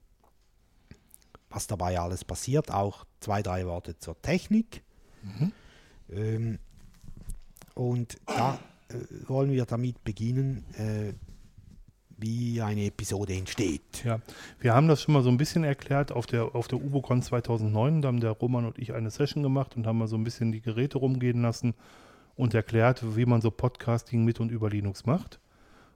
was 1.48 1.66
dabei 1.66 1.98
alles 1.98 2.24
passiert, 2.24 2.70
auch 2.70 3.06
zwei, 3.20 3.42
drei 3.42 3.66
Worte 3.66 3.98
zur 3.98 4.20
Technik. 4.20 4.82
Ähm, 6.10 6.58
und 7.74 8.18
da 8.26 8.58
äh, 8.88 8.94
wollen 9.28 9.50
wir 9.50 9.64
damit 9.64 10.04
beginnen, 10.04 10.64
äh, 10.74 11.14
wie 12.18 12.62
eine 12.62 12.86
Episode 12.86 13.34
entsteht. 13.34 14.04
Ja, 14.04 14.20
wir 14.58 14.74
haben 14.74 14.88
das 14.88 15.02
schon 15.02 15.14
mal 15.14 15.22
so 15.22 15.28
ein 15.28 15.36
bisschen 15.36 15.64
erklärt 15.64 16.12
auf 16.12 16.26
der, 16.26 16.54
auf 16.54 16.68
der 16.68 16.82
UboCon 16.82 17.22
2009. 17.22 18.02
Da 18.02 18.08
haben 18.08 18.20
der 18.20 18.30
Roman 18.30 18.66
und 18.66 18.78
ich 18.78 18.94
eine 18.94 19.10
Session 19.10 19.42
gemacht 19.42 19.76
und 19.76 19.86
haben 19.86 19.98
mal 19.98 20.08
so 20.08 20.16
ein 20.16 20.24
bisschen 20.24 20.52
die 20.52 20.60
Geräte 20.60 20.98
rumgehen 20.98 21.42
lassen 21.42 21.74
und 22.34 22.54
erklärt, 22.54 23.16
wie 23.16 23.26
man 23.26 23.40
so 23.40 23.50
Podcasting 23.50 24.24
mit 24.24 24.40
und 24.40 24.50
über 24.50 24.70
Linux 24.70 25.06
macht. 25.06 25.40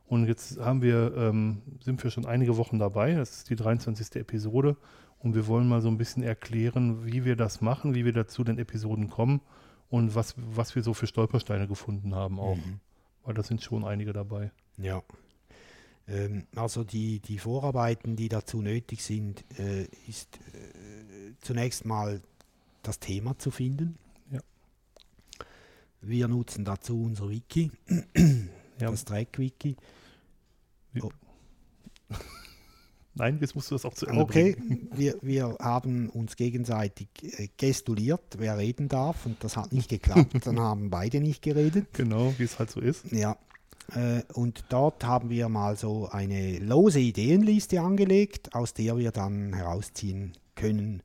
Und 0.06 0.26
jetzt 0.26 0.58
haben 0.58 0.82
wir, 0.82 1.14
ähm, 1.16 1.62
sind 1.80 2.02
wir 2.02 2.10
schon 2.10 2.26
einige 2.26 2.56
Wochen 2.56 2.78
dabei. 2.78 3.14
Das 3.14 3.30
ist 3.30 3.50
die 3.50 3.56
23. 3.56 4.16
Episode. 4.16 4.76
Und 5.20 5.34
wir 5.34 5.46
wollen 5.46 5.68
mal 5.68 5.80
so 5.82 5.88
ein 5.88 5.98
bisschen 5.98 6.22
erklären, 6.22 7.04
wie 7.04 7.24
wir 7.24 7.36
das 7.36 7.60
machen, 7.60 7.94
wie 7.94 8.04
wir 8.04 8.12
dazu 8.12 8.42
den 8.42 8.58
Episoden 8.58 9.08
kommen 9.08 9.40
und 9.88 10.14
was, 10.14 10.34
was 10.36 10.74
wir 10.74 10.82
so 10.82 10.94
für 10.94 11.06
Stolpersteine 11.06 11.68
gefunden 11.68 12.14
haben 12.14 12.40
auch. 12.40 12.56
Mhm. 12.56 12.80
Weil 13.22 13.34
da 13.34 13.42
sind 13.42 13.62
schon 13.62 13.84
einige 13.84 14.12
dabei. 14.12 14.50
Ja. 14.78 15.02
Ähm, 16.10 16.46
also 16.56 16.84
die, 16.84 17.20
die 17.20 17.38
Vorarbeiten, 17.38 18.16
die 18.16 18.28
dazu 18.28 18.60
nötig 18.62 19.02
sind, 19.02 19.44
äh, 19.58 19.84
ist 20.08 20.36
äh, 20.36 21.32
zunächst 21.40 21.84
mal 21.84 22.20
das 22.82 22.98
Thema 22.98 23.38
zu 23.38 23.50
finden. 23.50 23.96
Ja. 24.30 24.40
Wir 26.00 26.28
nutzen 26.28 26.64
dazu 26.64 27.02
unser 27.02 27.28
Wiki, 27.30 27.70
Ja. 28.78 28.90
das 28.90 29.04
Track-Wiki. 29.04 29.76
Nein, 33.14 33.38
jetzt 33.40 33.54
musst 33.54 33.70
du 33.70 33.74
das 33.74 33.84
auch 33.84 33.94
zu 33.94 34.06
Ende 34.06 34.22
Okay, 34.22 34.56
wir, 34.94 35.18
wir 35.20 35.56
haben 35.60 36.08
uns 36.08 36.36
gegenseitig 36.36 37.08
äh, 37.22 37.48
gestuliert, 37.56 38.22
wer 38.38 38.56
reden 38.56 38.88
darf, 38.88 39.26
und 39.26 39.42
das 39.44 39.56
hat 39.56 39.72
nicht 39.72 39.90
geklappt. 39.90 40.34
Dann 40.46 40.58
haben 40.58 40.90
beide 40.90 41.20
nicht 41.20 41.42
geredet. 41.42 41.92
Genau, 41.92 42.32
wie 42.38 42.44
es 42.44 42.58
halt 42.58 42.70
so 42.70 42.80
ist. 42.80 43.10
Ja, 43.12 43.36
und 44.34 44.64
dort 44.68 45.04
haben 45.04 45.30
wir 45.30 45.48
mal 45.48 45.76
so 45.76 46.08
eine 46.08 46.58
lose 46.58 47.00
Ideenliste 47.00 47.80
angelegt, 47.80 48.54
aus 48.54 48.74
der 48.74 48.96
wir 48.96 49.10
dann 49.10 49.52
herausziehen 49.52 50.32
können, 50.54 51.02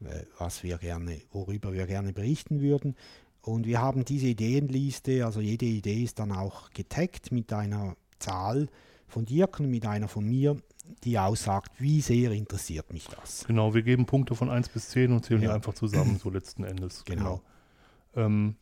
äh, 0.00 0.24
was 0.38 0.62
wir 0.62 0.78
gerne, 0.78 1.20
worüber 1.32 1.72
wir 1.72 1.86
gerne 1.86 2.12
berichten 2.12 2.60
würden. 2.60 2.96
Und 3.42 3.66
wir 3.66 3.80
haben 3.80 4.04
diese 4.04 4.26
Ideenliste, 4.26 5.24
also 5.24 5.40
jede 5.40 5.64
Idee 5.66 6.02
ist 6.02 6.18
dann 6.18 6.32
auch 6.32 6.70
getaggt 6.70 7.32
mit 7.32 7.52
einer 7.52 7.96
Zahl 8.18 8.68
von 9.06 9.24
Dirk 9.24 9.60
und 9.60 9.70
mit 9.70 9.86
einer 9.86 10.08
von 10.08 10.26
mir, 10.28 10.56
die 11.04 11.18
aussagt, 11.18 11.72
wie 11.78 12.00
sehr 12.00 12.32
interessiert 12.32 12.92
mich 12.92 13.06
das. 13.06 13.44
Genau, 13.46 13.74
wir 13.74 13.82
geben 13.82 14.06
Punkte 14.06 14.34
von 14.34 14.50
1 14.50 14.68
bis 14.70 14.90
10 14.90 15.12
und 15.12 15.24
zählen 15.24 15.40
die 15.40 15.46
Ja. 15.46 15.54
einfach 15.54 15.74
zusammen, 15.74 16.18
so 16.18 16.30
letzten 16.30 16.64
Endes. 16.64 17.04
Genau. 17.04 17.40
Ähm, 18.14 18.56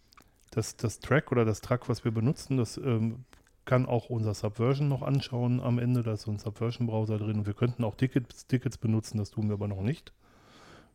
das, 0.50 0.76
das 0.76 1.00
Track 1.00 1.32
oder 1.32 1.44
das 1.44 1.60
Track, 1.60 1.88
was 1.88 2.04
wir 2.04 2.12
benutzen, 2.12 2.56
das 2.56 2.76
ähm, 2.78 3.24
kann 3.66 3.84
auch 3.84 4.08
unser 4.08 4.32
Subversion 4.32 4.88
noch 4.88 5.02
anschauen 5.02 5.60
am 5.60 5.78
Ende. 5.78 6.02
Da 6.02 6.14
ist 6.14 6.22
so 6.22 6.30
ein 6.30 6.38
Subversion-Browser 6.38 7.18
drin. 7.18 7.40
Und 7.40 7.46
wir 7.46 7.54
könnten 7.54 7.84
auch 7.84 7.96
Tickets, 7.96 8.46
Tickets 8.46 8.78
benutzen, 8.78 9.18
das 9.18 9.30
tun 9.30 9.48
wir 9.48 9.54
aber 9.54 9.68
noch 9.68 9.82
nicht. 9.82 10.14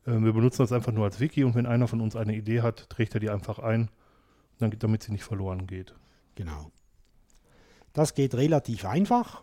Ähm, 0.07 0.25
wir 0.25 0.33
benutzen 0.33 0.63
das 0.63 0.71
einfach 0.71 0.91
nur 0.91 1.05
als 1.05 1.19
Wiki 1.19 1.43
und 1.43 1.53
wenn 1.53 1.65
einer 1.65 1.87
von 1.87 2.01
uns 2.01 2.15
eine 2.15 2.35
Idee 2.35 2.61
hat, 2.61 2.89
trägt 2.89 3.13
er 3.13 3.19
die 3.19 3.29
einfach 3.29 3.59
ein, 3.59 3.89
damit 4.59 5.03
sie 5.03 5.11
nicht 5.11 5.23
verloren 5.23 5.67
geht. 5.67 5.93
Genau. 6.35 6.71
Das 7.93 8.13
geht 8.15 8.33
relativ 8.35 8.85
einfach 8.85 9.41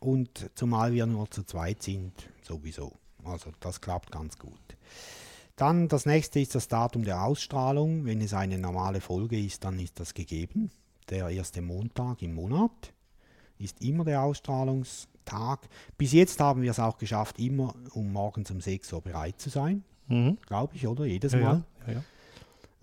und 0.00 0.50
zumal 0.54 0.92
wir 0.92 1.06
nur 1.06 1.30
zu 1.30 1.44
zweit 1.44 1.82
sind, 1.82 2.12
sowieso. 2.42 2.92
Also 3.24 3.52
das 3.60 3.80
klappt 3.80 4.10
ganz 4.10 4.38
gut. 4.38 4.58
Dann 5.56 5.88
das 5.88 6.06
nächste 6.06 6.40
ist 6.40 6.54
das 6.54 6.68
Datum 6.68 7.04
der 7.04 7.24
Ausstrahlung. 7.24 8.04
Wenn 8.04 8.20
es 8.20 8.32
eine 8.32 8.58
normale 8.58 9.00
Folge 9.00 9.38
ist, 9.38 9.64
dann 9.64 9.78
ist 9.80 9.98
das 9.98 10.14
gegeben. 10.14 10.70
Der 11.10 11.28
erste 11.30 11.62
Montag 11.62 12.22
im 12.22 12.34
Monat 12.34 12.92
ist 13.58 13.82
immer 13.82 14.04
der 14.04 14.22
Ausstrahlungstag. 14.22 15.68
Bis 15.96 16.12
jetzt 16.12 16.40
haben 16.40 16.62
wir 16.62 16.70
es 16.70 16.78
auch 16.80 16.98
geschafft, 16.98 17.38
immer 17.38 17.74
um 17.92 18.12
morgens 18.12 18.50
um 18.50 18.60
6 18.60 18.92
Uhr 18.92 19.00
bereit 19.02 19.40
zu 19.40 19.48
sein. 19.50 19.84
Mhm. 20.08 20.38
Glaube 20.46 20.74
ich, 20.76 20.86
oder? 20.86 21.04
Jedes 21.04 21.32
Ja, 21.32 21.38
Mal. 21.40 21.64
ja, 21.86 21.92
ja. 21.94 22.02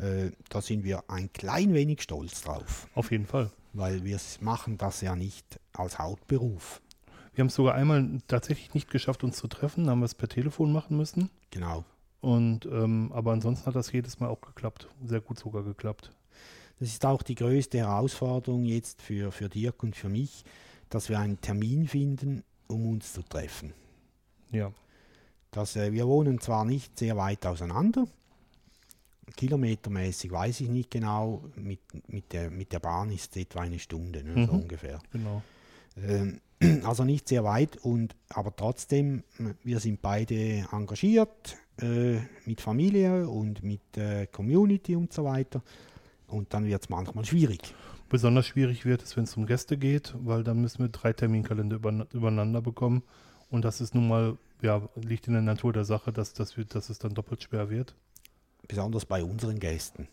Äh, 0.06 0.32
da 0.50 0.62
sind 0.62 0.84
wir 0.84 1.04
ein 1.10 1.32
klein 1.32 1.74
wenig 1.74 2.02
stolz 2.02 2.42
drauf, 2.42 2.88
Auf 2.96 3.12
jeden 3.12 3.26
Fall. 3.26 3.50
weil 3.74 4.04
wir 4.04 4.20
machen 4.42 4.78
das 4.78 5.00
ja 5.02 5.16
nicht 5.16 5.60
als 5.72 5.98
Hauptberuf. 6.00 6.82
Wir 7.34 7.42
haben 7.44 7.48
es 7.48 7.56
sogar 7.56 7.76
einmal 7.76 8.20
tatsächlich 8.28 8.74
nicht 8.74 8.90
geschafft, 8.90 9.24
uns 9.24 9.38
zu 9.38 9.48
treffen. 9.48 9.86
Da 9.86 9.92
haben 9.92 10.00
wir 10.00 10.06
es 10.06 10.16
per 10.16 10.28
Telefon 10.30 10.72
machen 10.74 10.98
müssen. 10.98 11.30
Genau. 11.52 11.84
Und 12.22 12.66
ähm, 12.66 13.12
aber 13.14 13.32
ansonsten 13.34 13.66
hat 13.68 13.76
das 13.76 13.92
jedes 13.92 14.20
Mal 14.20 14.28
auch 14.30 14.42
geklappt. 14.42 14.88
Sehr 15.06 15.22
gut 15.22 15.38
sogar 15.40 15.64
geklappt. 15.64 16.12
Das 16.80 16.90
ist 16.90 17.06
auch 17.06 17.22
die 17.22 17.36
größte 17.36 17.78
Herausforderung 17.80 18.66
jetzt 18.66 19.02
für, 19.02 19.32
für 19.32 19.50
Dirk 19.50 19.82
und 19.84 19.96
für 19.96 20.10
mich, 20.10 20.44
dass 20.90 21.10
wir 21.10 21.20
einen 21.20 21.40
Termin 21.42 21.88
finden, 21.88 22.44
um 22.68 22.90
uns 22.90 23.14
zu 23.14 23.22
treffen. 23.24 23.74
Ja. 24.52 24.72
Das, 25.52 25.76
äh, 25.76 25.94
wir 25.94 26.08
wohnen 26.08 26.40
zwar 26.42 26.66
nicht 26.66 27.00
sehr 27.00 27.16
weit 27.18 27.46
auseinander, 27.46 28.06
kilometermäßig 29.36 30.32
weiß 30.32 30.62
ich 30.62 30.70
nicht 30.70 30.92
genau, 30.92 31.44
mit, 31.56 31.80
mit, 32.08 32.32
der, 32.34 32.50
mit 32.52 32.72
der 32.72 32.80
Bahn 32.80 33.12
ist 33.12 33.36
es 33.36 33.42
etwa 33.42 33.62
eine 33.62 33.80
Stunde, 33.80 34.24
ne, 34.24 34.46
so 34.46 34.54
Mhm. 34.54 34.60
ungefähr. 34.62 35.00
Genau. 35.12 35.42
Ähm, 35.98 36.40
also 36.84 37.04
nicht 37.04 37.28
sehr 37.28 37.44
weit, 37.44 37.78
und, 37.78 38.16
aber 38.30 38.56
trotzdem, 38.56 39.24
wir 39.64 39.80
sind 39.80 40.02
beide 40.02 40.66
engagiert 40.72 41.58
äh, 41.82 42.20
mit 42.46 42.62
Familie 42.62 43.28
und 43.28 43.64
mit 43.64 43.98
äh, 43.98 44.28
Community 44.28 44.96
und 44.96 45.12
so 45.12 45.26
weiter. 45.26 45.62
Und 46.28 46.54
dann 46.54 46.66
wird 46.66 46.82
es 46.82 46.90
manchmal 46.90 47.26
schwierig. 47.26 47.74
Besonders 48.10 48.48
schwierig 48.48 48.86
wird 48.86 49.04
es, 49.04 49.18
wenn 49.18 49.24
es 49.24 49.36
um 49.36 49.46
Gäste 49.46 49.78
geht, 49.78 50.14
weil 50.20 50.44
dann 50.44 50.62
müssen 50.62 50.80
wir 50.80 50.90
drei 50.90 51.14
Terminkalender 51.14 51.78
über, 51.78 52.08
übereinander 52.14 52.62
bekommen. 52.62 53.04
Und 53.50 53.66
das 53.66 53.82
ist 53.82 53.96
nun 53.96 54.08
mal, 54.08 54.38
ja, 54.62 54.82
liegt 54.96 55.28
in 55.28 55.34
der 55.34 55.42
Natur 55.42 55.74
der 55.74 55.86
Sache, 55.86 56.12
dass, 56.12 56.34
dass, 56.34 56.58
wir, 56.58 56.66
dass 56.66 56.90
es 56.90 57.00
dann 57.00 57.14
doppelt 57.14 57.44
schwer 57.44 57.70
wird. 57.70 57.96
Besonders 58.68 59.06
bei 59.06 59.24
unseren 59.24 59.60
Gästen. 59.60 60.08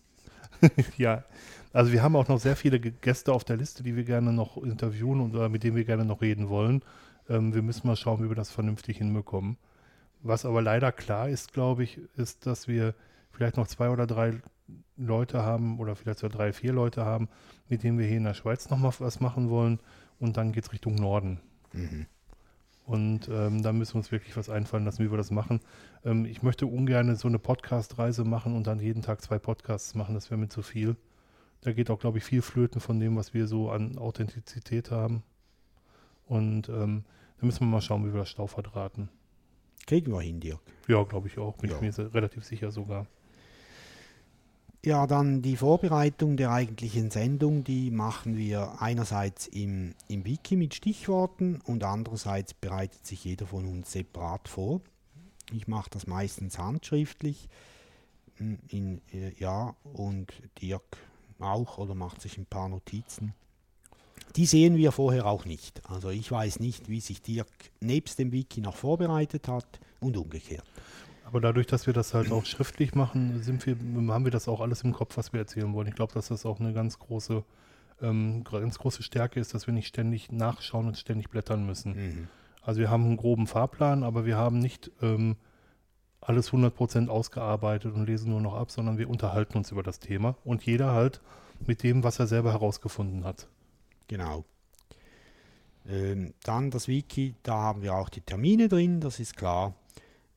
Ja, 0.96 1.24
also 1.72 1.92
wir 1.92 2.02
haben 2.02 2.14
auch 2.14 2.28
noch 2.28 2.38
sehr 2.38 2.54
viele 2.54 2.78
Gäste 2.78 3.32
auf 3.32 3.42
der 3.42 3.56
Liste, 3.56 3.82
die 3.82 3.96
wir 3.96 4.04
gerne 4.04 4.32
noch 4.32 4.56
interviewen 4.56 5.20
und 5.20 5.34
oder 5.34 5.48
mit 5.48 5.64
denen 5.64 5.76
wir 5.76 5.84
gerne 5.84 6.04
noch 6.04 6.20
reden 6.20 6.48
wollen. 6.48 6.82
Ähm, 7.28 7.54
wir 7.54 7.62
müssen 7.62 7.86
mal 7.86 7.96
schauen, 7.96 8.22
wie 8.22 8.28
wir 8.28 8.36
das 8.36 8.50
vernünftig 8.50 8.98
hinbekommen. 8.98 9.56
Was 10.22 10.44
aber 10.44 10.62
leider 10.62 10.92
klar 10.92 11.28
ist, 11.28 11.52
glaube 11.52 11.82
ich, 11.82 11.98
ist, 12.16 12.46
dass 12.46 12.68
wir 12.68 12.94
vielleicht 13.32 13.56
noch 13.56 13.66
zwei 13.66 13.90
oder 13.90 14.06
drei 14.06 14.40
Leute 14.96 15.42
haben 15.42 15.78
oder 15.78 15.96
vielleicht 15.96 16.20
sogar 16.20 16.36
drei, 16.36 16.52
vier 16.52 16.72
Leute 16.72 17.04
haben, 17.04 17.28
mit 17.68 17.82
denen 17.82 17.98
wir 17.98 18.06
hier 18.06 18.18
in 18.18 18.24
der 18.24 18.34
Schweiz 18.34 18.70
noch 18.70 18.78
mal 18.78 18.92
was 18.98 19.20
machen 19.20 19.50
wollen. 19.50 19.80
Und 20.18 20.36
dann 20.36 20.52
geht 20.52 20.64
es 20.64 20.72
Richtung 20.72 20.94
Norden. 20.94 21.40
Mhm. 21.72 22.06
Und 22.84 23.28
ähm, 23.28 23.62
da 23.62 23.72
müssen 23.72 23.94
wir 23.94 23.98
uns 23.98 24.12
wirklich 24.12 24.36
was 24.36 24.50
einfallen 24.50 24.84
lassen, 24.84 25.04
wie 25.04 25.10
wir 25.10 25.16
das 25.16 25.30
machen. 25.30 25.60
Ähm, 26.04 26.24
ich 26.24 26.42
möchte 26.42 26.66
ungern 26.66 27.14
so 27.16 27.28
eine 27.28 27.38
Podcast-Reise 27.38 28.24
machen 28.24 28.54
und 28.56 28.66
dann 28.66 28.80
jeden 28.80 29.02
Tag 29.02 29.20
zwei 29.22 29.38
Podcasts 29.38 29.94
machen. 29.94 30.14
Das 30.14 30.30
wäre 30.30 30.38
mir 30.38 30.48
zu 30.48 30.62
viel. 30.62 30.96
Da 31.60 31.72
geht 31.72 31.90
auch, 31.90 31.98
glaube 32.00 32.18
ich, 32.18 32.24
viel 32.24 32.42
flöten 32.42 32.80
von 32.80 32.98
dem, 32.98 33.16
was 33.16 33.34
wir 33.34 33.46
so 33.46 33.70
an 33.70 33.98
Authentizität 33.98 34.90
haben. 34.90 35.22
Und 36.26 36.68
ähm, 36.68 37.04
da 37.38 37.46
müssen 37.46 37.60
wir 37.60 37.66
mal 37.68 37.80
schauen, 37.80 38.04
wie 38.06 38.12
wir 38.12 38.20
das 38.20 38.30
Stau 38.30 38.48
verdrahten. 38.48 39.08
Kriegen 39.86 40.12
wir 40.12 40.20
hin, 40.20 40.40
Dirk. 40.40 40.60
Ja, 40.88 41.02
glaube 41.04 41.28
ich 41.28 41.38
auch. 41.38 41.56
Bin 41.58 41.70
Ja. 41.70 41.76
ich 41.80 41.82
mir 41.98 42.14
relativ 42.14 42.44
sicher 42.44 42.70
sogar. 42.72 43.06
Ja, 44.84 45.06
dann 45.06 45.42
die 45.42 45.56
Vorbereitung 45.56 46.36
der 46.36 46.50
eigentlichen 46.50 47.12
Sendung, 47.12 47.62
die 47.62 47.92
machen 47.92 48.36
wir 48.36 48.82
einerseits 48.82 49.46
im, 49.46 49.94
im 50.08 50.24
Wiki 50.24 50.56
mit 50.56 50.74
Stichworten 50.74 51.60
und 51.64 51.84
andererseits 51.84 52.52
bereitet 52.52 53.06
sich 53.06 53.24
jeder 53.24 53.46
von 53.46 53.64
uns 53.64 53.92
separat 53.92 54.48
vor. 54.48 54.80
Ich 55.52 55.68
mache 55.68 55.88
das 55.90 56.08
meistens 56.08 56.58
handschriftlich, 56.58 57.48
mm, 58.40 58.54
in, 58.70 59.00
äh, 59.12 59.32
ja, 59.38 59.76
und 59.84 60.32
Dirk 60.60 60.96
auch 61.38 61.78
oder 61.78 61.94
macht 61.94 62.20
sich 62.20 62.36
ein 62.36 62.46
paar 62.46 62.68
Notizen. 62.68 63.34
Die 64.34 64.46
sehen 64.46 64.76
wir 64.76 64.90
vorher 64.90 65.26
auch 65.26 65.44
nicht. 65.44 65.80
Also 65.88 66.10
ich 66.10 66.28
weiß 66.28 66.58
nicht, 66.58 66.88
wie 66.88 67.00
sich 67.00 67.22
Dirk 67.22 67.70
nebst 67.78 68.18
dem 68.18 68.32
Wiki 68.32 68.60
noch 68.60 68.74
vorbereitet 68.74 69.46
hat 69.46 69.78
und 70.00 70.16
umgekehrt. 70.16 70.64
Aber 71.32 71.40
dadurch, 71.40 71.66
dass 71.66 71.86
wir 71.86 71.94
das 71.94 72.12
halt 72.12 72.30
auch 72.30 72.44
schriftlich 72.44 72.94
machen, 72.94 73.40
wir, 73.64 74.12
haben 74.12 74.24
wir 74.24 74.30
das 74.30 74.48
auch 74.48 74.60
alles 74.60 74.82
im 74.82 74.92
Kopf, 74.92 75.16
was 75.16 75.32
wir 75.32 75.40
erzählen 75.40 75.72
wollen. 75.72 75.88
Ich 75.88 75.94
glaube, 75.94 76.12
dass 76.12 76.28
das 76.28 76.44
auch 76.44 76.60
eine 76.60 76.74
ganz 76.74 76.98
große, 76.98 77.42
ähm, 78.02 78.44
ganz 78.44 78.78
große 78.78 79.02
Stärke 79.02 79.40
ist, 79.40 79.54
dass 79.54 79.66
wir 79.66 79.72
nicht 79.72 79.86
ständig 79.86 80.30
nachschauen 80.30 80.88
und 80.88 80.98
ständig 80.98 81.30
blättern 81.30 81.64
müssen. 81.64 81.94
Mhm. 81.94 82.28
Also 82.60 82.80
wir 82.80 82.90
haben 82.90 83.06
einen 83.06 83.16
groben 83.16 83.46
Fahrplan, 83.46 84.02
aber 84.02 84.26
wir 84.26 84.36
haben 84.36 84.58
nicht 84.58 84.90
ähm, 85.00 85.36
alles 86.20 86.52
100% 86.52 87.08
ausgearbeitet 87.08 87.94
und 87.94 88.04
lesen 88.04 88.28
nur 88.28 88.42
noch 88.42 88.54
ab, 88.54 88.70
sondern 88.70 88.98
wir 88.98 89.08
unterhalten 89.08 89.56
uns 89.56 89.70
über 89.70 89.82
das 89.82 90.00
Thema 90.00 90.36
und 90.44 90.66
jeder 90.66 90.92
halt 90.92 91.22
mit 91.66 91.82
dem, 91.82 92.04
was 92.04 92.18
er 92.18 92.26
selber 92.26 92.52
herausgefunden 92.52 93.24
hat. 93.24 93.48
Genau. 94.06 94.44
Ähm, 95.88 96.34
dann 96.44 96.70
das 96.70 96.88
Wiki, 96.88 97.36
da 97.42 97.54
haben 97.54 97.80
wir 97.80 97.94
auch 97.94 98.10
die 98.10 98.20
Termine 98.20 98.68
drin, 98.68 99.00
das 99.00 99.18
ist 99.18 99.34
klar. 99.34 99.72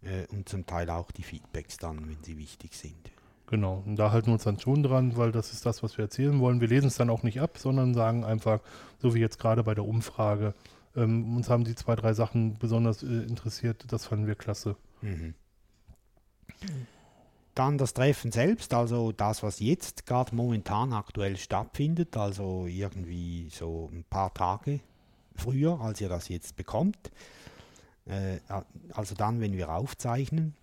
Äh, 0.06 0.26
und 0.32 0.48
zum 0.48 0.66
Teil 0.66 0.90
auch 0.90 1.12
die 1.12 1.24
Feedbacks 1.24 1.78
dann, 1.78 2.08
wenn 2.08 2.24
sie 2.24 2.38
wichtig 2.38 2.76
sind. 2.76 3.12
Genau, 3.48 3.84
und 3.86 3.96
da 3.98 4.12
halten 4.12 4.28
wir 4.28 4.34
uns 4.34 4.44
dann 4.44 4.60
schon 4.60 4.82
dran, 4.82 5.18
weil 5.18 5.32
das 5.32 5.54
ist 5.54 5.66
das, 5.66 5.84
was 5.84 5.98
wir 5.98 6.06
erzählen 6.06 6.40
wollen. 6.40 6.62
Wir 6.62 6.68
lesen 6.68 6.88
es 6.88 6.96
dann 6.96 7.12
auch 7.12 7.22
nicht 7.22 7.42
ab, 7.42 7.58
sondern 7.58 7.94
sagen 7.94 8.24
einfach, 8.24 8.60
so 9.00 9.14
wie 9.14 9.20
jetzt 9.20 9.38
gerade 9.38 9.64
bei 9.64 9.76
der 9.76 9.86
Umfrage, 9.86 10.56
ähm, 10.96 11.36
uns 11.36 11.50
haben 11.50 11.64
die 11.64 11.76
zwei, 11.76 11.96
drei 11.96 12.14
Sachen 12.14 12.58
besonders 12.58 13.04
äh, 13.04 13.08
interessiert, 13.08 13.86
das 13.92 14.06
fanden 14.06 14.26
wir 14.28 14.36
klasse. 14.36 14.76
Mhm. 15.02 15.36
Dann 17.54 17.78
das 17.78 17.94
Treffen 17.94 18.32
selbst, 18.32 18.74
also 18.74 19.12
das, 19.12 19.44
was 19.44 19.60
jetzt 19.60 20.06
gerade 20.06 20.36
momentan 20.36 20.94
aktuell 20.94 21.38
stattfindet, 21.38 22.18
also 22.18 22.66
irgendwie 22.66 23.50
so 23.52 23.90
ein 23.94 24.04
paar 24.10 24.34
Tage 24.34 24.80
früher, 25.36 25.80
als 25.80 26.02
ihr 26.02 26.10
das 26.10 26.30
jetzt 26.30 26.56
bekommt. 26.56 27.12
Äh, 28.06 28.40
also 28.94 29.16
dann, 29.16 29.42
wenn 29.42 29.54
wir 29.54 29.70
aufzeichnen. 29.70 30.54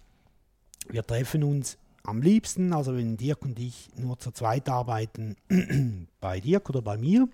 Wir 0.88 1.04
treffen 1.06 1.44
uns 1.44 1.78
am 2.04 2.22
liebsten, 2.22 2.72
also 2.72 2.96
wenn 2.96 3.16
Dirk 3.16 3.42
und 3.42 3.58
ich 3.58 3.90
nur 3.96 4.18
zu 4.18 4.32
zweit 4.32 4.68
arbeiten, 4.68 5.36
bei 6.20 6.40
Dirk 6.40 6.68
oder 6.70 6.82
bei 6.82 6.96
mir. 6.96 7.28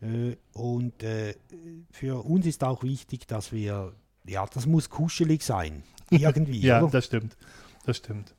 Äh, 0.00 0.36
und 0.52 1.02
äh, 1.02 1.34
für 1.90 2.24
uns 2.24 2.46
ist 2.46 2.64
auch 2.64 2.82
wichtig, 2.82 3.26
dass 3.26 3.52
wir, 3.52 3.92
ja, 4.26 4.46
das 4.46 4.66
muss 4.66 4.90
kuschelig 4.90 5.42
sein. 5.42 5.82
Irgendwie. 6.10 6.60
Ja, 6.60 6.82
oder? 6.82 6.90
das 6.90 7.06
stimmt. 7.06 7.36
Das 7.84 7.96
stimmt. 7.98 8.34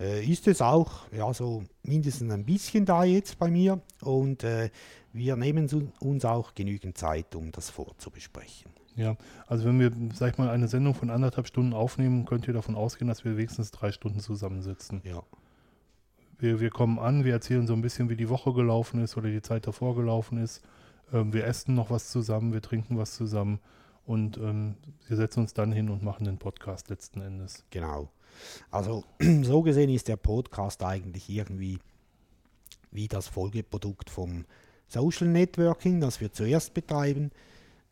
Äh, 0.00 0.24
ist 0.24 0.48
es 0.48 0.62
auch, 0.62 1.06
ja, 1.12 1.32
so 1.32 1.62
mindestens 1.82 2.32
ein 2.32 2.44
bisschen 2.44 2.86
da 2.86 3.04
jetzt 3.04 3.38
bei 3.38 3.50
mir. 3.50 3.80
Und 4.00 4.42
äh, 4.42 4.70
wir 5.12 5.36
nehmen 5.36 5.68
uns 6.00 6.24
auch 6.24 6.54
genügend 6.54 6.96
Zeit, 6.96 7.34
um 7.34 7.52
das 7.52 7.70
vorzubesprechen. 7.70 8.72
Ja, 8.96 9.16
also 9.46 9.66
wenn 9.66 9.78
wir, 9.78 9.92
sag 10.14 10.32
ich 10.32 10.38
mal, 10.38 10.48
eine 10.48 10.68
Sendung 10.68 10.94
von 10.94 11.10
anderthalb 11.10 11.46
Stunden 11.46 11.72
aufnehmen, 11.72 12.24
könnt 12.24 12.48
ihr 12.48 12.54
davon 12.54 12.74
ausgehen, 12.74 13.08
dass 13.08 13.24
wir 13.24 13.36
wenigstens 13.36 13.70
drei 13.70 13.92
Stunden 13.92 14.20
zusammensitzen. 14.20 15.00
Ja. 15.04 15.22
Wir, 16.38 16.60
wir 16.60 16.70
kommen 16.70 16.98
an, 16.98 17.24
wir 17.24 17.32
erzählen 17.32 17.66
so 17.66 17.74
ein 17.74 17.82
bisschen, 17.82 18.08
wie 18.08 18.16
die 18.16 18.28
Woche 18.28 18.52
gelaufen 18.52 19.02
ist 19.02 19.16
oder 19.16 19.28
die 19.28 19.42
Zeit 19.42 19.66
davor 19.66 19.94
gelaufen 19.94 20.38
ist. 20.38 20.62
Ähm, 21.12 21.32
wir 21.32 21.44
essen 21.44 21.74
noch 21.74 21.90
was 21.90 22.10
zusammen, 22.10 22.52
wir 22.52 22.62
trinken 22.62 22.98
was 22.98 23.14
zusammen 23.14 23.60
und 24.06 24.38
ähm, 24.38 24.76
wir 25.06 25.16
setzen 25.16 25.40
uns 25.40 25.54
dann 25.54 25.72
hin 25.72 25.90
und 25.90 26.02
machen 26.02 26.24
den 26.24 26.38
Podcast 26.38 26.88
letzten 26.88 27.20
Endes. 27.20 27.64
Genau. 27.70 28.10
Also 28.70 29.04
so 29.42 29.62
gesehen 29.62 29.90
ist 29.90 30.08
der 30.08 30.16
Podcast 30.16 30.82
eigentlich 30.82 31.28
irgendwie 31.28 31.78
wie 32.92 33.08
das 33.08 33.28
Folgeprodukt 33.28 34.10
vom 34.10 34.44
Social 34.88 35.28
Networking, 35.28 36.00
das 36.00 36.20
wir 36.20 36.32
zuerst 36.32 36.74
betreiben. 36.74 37.30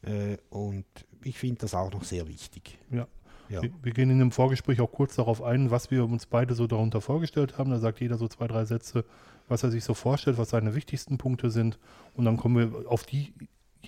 Äh, 0.02 0.38
und 0.50 0.84
ich 1.22 1.38
finde 1.38 1.60
das 1.60 1.74
auch 1.74 1.92
noch 1.92 2.04
sehr 2.04 2.26
wichtig. 2.28 2.78
Ja. 2.90 3.06
Wir, 3.48 3.70
wir 3.82 3.92
gehen 3.92 4.10
in 4.10 4.18
dem 4.18 4.30
Vorgespräch 4.30 4.80
auch 4.80 4.92
kurz 4.92 5.16
darauf 5.16 5.42
ein, 5.42 5.70
was 5.70 5.90
wir 5.90 6.04
uns 6.04 6.26
beide 6.26 6.54
so 6.54 6.66
darunter 6.66 7.00
vorgestellt 7.00 7.56
haben. 7.56 7.70
Da 7.70 7.78
sagt 7.78 8.00
jeder 8.00 8.18
so 8.18 8.28
zwei, 8.28 8.46
drei 8.46 8.64
Sätze, 8.66 9.04
was 9.48 9.62
er 9.62 9.70
sich 9.70 9.84
so 9.84 9.94
vorstellt, 9.94 10.36
was 10.36 10.50
seine 10.50 10.74
wichtigsten 10.74 11.16
Punkte 11.16 11.50
sind. 11.50 11.78
Und 12.14 12.26
dann 12.26 12.36
kommen 12.36 12.56
wir 12.56 12.90
auf 12.90 13.04
die 13.04 13.32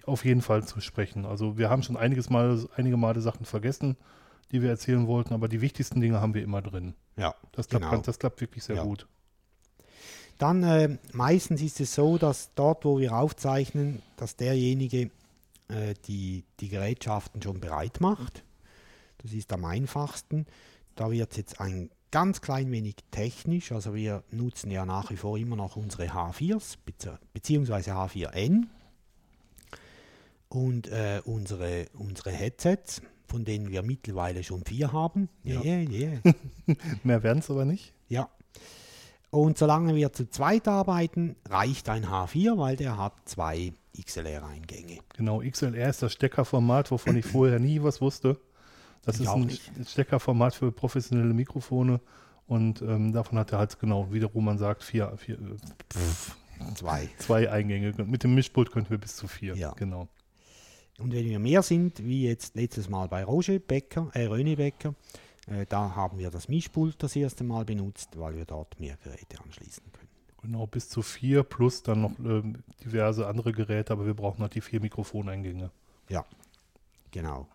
auf 0.06 0.24
jeden 0.24 0.40
Fall 0.40 0.64
zu 0.64 0.80
sprechen. 0.80 1.26
Also 1.26 1.58
wir 1.58 1.68
haben 1.68 1.82
schon 1.82 1.96
einiges 1.96 2.30
Mal, 2.30 2.66
einige 2.76 2.96
Male 2.96 3.20
Sachen 3.20 3.44
vergessen, 3.44 3.96
die 4.52 4.62
wir 4.62 4.70
erzählen 4.70 5.06
wollten, 5.06 5.32
aber 5.34 5.48
die 5.48 5.60
wichtigsten 5.60 6.00
Dinge 6.00 6.20
haben 6.20 6.34
wir 6.34 6.42
immer 6.42 6.62
drin. 6.62 6.94
Ja, 7.16 7.34
Das 7.52 7.68
klappt, 7.68 7.84
Genau. 7.90 8.02
das 8.02 8.18
klappt 8.18 8.40
wirklich 8.40 8.64
sehr 8.64 8.76
Ja. 8.76 8.82
gut. 8.84 9.06
Dann 10.38 10.62
äh, 10.62 10.96
meistens 11.12 11.60
ist 11.60 11.80
es 11.80 11.94
so, 11.94 12.16
dass 12.16 12.50
dort, 12.54 12.84
wo 12.84 12.98
wir 12.98 13.14
aufzeichnen, 13.14 14.00
dass 14.16 14.36
derjenige 14.36 15.10
äh, 15.68 15.94
die, 16.06 16.44
die 16.60 16.68
Gerätschaften 16.68 17.42
schon 17.42 17.60
bereit 17.60 18.00
macht. 18.00 18.42
Das 19.18 19.32
ist 19.32 19.52
am 19.52 19.66
einfachsten. 19.66 20.46
Da 20.96 21.10
wird 21.10 21.30
es 21.32 21.36
jetzt 21.36 21.60
ein 21.60 21.90
ganz 22.10 22.40
klein 22.40 22.72
wenig 22.72 22.96
technisch. 23.10 23.70
Also 23.70 23.94
wir 23.94 24.24
nutzen 24.30 24.70
ja 24.70 24.86
nach 24.86 25.10
wie 25.10 25.16
vor 25.18 25.36
immer 25.38 25.56
noch 25.56 25.76
unsere 25.76 26.06
H4s 26.08 26.76
bezieh- 26.86 27.18
beziehungsweise 27.34 27.92
H4N 27.92 28.64
und 30.48 30.88
äh, 30.88 31.20
unsere, 31.24 31.86
unsere 31.94 32.30
Headsets, 32.30 33.02
von 33.30 33.44
denen 33.44 33.70
wir 33.70 33.82
mittlerweile 33.82 34.42
schon 34.42 34.64
vier 34.64 34.92
haben. 34.92 35.28
Ja. 35.44 35.62
Yeah, 35.62 35.88
yeah. 35.88 36.18
Mehr 37.04 37.22
werden 37.22 37.38
es 37.38 37.50
aber 37.50 37.64
nicht. 37.64 37.94
Ja. 38.08 38.28
Und 39.30 39.56
solange 39.56 39.94
wir 39.94 40.12
zu 40.12 40.28
zweit 40.28 40.66
arbeiten, 40.66 41.36
reicht 41.48 41.88
ein 41.88 42.04
H4, 42.04 42.58
weil 42.58 42.76
der 42.76 42.98
hat 42.98 43.12
zwei 43.26 43.72
XLR-Eingänge. 43.98 44.98
Genau, 45.16 45.40
XLR 45.40 45.88
ist 45.88 46.02
das 46.02 46.12
Steckerformat, 46.12 46.90
wovon 46.90 47.16
ich 47.16 47.24
vorher 47.26 47.60
nie 47.60 47.80
was 47.82 48.00
wusste. 48.00 48.38
Das 49.04 49.16
Ich 49.16 49.22
ist 49.22 49.28
ein 49.28 49.42
nicht. 49.42 49.70
Steckerformat 49.88 50.54
für 50.54 50.72
professionelle 50.72 51.32
Mikrofone 51.32 52.00
und 52.48 52.82
ähm, 52.82 53.12
davon 53.12 53.38
hat 53.38 53.52
er 53.52 53.58
halt 53.60 53.78
genau, 53.78 54.08
wie 54.10 54.18
der 54.20 54.28
Roman 54.28 54.58
sagt, 54.58 54.82
vier, 54.82 55.16
vier, 55.16 55.36
äh, 55.36 56.74
Zwei. 56.74 57.08
zwei 57.18 57.50
Eingänge. 57.50 57.94
Mit 58.04 58.24
dem 58.24 58.34
Mischpult 58.34 58.70
könnten 58.70 58.90
wir 58.90 58.98
bis 58.98 59.16
zu 59.16 59.28
vier. 59.28 59.54
Ja. 59.56 59.72
Genau. 59.72 60.08
Und 61.00 61.12
wenn 61.12 61.24
wir 61.24 61.38
mehr 61.38 61.62
sind, 61.62 62.04
wie 62.04 62.24
jetzt 62.24 62.56
letztes 62.56 62.88
Mal 62.88 63.08
bei 63.08 63.24
Roger 63.24 63.58
Becker, 63.58 64.10
äh, 64.12 64.26
René 64.26 64.56
Becker, 64.56 64.94
äh, 65.46 65.64
da 65.66 65.94
haben 65.96 66.18
wir 66.18 66.30
das 66.30 66.48
Mischpult 66.48 67.02
das 67.02 67.16
erste 67.16 67.42
Mal 67.42 67.64
benutzt, 67.64 68.10
weil 68.18 68.36
wir 68.36 68.44
dort 68.44 68.78
mehr 68.78 68.96
Geräte 69.02 69.40
anschließen 69.42 69.82
können. 69.92 70.08
Genau, 70.42 70.66
bis 70.66 70.88
zu 70.88 71.02
vier 71.02 71.42
plus 71.42 71.82
dann 71.82 72.02
noch 72.02 72.18
ähm, 72.18 72.62
diverse 72.84 73.26
andere 73.26 73.52
Geräte, 73.52 73.92
aber 73.92 74.06
wir 74.06 74.14
brauchen 74.14 74.40
halt 74.42 74.54
die 74.54 74.60
vier 74.60 74.80
Mikrofoneingänge. 74.80 75.70
Ja, 76.08 76.24
genau. 77.10 77.46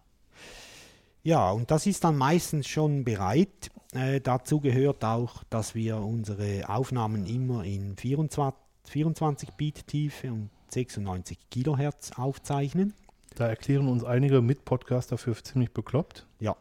Ja, 1.23 1.49
und 1.51 1.71
das 1.71 1.88
ist 1.88 2.03
dann 2.03 2.17
meistens 2.17 2.67
schon 2.67 3.03
bereit. 3.03 3.71
Äh, 3.93 4.21
dazu 4.21 4.60
gehört 4.60 5.03
auch, 5.03 5.43
dass 5.49 5.73
wir 5.73 5.97
unsere 5.97 6.69
Aufnahmen 6.69 7.25
immer 7.25 7.63
in 7.63 7.97
24, 7.97 8.62
24 8.86 9.49
Bit 9.53 9.88
Tiefe 9.88 10.31
und 10.31 10.51
96 10.69 11.49
Kilohertz 11.49 12.12
aufzeichnen. 12.12 12.93
Da 13.36 13.48
erklären 13.48 13.88
uns 13.89 14.04
einige 14.04 14.41
Mit-Podcaster 14.41 15.17
für 15.17 15.36
ziemlich 15.36 15.71
bekloppt. 15.71 16.26
Ja, 16.39 16.56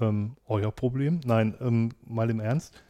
Ähm, 0.00 0.36
euer 0.46 0.72
Problem? 0.72 1.20
Nein, 1.24 1.54
ähm, 1.60 1.90
mal 2.06 2.30
im 2.30 2.40
Ernst. 2.40 2.82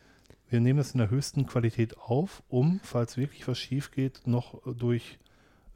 Wir 0.48 0.60
nehmen 0.60 0.78
das 0.78 0.92
in 0.92 0.98
der 0.98 1.10
höchsten 1.10 1.46
Qualität 1.46 1.98
auf, 1.98 2.42
um, 2.48 2.80
falls 2.84 3.16
wirklich 3.16 3.46
was 3.48 3.58
schief 3.58 3.90
geht, 3.90 4.26
noch 4.26 4.60
durch 4.64 5.18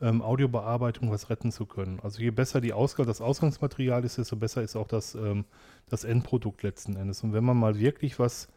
ähm, 0.01 0.23
Audiobearbeitung 0.23 1.11
was 1.11 1.31
retten 1.31 1.51
zu 1.51 1.67
können. 1.67 1.99
Also 2.01 2.21
je 2.21 2.31
besser 2.31 2.61
die 2.61 2.73
Ausgabe, 2.73 3.09
das 3.09 3.21
Ausgangsmaterial 3.21 4.05
ist, 4.05 4.19
desto 4.19 4.37
besser 4.37 4.63
ist 4.63 4.77
auch 4.77 4.87
das, 4.87 5.17
ähm, 5.17 5.45
das 5.89 6.05
Endprodukt 6.05 6.63
letzten 6.63 6.95
Endes. 6.97 7.25
Und 7.25 7.33
wenn 7.33 7.45
man 7.45 7.57
mal 7.57 7.79
wirklich 7.79 8.19
was 8.21 8.49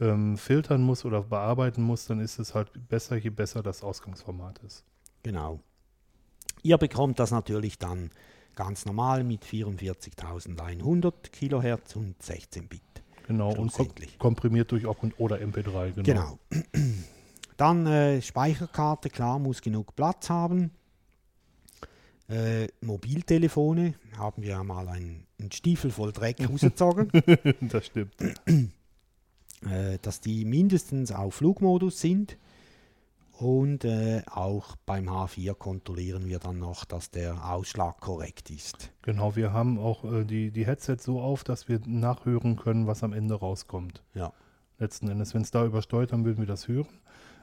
ähm, 0.00 0.36
filtern 0.36 0.82
muss 0.82 1.04
oder 1.04 1.22
bearbeiten 1.22 1.82
muss, 1.82 2.06
dann 2.06 2.20
ist 2.20 2.38
es 2.40 2.54
halt 2.54 2.70
besser, 2.88 3.16
je 3.16 3.30
besser 3.30 3.62
das 3.62 3.84
Ausgangsformat 3.84 4.58
ist. 4.66 4.84
genau. 5.22 5.60
Ihr 6.62 6.78
bekommt 6.78 7.18
das 7.18 7.30
natürlich 7.30 7.78
dann 7.78 8.10
ganz 8.54 8.86
normal 8.86 9.24
mit 9.24 9.44
44.100 9.44 11.12
Kilohertz 11.30 11.96
und 11.96 12.20
16 12.22 12.68
Bit. 12.68 12.82
Genau, 13.26 13.52
und 13.54 13.72
komprimiert 14.18 14.72
durch 14.72 14.86
und, 14.86 15.20
oder 15.20 15.36
MP3. 15.36 15.92
Genau. 15.92 16.02
Genau. 16.02 16.38
Dann 17.58 17.86
äh, 17.86 18.22
Speicherkarte, 18.22 19.10
klar, 19.10 19.38
muss 19.38 19.60
genug 19.60 19.94
Platz 19.96 20.30
haben. 20.30 20.70
Äh, 22.28 22.68
Mobiltelefone 22.80 23.94
haben 24.16 24.42
wir 24.42 24.50
ja 24.50 24.64
mal 24.64 24.88
einen, 24.88 25.26
einen 25.38 25.50
Stiefel 25.50 25.90
voll 25.90 26.12
Dreck 26.12 26.36
rausgezogen, 26.48 27.10
das 27.60 27.86
stimmt. 27.86 28.14
äh, 29.66 29.98
dass 30.02 30.20
die 30.20 30.44
mindestens 30.44 31.10
auf 31.10 31.34
Flugmodus 31.34 32.00
sind. 32.00 32.36
Und 33.38 33.84
äh, 33.84 34.22
auch 34.28 34.74
beim 34.84 35.08
H4 35.08 35.54
kontrollieren 35.54 36.26
wir 36.26 36.40
dann 36.40 36.58
noch, 36.58 36.84
dass 36.84 37.12
der 37.12 37.48
Ausschlag 37.52 38.00
korrekt 38.00 38.50
ist. 38.50 38.90
Genau, 39.02 39.36
wir 39.36 39.52
haben 39.52 39.78
auch 39.78 40.04
äh, 40.04 40.24
die, 40.24 40.50
die 40.50 40.66
Headsets 40.66 41.04
so 41.04 41.20
auf, 41.20 41.44
dass 41.44 41.68
wir 41.68 41.80
nachhören 41.86 42.56
können, 42.56 42.88
was 42.88 43.04
am 43.04 43.12
Ende 43.12 43.36
rauskommt. 43.36 44.02
Ja, 44.14 44.32
Letzten 44.78 45.08
Endes, 45.08 45.34
wenn 45.34 45.42
es 45.42 45.50
da 45.52 45.64
übersteuert, 45.64 46.12
dann 46.12 46.24
würden 46.24 46.38
wir 46.38 46.46
das 46.46 46.66
hören. 46.68 46.88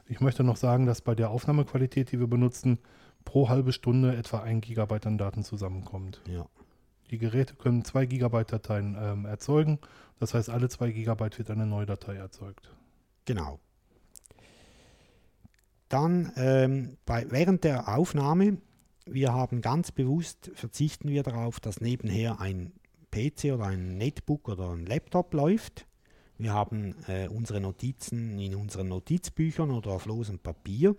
Ich 0.05 0.19
möchte 0.19 0.43
noch 0.43 0.57
sagen, 0.57 0.85
dass 0.85 1.01
bei 1.01 1.15
der 1.15 1.29
Aufnahmequalität, 1.29 2.11
die 2.11 2.19
wir 2.19 2.27
benutzen, 2.27 2.79
pro 3.23 3.47
halbe 3.49 3.71
Stunde 3.73 4.15
etwa 4.15 4.39
ein 4.41 4.61
Gigabyte 4.61 5.07
an 5.07 5.17
Daten 5.17 5.43
zusammenkommt. 5.43 6.21
ja, 6.27 6.45
Die 7.09 7.17
Geräte 7.17 7.55
können 7.55 7.83
zwei 7.85 8.05
Gigabyte 8.05 8.51
Dateien 8.51 8.97
ähm, 8.99 9.25
erzeugen. 9.25 9.79
Das 10.19 10.33
heißt, 10.33 10.49
alle 10.49 10.67
zwei 10.69 10.91
Gigabyte 10.91 11.37
wird 11.37 11.49
eine 11.51 11.65
neue 11.65 11.85
Datei 11.85 12.15
erzeugt. 12.15 12.69
genau. 13.25 13.59
Dann 15.89 16.31
ähm, 16.35 16.97
bei, 17.05 17.25
während 17.29 17.63
der 17.63 17.95
Aufnahme, 17.95 18.57
wir 19.05 19.33
haben 19.33 19.61
ganz 19.61 19.91
bewusst, 19.91 20.51
verzichten 20.55 21.09
wir 21.09 21.23
darauf, 21.23 21.59
dass 21.59 21.79
nebenher 21.81 22.39
ein 22.39 22.73
PC 23.11 23.53
oder 23.53 23.67
ein 23.67 23.97
Netbook 23.97 24.49
oder 24.49 24.71
ein 24.71 24.85
Laptop 24.85 25.33
läuft. 25.33 25.85
Wir 26.37 26.53
haben 26.53 26.95
äh, 27.07 27.27
unsere 27.27 27.61
Notizen 27.61 28.39
in 28.39 28.55
unseren 28.55 28.89
Notizbüchern 28.89 29.71
oder 29.71 29.91
auf 29.91 30.05
losem 30.05 30.39
Papier. 30.39 30.95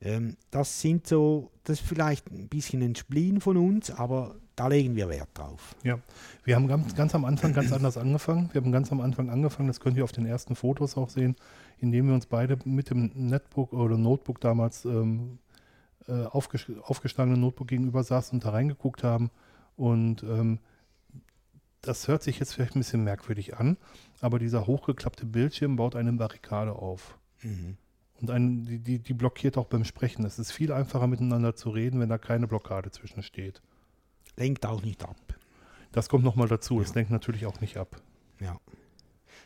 Ähm, 0.00 0.36
das 0.50 0.80
sind 0.80 1.06
so, 1.06 1.50
das 1.64 1.80
ist 1.80 1.86
vielleicht 1.86 2.30
ein 2.30 2.48
bisschen 2.48 2.82
ein 2.82 2.94
Spleen 2.94 3.40
von 3.40 3.56
uns, 3.56 3.90
aber 3.90 4.36
da 4.54 4.68
legen 4.68 4.94
wir 4.94 5.08
Wert 5.08 5.30
drauf. 5.34 5.74
Ja, 5.82 5.98
wir 6.44 6.54
haben 6.54 6.68
ganz, 6.68 6.94
ganz 6.94 7.14
am 7.14 7.24
Anfang 7.24 7.52
ganz 7.52 7.72
anders 7.72 7.96
angefangen. 7.96 8.50
Wir 8.52 8.60
haben 8.60 8.72
ganz 8.72 8.92
am 8.92 9.00
Anfang 9.00 9.30
angefangen, 9.30 9.68
das 9.68 9.80
könnt 9.80 9.96
ihr 9.96 10.04
auf 10.04 10.12
den 10.12 10.26
ersten 10.26 10.54
Fotos 10.54 10.96
auch 10.96 11.08
sehen, 11.08 11.34
indem 11.80 12.08
wir 12.08 12.14
uns 12.14 12.26
beide 12.26 12.58
mit 12.64 12.90
dem 12.90 13.10
Netbook 13.14 13.72
oder 13.72 13.96
Notebook 13.96 14.40
damals 14.40 14.84
ähm, 14.84 15.38
äh, 16.08 16.24
aufges 16.24 16.66
aufgeschlagenen 16.82 17.40
Notebook 17.40 17.68
gegenüber 17.68 18.02
saßen 18.02 18.36
und 18.38 18.44
da 18.44 18.50
reingeguckt 18.50 19.02
haben. 19.02 19.30
Und 19.76 20.22
ähm, 20.22 20.58
das 21.82 22.08
hört 22.08 22.22
sich 22.22 22.38
jetzt 22.38 22.54
vielleicht 22.54 22.76
ein 22.76 22.80
bisschen 22.80 23.04
merkwürdig 23.04 23.56
an, 23.56 23.76
aber 24.20 24.38
dieser 24.38 24.66
hochgeklappte 24.66 25.24
Bildschirm 25.26 25.76
baut 25.76 25.96
eine 25.96 26.12
Barrikade 26.12 26.72
auf. 26.72 27.18
Mhm. 27.42 27.76
Und 28.20 28.30
ein, 28.30 28.64
die, 28.66 28.78
die, 28.78 28.98
die 28.98 29.14
blockiert 29.14 29.56
auch 29.56 29.66
beim 29.66 29.84
Sprechen. 29.84 30.26
Es 30.26 30.38
ist 30.38 30.52
viel 30.52 30.72
einfacher 30.72 31.06
miteinander 31.06 31.56
zu 31.56 31.70
reden, 31.70 32.00
wenn 32.00 32.10
da 32.10 32.18
keine 32.18 32.46
Blockade 32.46 32.90
zwischen 32.90 33.22
steht. 33.22 33.62
Lenkt 34.36 34.66
auch 34.66 34.82
nicht 34.82 35.02
ab. 35.04 35.16
Das 35.92 36.10
kommt 36.10 36.24
nochmal 36.24 36.48
dazu. 36.48 36.80
Es 36.80 36.90
Ja. 36.90 36.96
lenkt 36.96 37.10
natürlich 37.10 37.46
auch 37.46 37.60
nicht 37.62 37.78
ab. 37.78 38.00
Ja. 38.38 38.58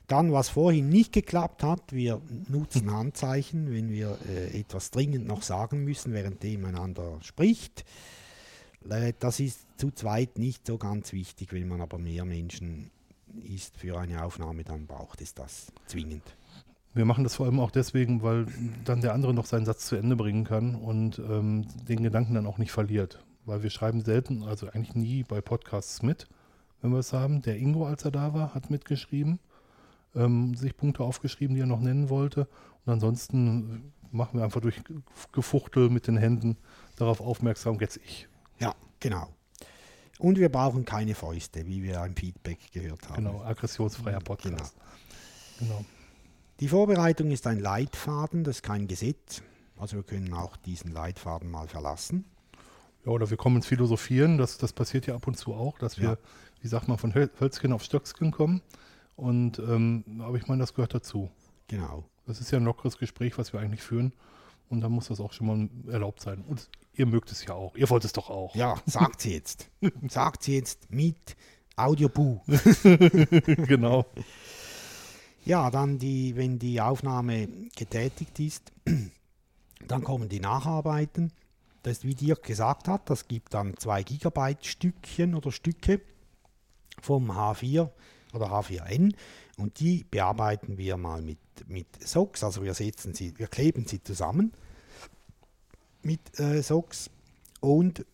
Dann, 0.06 0.32
was 0.32 0.50
vorhin 0.50 0.90
nicht 0.90 1.12
geklappt 1.12 1.62
hat, 1.62 1.92
wir 1.92 2.20
nutzen 2.48 2.90
Handzeichen, 2.90 3.72
wenn 3.72 3.88
wir 3.88 4.18
äh, 4.28 4.60
etwas 4.60 4.90
dringend 4.90 5.26
noch 5.26 5.42
sagen 5.42 5.84
müssen, 5.84 6.12
währenddem 6.12 6.64
einander 6.66 7.18
spricht. 7.22 7.84
Äh, 8.88 9.14
das 9.18 9.40
ist 9.40 9.66
zu 9.78 9.90
zweit 9.90 10.38
nicht 10.38 10.66
so 10.66 10.76
ganz 10.76 11.12
wichtig, 11.12 11.52
wenn 11.52 11.68
man 11.68 11.80
aber 11.80 11.98
mehr 11.98 12.24
Menschen 12.24 12.90
ist 13.42 13.76
für 13.76 13.98
eine 13.98 14.24
Aufnahme, 14.24 14.62
dann 14.62 14.86
braucht 14.86 15.20
es 15.20 15.34
das 15.34 15.72
zwingend. 15.86 16.36
Wir 16.92 17.04
machen 17.04 17.24
das 17.24 17.34
vor 17.34 17.46
allem 17.46 17.58
auch 17.58 17.72
deswegen, 17.72 18.22
weil 18.22 18.46
dann 18.84 19.00
der 19.00 19.14
andere 19.14 19.34
noch 19.34 19.46
seinen 19.46 19.64
Satz 19.64 19.86
zu 19.86 19.96
Ende 19.96 20.14
bringen 20.14 20.44
kann 20.44 20.76
und 20.76 21.18
ähm, 21.18 21.66
den 21.88 22.04
Gedanken 22.04 22.34
dann 22.34 22.46
auch 22.46 22.58
nicht 22.58 22.70
verliert. 22.70 23.24
Weil 23.46 23.62
wir 23.62 23.70
schreiben 23.70 24.02
selten, 24.02 24.44
also 24.44 24.68
eigentlich 24.68 24.94
nie 24.94 25.24
bei 25.24 25.40
Podcasts 25.40 26.02
mit, 26.02 26.28
wenn 26.80 26.92
wir 26.92 26.98
es 26.98 27.12
haben. 27.12 27.42
Der 27.42 27.56
Ingo, 27.56 27.86
als 27.86 28.04
er 28.04 28.12
da 28.12 28.32
war, 28.32 28.54
hat 28.54 28.70
mitgeschrieben, 28.70 29.40
ähm, 30.14 30.55
sich 30.55 30.77
Punkte 30.77 31.03
aufgeschrieben, 31.03 31.55
die 31.55 31.62
er 31.62 31.66
noch 31.66 31.81
nennen 31.81 32.09
wollte. 32.09 32.48
Und 32.85 32.92
ansonsten 32.92 33.92
machen 34.11 34.38
wir 34.38 34.44
einfach 34.44 34.61
durch 34.61 34.81
Gefuchtel 35.33 35.90
mit 35.90 36.07
den 36.07 36.16
Händen 36.16 36.57
darauf 36.96 37.20
aufmerksam, 37.20 37.79
jetzt 37.81 37.98
ich. 38.05 38.29
Ja, 38.61 38.74
genau. 39.00 39.29
Und 40.18 40.38
wir 40.38 40.48
brauchen 40.48 40.85
keine 40.85 41.14
Fäuste, 41.14 41.66
wie 41.66 41.83
wir 41.83 42.05
im 42.05 42.14
Feedback 42.14 42.59
gehört 42.72 43.09
haben. 43.09 43.24
Genau, 43.24 43.42
aggressionsfreier 43.42 44.20
Podcast. 44.20 44.77
Genau. 45.59 45.85
Die 46.61 46.68
Vorbereitung 46.68 47.33
ist 47.33 47.46
ein 47.48 47.59
Leitfaden, 47.59 48.44
das 48.44 48.57
ist 48.57 48.62
kein 48.62 48.87
Gesetz. 48.87 49.42
Also 49.77 49.96
wir 49.96 50.05
können 50.05 50.33
auch 50.33 50.57
diesen 50.57 50.92
Leitfaden 50.92 51.50
mal 51.50 51.66
verlassen. 51.66 52.24
Ja, 53.05 53.11
oder 53.11 53.29
wir 53.29 53.37
kommen 53.37 53.57
ins 53.57 53.66
Philosophieren, 53.66 54.38
das, 54.38 54.57
das 54.57 54.72
passiert 54.72 55.07
ja 55.09 55.16
ab 55.16 55.27
und 55.27 55.37
zu 55.37 55.53
auch, 55.53 55.79
dass 55.79 55.98
wir, 55.98 56.11
Ja. 56.11 56.16
wie 56.61 56.68
sagt 56.68 56.87
man, 56.87 56.96
von 56.96 57.12
Höl- 57.12 57.31
Hölzchen 57.40 57.72
auf 57.72 57.83
Stöckskin 57.83 58.31
kommen. 58.31 58.62
Und 59.16 59.59
ähm, 59.59 60.05
aber 60.20 60.37
ich 60.37 60.46
meine, 60.46 60.61
das 60.61 60.74
gehört 60.74 60.94
dazu. 60.94 61.31
Genau. 61.68 62.05
Das 62.27 62.40
ist 62.40 62.50
ja 62.50 62.59
ein 62.59 62.64
lockeres 62.64 62.98
Gespräch, 62.98 63.38
was 63.38 63.53
wir 63.53 63.61
eigentlich 63.61 63.83
führen. 63.83 64.12
Und 64.68 64.81
da 64.81 64.88
muss 64.88 65.09
das 65.09 65.20
auch 65.20 65.33
schon 65.33 65.46
mal 65.46 65.92
erlaubt 65.92 66.20
sein. 66.20 66.42
Und 66.48 66.68
ihr 66.94 67.07
mögt 67.07 67.31
es 67.31 67.44
ja 67.44 67.55
auch. 67.55 67.77
Ihr 67.77 67.88
wollt 67.90 68.05
es 68.05 68.12
doch 68.12 68.31
auch. 68.31 68.55
Ja, 68.55 68.81
sagt 68.87 69.20
sie 69.20 69.35
jetzt. 69.35 69.68
sagt 70.09 70.42
sie 70.42 70.57
jetzt 70.57 70.90
mit 70.90 71.37
Audiobu. 71.77 72.40
genau. 73.66 74.07
Ja, 75.44 75.70
dann 75.70 75.98
die, 75.98 76.35
wenn 76.37 76.59
die 76.59 76.81
Aufnahme 76.81 77.48
getätigt 77.77 78.40
ist, 78.40 78.72
dann 79.87 80.03
kommen 80.03 80.29
die 80.29 80.40
Nacharbeiten. 80.40 81.33
Das 81.83 81.98
ist, 81.98 82.05
wie 82.05 82.14
Dirk 82.14 82.44
gesagt 82.44 82.88
hat, 82.88 83.11
das 83.11 83.29
gibt 83.29 83.53
dann 83.53 83.77
2 83.77 84.03
Gigabyte 84.05 84.64
Stückchen 84.64 85.35
oder 85.35 85.53
Stücke 85.53 86.00
vom 87.03 87.31
H4 87.31 87.90
oder 88.35 88.47
H4n 88.47 89.14
und 89.57 89.81
die 89.81 90.05
bearbeiten 90.11 90.79
wir 90.79 90.97
mal 90.97 91.23
mit, 91.23 91.38
mit 91.66 91.87
SOX, 92.01 92.44
also 92.44 92.62
wir 92.62 92.75
setzen 92.75 93.14
sie, 93.14 93.38
wir 93.38 93.47
kleben 93.47 93.87
sie 93.87 94.03
zusammen 94.03 94.53
mit 96.03 96.38
äh, 96.38 96.62
SOX 96.62 97.11
und 97.61 98.05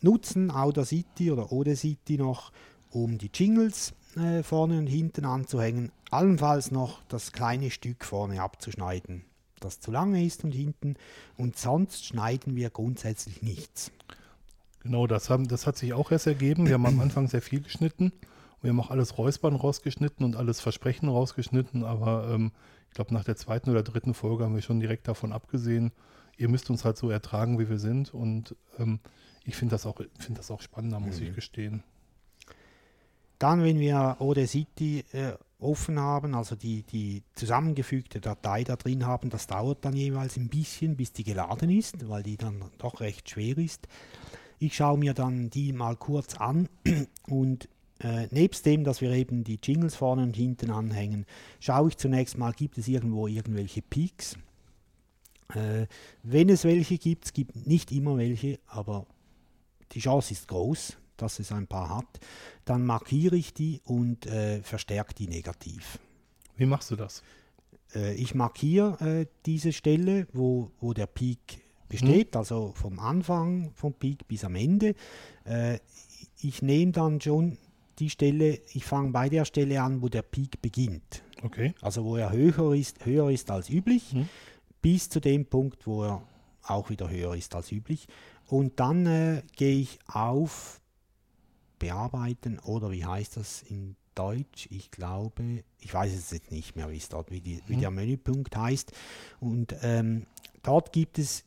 nutzen 0.00 0.50
Audacity 0.50 1.30
oder 1.30 1.52
Audacity 1.52 2.18
noch, 2.18 2.52
um 2.90 3.18
die 3.18 3.30
Jingles 3.32 3.94
äh, 4.16 4.42
vorne 4.42 4.78
und 4.78 4.86
hinten 4.86 5.24
anzuhängen, 5.24 5.92
allenfalls 6.10 6.70
noch 6.70 7.02
das 7.08 7.32
kleine 7.32 7.70
Stück 7.70 8.04
vorne 8.04 8.42
abzuschneiden, 8.42 9.24
das 9.60 9.80
zu 9.80 9.90
lange 9.90 10.24
ist 10.24 10.44
und 10.44 10.52
hinten 10.52 10.96
und 11.36 11.58
sonst 11.58 12.04
schneiden 12.06 12.56
wir 12.56 12.70
grundsätzlich 12.70 13.42
nichts. 13.42 13.90
Genau, 14.82 15.06
das, 15.06 15.30
haben, 15.30 15.46
das 15.46 15.66
hat 15.66 15.76
sich 15.76 15.92
auch 15.92 16.10
erst 16.10 16.26
ergeben. 16.26 16.66
Wir 16.66 16.74
haben 16.74 16.86
am 16.86 17.00
Anfang 17.00 17.28
sehr 17.28 17.42
viel 17.42 17.60
geschnitten. 17.60 18.12
Wir 18.62 18.70
haben 18.70 18.80
auch 18.80 18.90
alles 18.90 19.18
Räuspern 19.18 19.56
rausgeschnitten 19.56 20.24
und 20.24 20.36
alles 20.36 20.60
Versprechen 20.60 21.08
rausgeschnitten, 21.08 21.84
aber 21.84 22.28
ähm, 22.32 22.52
ich 22.88 22.94
glaube, 22.94 23.12
nach 23.14 23.24
der 23.24 23.36
zweiten 23.36 23.70
oder 23.70 23.82
dritten 23.82 24.14
Folge 24.14 24.44
haben 24.44 24.54
wir 24.54 24.62
schon 24.62 24.80
direkt 24.80 25.08
davon 25.08 25.32
abgesehen. 25.32 25.90
Ihr 26.36 26.48
müsst 26.48 26.70
uns 26.70 26.84
halt 26.84 26.96
so 26.96 27.10
ertragen, 27.10 27.58
wie 27.58 27.68
wir 27.68 27.78
sind. 27.78 28.14
Und 28.14 28.54
ähm, 28.78 29.00
ich 29.44 29.56
finde 29.56 29.72
das, 29.74 29.86
auch- 29.86 30.00
find 30.18 30.38
das 30.38 30.50
auch 30.50 30.60
spannender, 30.62 31.00
muss 31.00 31.20
ich 31.20 31.34
gestehen. 31.34 31.82
Dann, 33.38 33.64
wenn 33.64 33.80
wir 33.80 34.20
Audacity 34.20 35.04
äh, 35.12 35.32
offen 35.58 35.98
haben, 35.98 36.34
also 36.34 36.54
die, 36.54 36.82
die 36.84 37.22
zusammengefügte 37.34 38.20
Datei 38.20 38.62
da 38.64 38.76
drin 38.76 39.04
haben, 39.06 39.30
das 39.30 39.46
dauert 39.48 39.84
dann 39.84 39.94
jeweils 39.96 40.36
ein 40.36 40.48
bisschen, 40.48 40.96
bis 40.96 41.12
die 41.12 41.24
geladen 41.24 41.70
ist, 41.70 42.08
weil 42.08 42.22
die 42.22 42.36
dann 42.36 42.64
doch 42.78 43.00
recht 43.00 43.28
schwer 43.30 43.58
ist. 43.58 43.88
Ich 44.58 44.76
schaue 44.76 44.98
mir 44.98 45.12
dann 45.14 45.50
die 45.50 45.72
mal 45.72 45.96
kurz 45.96 46.36
an 46.36 46.68
und 47.26 47.68
äh, 48.02 48.26
nebst 48.30 48.66
dem, 48.66 48.84
dass 48.84 49.00
wir 49.00 49.10
eben 49.10 49.44
die 49.44 49.58
Jingles 49.62 49.94
vorne 49.94 50.22
und 50.22 50.36
hinten 50.36 50.70
anhängen, 50.70 51.26
schaue 51.60 51.88
ich 51.88 51.96
zunächst 51.96 52.36
mal, 52.36 52.52
gibt 52.52 52.78
es 52.78 52.88
irgendwo 52.88 53.26
irgendwelche 53.26 53.82
Peaks. 53.82 54.36
Äh, 55.54 55.86
wenn 56.22 56.48
es 56.48 56.64
welche 56.64 56.98
gibt, 56.98 57.26
es 57.26 57.32
gibt 57.32 57.66
nicht 57.66 57.92
immer 57.92 58.16
welche, 58.16 58.58
aber 58.66 59.06
die 59.92 60.00
Chance 60.00 60.32
ist 60.32 60.48
groß, 60.48 60.96
dass 61.16 61.38
es 61.38 61.52
ein 61.52 61.66
paar 61.66 61.96
hat, 61.96 62.20
dann 62.64 62.84
markiere 62.84 63.36
ich 63.36 63.54
die 63.54 63.80
und 63.84 64.26
äh, 64.26 64.62
verstärke 64.62 65.14
die 65.14 65.28
negativ. 65.28 65.98
Wie 66.56 66.66
machst 66.66 66.90
du 66.90 66.96
das? 66.96 67.22
Äh, 67.94 68.14
ich 68.14 68.34
markiere 68.34 69.20
äh, 69.20 69.26
diese 69.46 69.72
Stelle, 69.72 70.26
wo, 70.32 70.70
wo 70.80 70.92
der 70.92 71.06
Peak 71.06 71.62
besteht, 71.88 72.36
also 72.36 72.72
vom 72.74 72.98
Anfang 72.98 73.70
vom 73.74 73.92
Peak 73.92 74.26
bis 74.26 74.44
am 74.44 74.54
Ende. 74.54 74.94
Äh, 75.44 75.78
ich 76.40 76.62
nehme 76.62 76.92
dann 76.92 77.20
schon 77.20 77.58
die 77.98 78.10
Stelle, 78.10 78.60
ich 78.72 78.84
fange 78.84 79.10
bei 79.10 79.28
der 79.28 79.44
Stelle 79.44 79.82
an, 79.82 80.02
wo 80.02 80.08
der 80.08 80.22
Peak 80.22 80.60
beginnt. 80.62 81.22
Okay. 81.42 81.74
Also 81.80 82.04
wo 82.04 82.16
er 82.16 82.30
höher 82.32 82.74
ist, 82.74 83.04
höher 83.04 83.30
ist 83.30 83.50
als 83.50 83.68
üblich, 83.70 84.12
Mhm. 84.12 84.28
bis 84.80 85.08
zu 85.08 85.20
dem 85.20 85.44
Punkt, 85.46 85.86
wo 85.86 86.04
er 86.04 86.22
auch 86.64 86.90
wieder 86.90 87.10
höher 87.10 87.34
ist 87.34 87.54
als 87.54 87.72
üblich. 87.72 88.06
Und 88.46 88.78
dann 88.80 89.06
äh, 89.06 89.42
gehe 89.56 89.76
ich 89.80 89.98
auf 90.06 90.80
Bearbeiten 91.78 92.58
oder 92.60 92.90
wie 92.90 93.04
heißt 93.04 93.36
das 93.36 93.62
in 93.62 93.96
Deutsch? 94.14 94.68
Ich 94.70 94.90
glaube, 94.90 95.64
ich 95.80 95.92
weiß 95.92 96.12
es 96.14 96.30
jetzt 96.30 96.50
nicht 96.52 96.76
mehr, 96.76 96.90
wie 96.90 96.96
es 96.98 97.08
dort, 97.08 97.30
wie, 97.30 97.40
die, 97.40 97.60
wie 97.66 97.76
Mhm. 97.76 97.80
der 97.80 97.90
Menüpunkt 97.90 98.56
heißt. 98.56 98.92
Und 99.40 99.74
ähm, 99.82 100.26
dort 100.62 100.92
gibt 100.92 101.18
es 101.18 101.44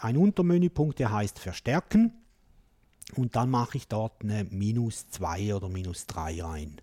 einen 0.00 0.18
Untermenüpunkt, 0.18 0.98
der 0.98 1.12
heißt 1.12 1.38
Verstärken. 1.38 2.12
Und 3.16 3.36
dann 3.36 3.50
mache 3.50 3.76
ich 3.76 3.88
dort 3.88 4.22
eine 4.22 4.44
minus 4.44 5.08
2 5.10 5.54
oder 5.54 5.68
minus 5.68 6.06
3 6.06 6.42
rein. 6.42 6.80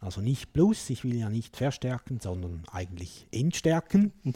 Also 0.00 0.20
nicht 0.20 0.52
plus, 0.52 0.90
ich 0.90 1.04
will 1.04 1.16
ja 1.16 1.30
nicht 1.30 1.56
verstärken, 1.56 2.18
sondern 2.20 2.64
eigentlich 2.70 3.26
entstärken. 3.30 4.12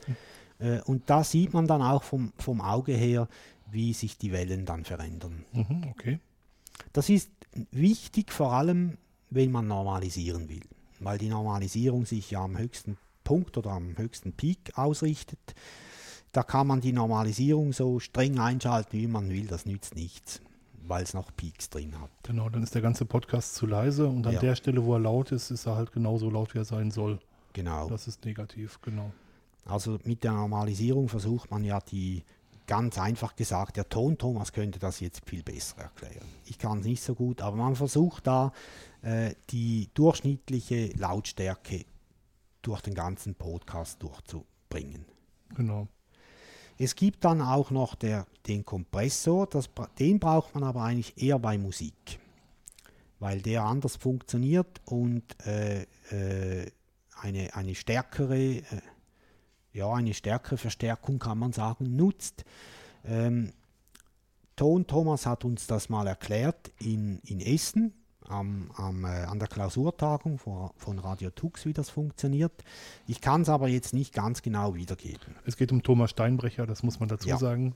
Äh, 0.59 0.81
und 0.87 1.11
da 1.11 1.23
sieht 1.23 1.53
man 1.53 1.67
dann 1.67 1.83
auch 1.83 2.03
vom, 2.03 2.33
vom 2.39 2.62
Auge 2.62 2.95
her, 2.95 3.29
wie 3.71 3.93
sich 3.93 4.17
die 4.17 4.33
Wellen 4.33 4.65
dann 4.65 4.87
verändern. 4.87 5.45
Mhm, 5.53 5.85
okay. 5.91 6.19
Das 6.95 7.11
ist 7.11 7.31
wichtig, 7.71 8.33
vor 8.33 8.55
allem 8.55 8.97
wenn 9.29 9.51
man 9.51 9.67
normalisieren 9.67 10.49
will, 10.49 10.62
weil 11.01 11.19
die 11.19 11.29
Normalisierung 11.29 12.07
sich 12.07 12.31
ja 12.31 12.43
am 12.43 12.57
höchsten 12.57 12.97
Punkt 13.25 13.59
oder 13.59 13.71
am 13.73 13.99
höchsten 13.99 14.33
Peak 14.33 14.79
ausrichtet. 14.79 15.55
Da 16.33 16.43
kann 16.43 16.67
man 16.67 16.81
die 16.81 16.93
Normalisierung 16.93 17.73
so 17.73 17.99
streng 17.99 18.39
einschalten, 18.39 18.99
wie 18.99 19.07
man 19.07 19.29
will, 19.31 19.47
das 19.47 19.67
nützt 19.67 19.95
nichts, 19.95 20.41
weil 20.88 21.03
es 21.03 21.14
noch 21.14 21.31
Peaks 21.37 21.68
drin 21.70 22.01
hat. 22.01 22.11
Genau, 22.22 22.49
dann 22.49 22.62
ist 22.62 22.75
der 22.75 22.83
ganze 22.83 23.05
Podcast 23.05 23.55
zu 23.55 23.66
leise 23.66 24.07
und 24.07 24.27
an 24.27 24.35
Ja. 24.35 24.40
der 24.40 24.55
Stelle, 24.57 24.85
wo 24.85 24.94
er 24.94 25.01
laut 25.01 25.33
ist, 25.33 25.51
ist 25.51 25.66
er 25.66 25.77
halt 25.77 25.92
genauso 25.92 26.31
laut, 26.31 26.55
wie 26.55 26.59
er 26.59 26.64
sein 26.64 26.90
soll. 26.90 27.18
Genau. 27.53 27.88
Das 27.88 28.07
ist 28.09 28.25
negativ, 28.25 28.81
genau. 28.83 29.11
Also 29.64 29.99
mit 30.05 30.22
der 30.25 30.33
Normalisierung 30.33 31.09
versucht 31.09 31.51
man 31.51 31.64
ja 31.64 31.81
die, 31.81 32.22
ganz 32.66 32.99
einfach 32.99 33.35
gesagt, 33.37 33.77
der 33.77 33.88
Ton 33.88 34.18
Thomas 34.18 34.53
könnte 34.53 34.79
das 34.79 35.01
jetzt 35.01 35.29
viel 35.29 35.42
besser 35.42 35.79
erklären. 35.83 36.27
Ich 36.44 36.59
kann 36.59 36.81
es 36.81 36.85
nicht 36.87 37.03
so 37.03 37.14
gut, 37.14 37.40
aber 37.40 37.57
man 37.57 37.75
versucht 37.77 38.27
da 38.27 38.53
äh, 39.03 39.35
die 39.51 39.88
durchschnittliche 39.94 40.88
Lautstärke 40.96 41.85
durch 42.62 42.81
den 42.83 42.94
ganzen 42.94 43.35
Podcast 43.35 44.03
durchzubringen. 44.03 45.05
Genau. 45.55 45.88
Es 46.79 46.95
gibt 46.95 47.25
dann 47.25 47.41
auch 47.41 47.71
noch 47.71 47.95
der, 47.95 48.27
den 48.47 48.65
Kompressor, 48.65 49.47
das, 49.47 49.71
den 49.99 50.19
braucht 50.19 50.55
man 50.55 50.65
aber 50.65 50.83
eigentlich 50.83 51.21
eher 51.23 51.39
bei 51.39 51.57
Musik, 51.57 52.19
weil 53.19 53.41
der 53.41 53.62
anders 53.62 53.97
funktioniert 53.97 54.81
und 54.85 55.25
äh, 55.47 55.83
äh, 56.11 56.71
eine, 57.21 57.55
eine 57.55 57.75
stärkere, 57.75 58.39
äh, 58.39 58.62
ja, 59.73 59.93
eine 59.93 60.12
stärkere 60.12 60.59
Verstärkung 60.59 61.19
kann 61.19 61.39
man 61.39 61.53
sagen, 61.53 61.97
nutzt. 61.97 62.45
Ähm, 63.05 63.53
Ton 64.55 64.87
Thomas 64.87 65.27
hat 65.27 65.45
uns 65.45 65.67
das 65.67 65.89
mal 65.89 66.07
erklärt 66.07 66.73
in, 66.79 67.21
in 67.25 67.41
Essen 67.41 67.93
am, 68.29 68.71
am, 68.77 69.05
äh, 69.05 69.09
an 69.25 69.39
der 69.39 69.49
Klausurtagung 69.49 70.39
von, 70.39 70.71
von 70.77 70.99
Radio 70.99 71.31
Tux, 71.31 71.65
wie 71.67 71.73
das 71.73 71.91
funktioniert. 71.91 72.53
Ich 73.07 73.21
kann 73.21 73.43
es 73.43 73.49
aber 73.49 73.69
jetzt 73.69 73.95
nicht 73.95 74.12
ganz 74.15 74.43
genau 74.43 74.75
wiedergeben. 74.75 75.35
Es 75.45 75.57
geht 75.57 75.73
um 75.73 75.83
Thomas 75.83 76.11
Steinbrecher, 76.11 76.67
das 76.67 76.83
muss 76.83 77.01
man 77.01 77.09
dazu 77.09 77.29
Ja. 77.29 77.39
sagen. 77.39 77.75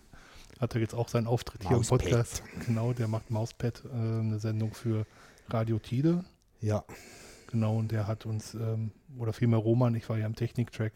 Hat 0.58 0.74
er 0.74 0.80
jetzt 0.82 0.94
auch 0.94 1.08
seinen 1.08 1.26
Auftritt 1.26 1.62
hier 1.62 1.70
im 1.70 1.76
Mauspad. 1.78 2.00
Podcast. 2.02 2.42
Genau, 2.66 2.92
der 2.92 3.08
macht 3.08 3.30
Mauspad, 3.30 3.82
äh, 3.86 3.96
eine 3.96 4.38
Sendung 4.40 4.74
für 4.74 5.06
Radio 5.48 5.78
Tide. 5.78 6.24
Ja, 6.60 6.84
Genau, 7.50 7.76
und 7.78 7.90
der 7.90 8.06
hat 8.06 8.26
uns, 8.26 8.54
ähm, 8.54 8.92
oder 9.18 9.32
vielmehr 9.32 9.58
Roman, 9.58 9.94
ich 9.96 10.08
war 10.08 10.16
ja 10.16 10.26
im 10.26 10.36
Techniktrack, 10.36 10.92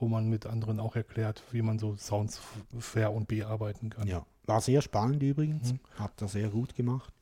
Roman 0.00 0.28
mit 0.28 0.46
anderen 0.46 0.78
auch 0.78 0.94
erklärt, 0.94 1.42
wie 1.50 1.60
man 1.60 1.78
so 1.80 1.96
Sounds 1.96 2.40
fair 2.78 3.12
und 3.12 3.26
bearbeiten 3.26 3.90
kann. 3.90 4.06
Ja, 4.06 4.24
war 4.46 4.60
sehr 4.60 4.80
spannend 4.80 5.22
übrigens. 5.22 5.72
Mhm. 5.72 5.80
Hat 5.96 6.22
er 6.22 6.28
sehr 6.28 6.48
gut 6.50 6.74
gemacht. 6.76 7.12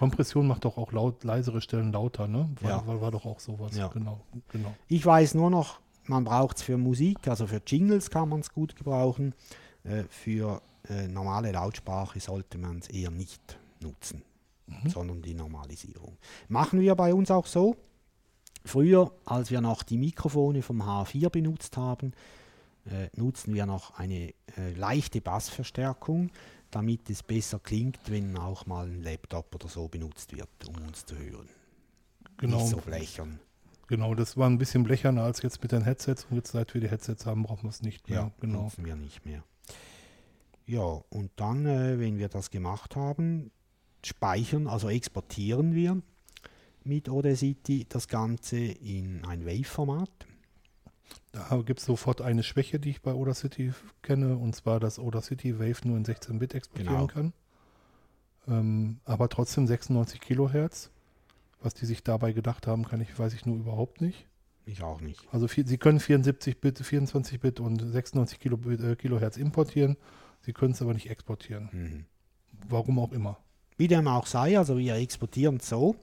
Kompression 0.00 0.46
macht 0.48 0.64
doch 0.64 0.76
auch 0.78 0.90
laut, 0.92 1.22
leisere 1.24 1.60
Stellen 1.60 1.92
lauter, 1.92 2.26
ne? 2.26 2.48
War, 2.62 2.70
Ja. 2.70 2.86
war, 2.86 3.00
war 3.00 3.10
doch 3.12 3.24
auch 3.26 3.38
sowas. 3.38 3.76
Ja. 3.76 3.86
Genau, 3.88 4.20
genau. 4.48 4.74
Ich 4.88 5.04
weiß 5.06 5.34
nur 5.34 5.50
noch, 5.50 5.78
man 6.06 6.24
braucht 6.24 6.56
es 6.56 6.62
für 6.62 6.76
Musik, 6.78 7.28
also 7.28 7.46
für 7.46 7.60
Jingles 7.66 8.10
kann 8.10 8.28
man 8.30 8.40
es 8.40 8.50
gut 8.52 8.74
gebrauchen. 8.76 9.34
Äh, 9.84 10.04
für 10.08 10.60
äh, 10.88 11.06
normale 11.06 11.52
Lautsprache 11.52 12.18
sollte 12.18 12.56
man 12.58 12.78
es 12.78 12.88
eher 12.88 13.10
nicht 13.10 13.58
nutzen, 13.80 14.22
Mhm. 14.66 14.88
sondern 14.88 15.22
die 15.22 15.34
Normalisierung. 15.34 16.16
Machen 16.48 16.80
wir 16.80 16.94
bei 16.94 17.12
uns 17.14 17.30
auch 17.30 17.46
so. 17.46 17.76
Früher, 18.64 19.10
als 19.24 19.50
wir 19.50 19.60
noch 19.60 19.82
die 19.82 19.96
Mikrofone 19.98 20.62
vom 20.62 20.82
H4 20.82 21.28
benutzt 21.30 21.76
haben, 21.76 22.12
äh, 22.86 23.08
nutzten 23.16 23.54
wir 23.54 23.66
noch 23.66 23.98
eine 23.98 24.32
äh, 24.56 24.72
leichte 24.74 25.20
Bassverstärkung, 25.20 26.30
damit 26.70 27.10
es 27.10 27.22
besser 27.22 27.58
klingt, 27.58 27.98
wenn 28.06 28.36
auch 28.36 28.66
mal 28.66 28.86
ein 28.86 29.02
Laptop 29.02 29.54
oder 29.54 29.68
so 29.68 29.88
benutzt 29.88 30.36
wird, 30.36 30.48
um 30.68 30.76
uns 30.86 31.04
zu 31.04 31.16
hören. 31.16 31.48
Genau, 32.38 32.58
Nicht 32.58 32.70
so 32.70 32.76
blechern. 32.78 33.40
genau, 33.86 34.14
das 34.14 34.36
war 34.36 34.48
ein 34.48 34.58
bisschen 34.58 34.84
blecherner 34.84 35.22
als 35.24 35.42
jetzt 35.42 35.62
mit 35.62 35.72
den 35.72 35.82
Headsets. 35.82 36.26
Und 36.30 36.36
jetzt, 36.36 36.52
seit 36.52 36.72
wir 36.74 36.80
die 36.80 36.88
Headsets 36.88 37.26
haben, 37.26 37.42
brauchen 37.42 37.64
wir 37.64 37.70
es 37.70 37.82
nicht 37.82 38.08
mehr. 38.08 38.20
Ja, 38.20 38.30
genau. 38.40 38.62
nutzen 38.62 38.84
wir 38.84 38.96
nicht 38.96 39.26
mehr. 39.26 39.44
Ja, 40.66 41.02
und 41.10 41.32
dann, 41.36 41.66
äh, 41.66 41.98
wenn 41.98 42.18
wir 42.18 42.28
das 42.28 42.50
gemacht 42.50 42.96
haben, 42.96 43.50
speichern, 44.04 44.66
also 44.68 44.88
exportieren 44.88 45.74
wir 45.74 46.00
mit 46.84 47.08
Audacity 47.08 47.84
das 47.88 48.08
Ganze 48.08 48.56
in 48.58 49.24
ein 49.24 49.44
Wave-Format. 49.44 50.08
Da 51.32 51.62
gibt 51.64 51.78
es 51.80 51.86
sofort 51.86 52.20
eine 52.20 52.42
Schwäche, 52.42 52.80
die 52.80 52.90
ich 52.90 53.02
bei 53.02 53.12
Audacity 53.12 53.72
kenne, 54.02 54.36
und 54.36 54.54
zwar, 54.56 54.80
dass 54.80 54.98
Audacity 54.98 55.58
Wave 55.60 55.86
nur 55.86 55.96
in 55.96 56.04
16-Bit 56.04 56.54
exportieren 56.54 56.94
Genau. 56.94 57.06
kann. 57.06 57.32
Ähm, 58.48 58.98
aber 59.04 59.28
trotzdem 59.28 59.66
96 59.66 60.20
Kilohertz. 60.20 60.90
Was 61.62 61.74
die 61.74 61.84
sich 61.86 62.02
dabei 62.02 62.32
gedacht 62.32 62.66
haben, 62.66 62.86
kann 62.86 63.00
ich, 63.02 63.16
weiß 63.18 63.34
ich 63.34 63.44
nur 63.46 63.56
überhaupt 63.56 64.00
nicht. 64.00 64.26
Ich 64.64 64.82
auch 64.82 65.00
nicht. 65.00 65.22
Also 65.30 65.46
vier, 65.46 65.66
sie 65.66 65.78
können 65.78 66.00
74-Bit, 66.00 66.80
24-Bit 66.80 67.60
und 67.60 67.80
96 67.80 68.38
Kilo, 68.40 68.58
äh, 68.70 68.96
Kilohertz 68.96 69.36
importieren. 69.36 69.96
Sie 70.40 70.52
können 70.52 70.72
es 70.72 70.80
aber 70.82 70.94
nicht 70.94 71.10
exportieren. 71.10 71.68
Mhm. 71.72 72.04
Warum 72.68 72.98
auch 72.98 73.12
immer. 73.12 73.38
Wie 73.76 73.88
dem 73.88 74.08
auch 74.08 74.26
sei, 74.26 74.58
also 74.58 74.78
wir 74.78 74.94
exportieren 74.96 75.56
es 75.56 75.68
so. 75.68 75.96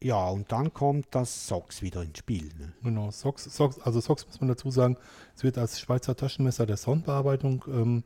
Ja, 0.00 0.28
und 0.28 0.52
dann 0.52 0.72
kommt 0.72 1.06
das 1.10 1.48
SOX 1.48 1.82
wieder 1.82 2.02
ins 2.02 2.18
Spiel. 2.18 2.50
Ne? 2.58 2.72
Genau, 2.82 3.10
SOX, 3.10 3.44
SOX, 3.44 3.80
also 3.80 4.00
SOX 4.00 4.26
muss 4.26 4.40
man 4.40 4.48
dazu 4.48 4.70
sagen, 4.70 4.96
es 5.34 5.42
wird 5.42 5.58
als 5.58 5.80
Schweizer 5.80 6.16
Taschenmesser 6.16 6.66
der 6.66 6.76
Soundbearbeitung 6.76 7.64
ähm, 7.68 8.04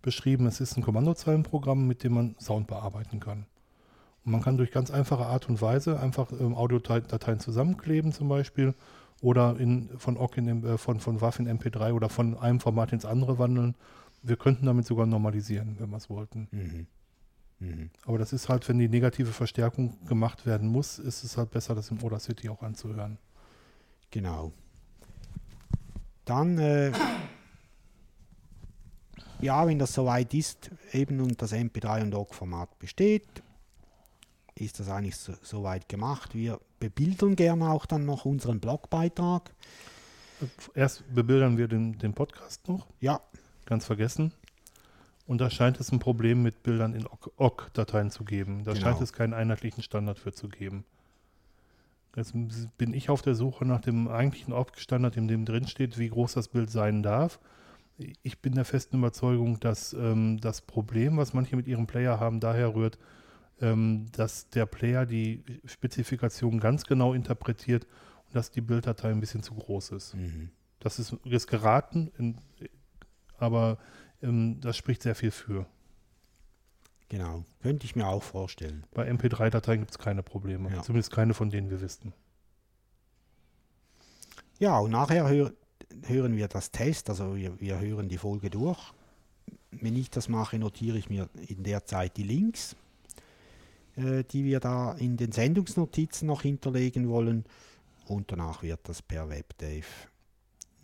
beschrieben. 0.00 0.46
Es 0.46 0.60
ist 0.60 0.76
ein 0.76 0.82
Kommandozeilenprogramm, 0.82 1.86
mit 1.86 2.04
dem 2.04 2.14
man 2.14 2.36
Sound 2.40 2.68
bearbeiten 2.68 3.20
kann. 3.20 3.44
Und 4.24 4.32
man 4.32 4.42
kann 4.42 4.56
durch 4.56 4.70
ganz 4.70 4.90
einfache 4.90 5.26
Art 5.26 5.48
und 5.48 5.60
Weise 5.60 6.00
einfach 6.00 6.32
ähm, 6.32 6.54
Audiodateien 6.54 7.38
zusammenkleben 7.38 8.12
zum 8.12 8.28
Beispiel 8.28 8.74
oder 9.20 9.56
in, 9.58 9.90
von, 9.98 10.16
OGG 10.16 10.38
in, 10.38 10.64
äh, 10.64 10.78
von, 10.78 11.00
von 11.00 11.20
WAV 11.20 11.40
in 11.40 11.48
MP3 11.48 11.92
oder 11.92 12.08
von 12.08 12.36
einem 12.38 12.60
Format 12.60 12.92
ins 12.92 13.04
andere 13.04 13.38
wandeln. 13.38 13.74
Wir 14.22 14.36
könnten 14.36 14.64
damit 14.64 14.86
sogar 14.86 15.06
normalisieren, 15.06 15.76
wenn 15.78 15.90
wir 15.90 15.98
es 15.98 16.08
wollten. 16.08 16.48
Mhm. 16.50 16.86
Mhm. 17.58 17.90
Aber 18.04 18.18
das 18.18 18.32
ist 18.32 18.48
halt, 18.48 18.68
wenn 18.68 18.78
die 18.78 18.88
negative 18.88 19.32
Verstärkung 19.32 20.04
gemacht 20.06 20.46
werden 20.46 20.68
muss, 20.68 20.98
ist 20.98 21.24
es 21.24 21.36
halt 21.36 21.50
besser, 21.50 21.74
das 21.74 21.90
im 21.90 22.02
Audacity 22.02 22.48
auch 22.48 22.62
anzuhören. 22.62 23.18
Genau. 24.10 24.52
Dann, 26.24 26.58
äh, 26.58 26.92
ja, 29.40 29.66
wenn 29.66 29.78
das 29.78 29.94
soweit 29.94 30.34
ist, 30.34 30.70
eben 30.92 31.20
und 31.20 31.40
das 31.40 31.52
MP3 31.52 32.02
und 32.02 32.14
OGG-Format 32.14 32.78
besteht, 32.78 33.42
ist 34.54 34.80
das 34.80 34.88
eigentlich 34.88 35.16
so, 35.16 35.34
soweit 35.42 35.88
gemacht. 35.88 36.34
Wir 36.34 36.60
bebildern 36.80 37.36
gerne 37.36 37.70
auch 37.70 37.86
dann 37.86 38.04
noch 38.04 38.24
unseren 38.24 38.60
Blogbeitrag. 38.60 39.54
Erst 40.74 41.04
bebildern 41.14 41.56
wir 41.56 41.68
den, 41.68 41.98
den 41.98 42.12
Podcast 42.12 42.68
noch, 42.68 42.86
Ja, 43.00 43.20
ganz 43.64 43.86
vergessen. 43.86 44.32
Und 45.26 45.40
da 45.40 45.50
scheint 45.50 45.80
es 45.80 45.90
ein 45.90 45.98
Problem 45.98 46.42
mit 46.42 46.62
Bildern 46.62 46.94
in 46.94 47.06
OGG-Dateien 47.36 48.10
zu 48.10 48.24
geben. 48.24 48.62
Da 48.64 48.72
Genau. 48.72 48.84
scheint 48.84 49.00
es 49.00 49.12
keinen 49.12 49.34
einheitlichen 49.34 49.82
Standard 49.82 50.18
für 50.18 50.32
zu 50.32 50.48
geben. 50.48 50.84
Jetzt 52.14 52.32
bin 52.78 52.94
ich 52.94 53.10
auf 53.10 53.20
der 53.22 53.34
Suche 53.34 53.66
nach 53.66 53.80
dem 53.80 54.08
eigentlichen 54.08 54.54
OGG-Standard, 54.54 55.16
in 55.16 55.28
dem 55.28 55.44
drin 55.44 55.66
steht, 55.66 55.98
wie 55.98 56.08
groß 56.08 56.32
das 56.34 56.48
Bild 56.48 56.70
sein 56.70 57.02
darf. 57.02 57.38
Ich 58.22 58.40
bin 58.40 58.54
der 58.54 58.64
festen 58.64 58.98
Überzeugung, 58.98 59.58
dass 59.60 59.92
ähm, 59.92 60.38
das 60.40 60.60
Problem, 60.62 61.16
was 61.16 61.34
manche 61.34 61.56
mit 61.56 61.66
ihrem 61.66 61.86
Player 61.86 62.20
haben, 62.20 62.40
daher 62.40 62.74
rührt, 62.74 62.98
ähm, 63.60 64.06
dass 64.12 64.48
der 64.50 64.66
Player 64.66 65.06
die 65.06 65.42
Spezifikation 65.64 66.60
ganz 66.60 66.84
genau 66.84 67.14
interpretiert 67.14 67.86
und 68.26 68.36
dass 68.36 68.50
die 68.50 68.60
Bilddatei 68.60 69.10
ein 69.10 69.20
bisschen 69.20 69.42
zu 69.42 69.54
groß 69.54 69.90
ist. 69.90 70.14
mhm. 70.14 70.50
Das 70.78 70.98
ist, 70.98 71.14
ist 71.24 71.46
geraten, 71.48 72.12
in, 72.18 72.36
aber 73.38 73.78
das 74.20 74.76
spricht 74.76 75.02
sehr 75.02 75.14
viel 75.14 75.30
für. 75.30 75.66
genau. 77.08 77.44
Könnte 77.62 77.84
ich 77.84 77.96
mir 77.96 78.06
auch 78.06 78.22
vorstellen. 78.22 78.84
Bei 78.92 79.10
MP3-Dateien 79.10 79.80
gibt 79.80 79.90
es 79.90 79.98
keine 79.98 80.22
Probleme. 80.22 80.70
Ja. 80.70 80.82
Zumindest 80.82 81.12
keine, 81.12 81.34
von 81.34 81.50
denen 81.50 81.70
wir 81.70 81.80
wissen. 81.80 82.12
Ja, 84.58 84.78
und 84.78 84.90
nachher 84.90 85.28
hör, 85.28 85.52
hören 86.06 86.36
wir 86.36 86.48
das 86.48 86.70
Test, 86.70 87.10
also 87.10 87.36
wir, 87.36 87.60
wir 87.60 87.78
hören 87.78 88.08
die 88.08 88.18
Folge 88.18 88.48
durch. 88.48 88.92
Wenn 89.70 89.96
ich 89.96 90.08
das 90.10 90.28
mache, 90.28 90.58
notiere 90.58 90.96
ich 90.96 91.10
mir 91.10 91.28
in 91.46 91.62
der 91.62 91.84
Zeit 91.84 92.16
die 92.16 92.22
Links, 92.22 92.74
äh, 93.96 94.24
die 94.24 94.44
wir 94.44 94.60
da 94.60 94.92
in 94.92 95.18
den 95.18 95.32
Sendungsnotizen 95.32 96.26
noch 96.26 96.42
hinterlegen 96.42 97.08
wollen. 97.08 97.44
Und 98.06 98.32
danach 98.32 98.62
wird 98.62 98.80
das 98.84 99.02
per 99.02 99.28
WebDave 99.28 99.84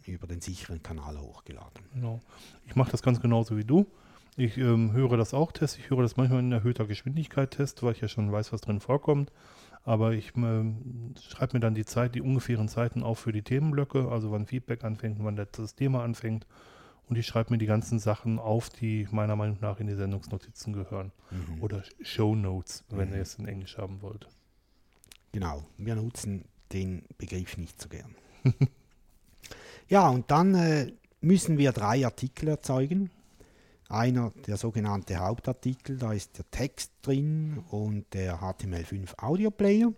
über 0.08 0.26
den 0.26 0.40
sicheren 0.40 0.82
Kanal 0.82 1.18
hochgeladen. 1.20 1.84
Genau. 1.94 2.20
Ich 2.66 2.76
mache 2.76 2.90
das 2.90 3.02
ganz 3.02 3.20
genauso 3.20 3.56
wie 3.56 3.64
du. 3.64 3.86
Ich 4.36 4.56
ähm, 4.56 4.92
höre 4.92 5.16
das 5.16 5.34
auch 5.34 5.52
test. 5.52 5.78
Ich 5.78 5.90
höre 5.90 6.02
das 6.02 6.16
manchmal 6.16 6.40
in 6.40 6.52
erhöhter 6.52 6.86
Geschwindigkeit 6.86 7.50
test, 7.50 7.82
weil 7.82 7.92
ich 7.92 8.00
ja 8.00 8.08
schon 8.08 8.32
weiß, 8.32 8.52
was 8.52 8.62
drin 8.62 8.80
vorkommt. 8.80 9.30
Aber 9.84 10.12
ich 10.14 10.32
ähm, 10.36 11.14
schreibe 11.20 11.56
mir 11.56 11.60
dann 11.60 11.74
die 11.74 11.84
Zeit, 11.84 12.14
die 12.14 12.22
ungefähren 12.22 12.68
Zeiten 12.68 13.02
auf 13.02 13.18
für 13.18 13.32
die 13.32 13.42
Themenblöcke, 13.42 14.08
also 14.10 14.30
wann 14.30 14.46
Feedback 14.46 14.84
anfängt, 14.84 15.18
wann 15.20 15.36
das 15.36 15.74
Thema 15.74 16.02
anfängt. 16.02 16.46
Und 17.08 17.18
ich 17.18 17.26
schreibe 17.26 17.52
mir 17.52 17.58
die 17.58 17.66
ganzen 17.66 17.98
Sachen 17.98 18.38
auf, 18.38 18.70
die 18.70 19.06
meiner 19.10 19.36
Meinung 19.36 19.58
nach 19.60 19.80
in 19.80 19.86
die 19.88 19.94
Sendungsnotizen 19.96 20.72
gehören. 20.72 21.12
Mhm. 21.30 21.62
Oder 21.62 21.82
Show 22.00 22.34
Notes, 22.36 22.84
wenn 22.88 23.08
Mhm. 23.10 23.14
ihr 23.16 23.22
es 23.22 23.34
in 23.34 23.46
Englisch 23.48 23.76
haben 23.76 24.00
wollt. 24.02 24.28
Genau, 25.32 25.64
wir 25.78 25.94
nutzen 25.96 26.44
den 26.72 27.02
Begriff 27.18 27.56
nicht 27.58 27.80
so 27.80 27.88
gern. 27.88 28.14
ja, 29.92 30.08
und 30.08 30.30
dann 30.30 30.54
äh, 30.54 30.90
müssen 31.20 31.58
wir 31.58 31.72
drei 31.72 32.02
Artikel 32.06 32.48
erzeugen. 32.48 33.10
Einer, 33.90 34.32
der 34.46 34.56
sogenannte 34.56 35.18
Hauptartikel, 35.18 35.98
da 35.98 36.14
ist 36.14 36.38
der 36.38 36.50
Text 36.50 36.92
drin 37.02 37.62
und 37.70 38.06
der 38.14 38.40
HTML5 38.40 39.22
Audio 39.22 39.50
Player 39.50 39.92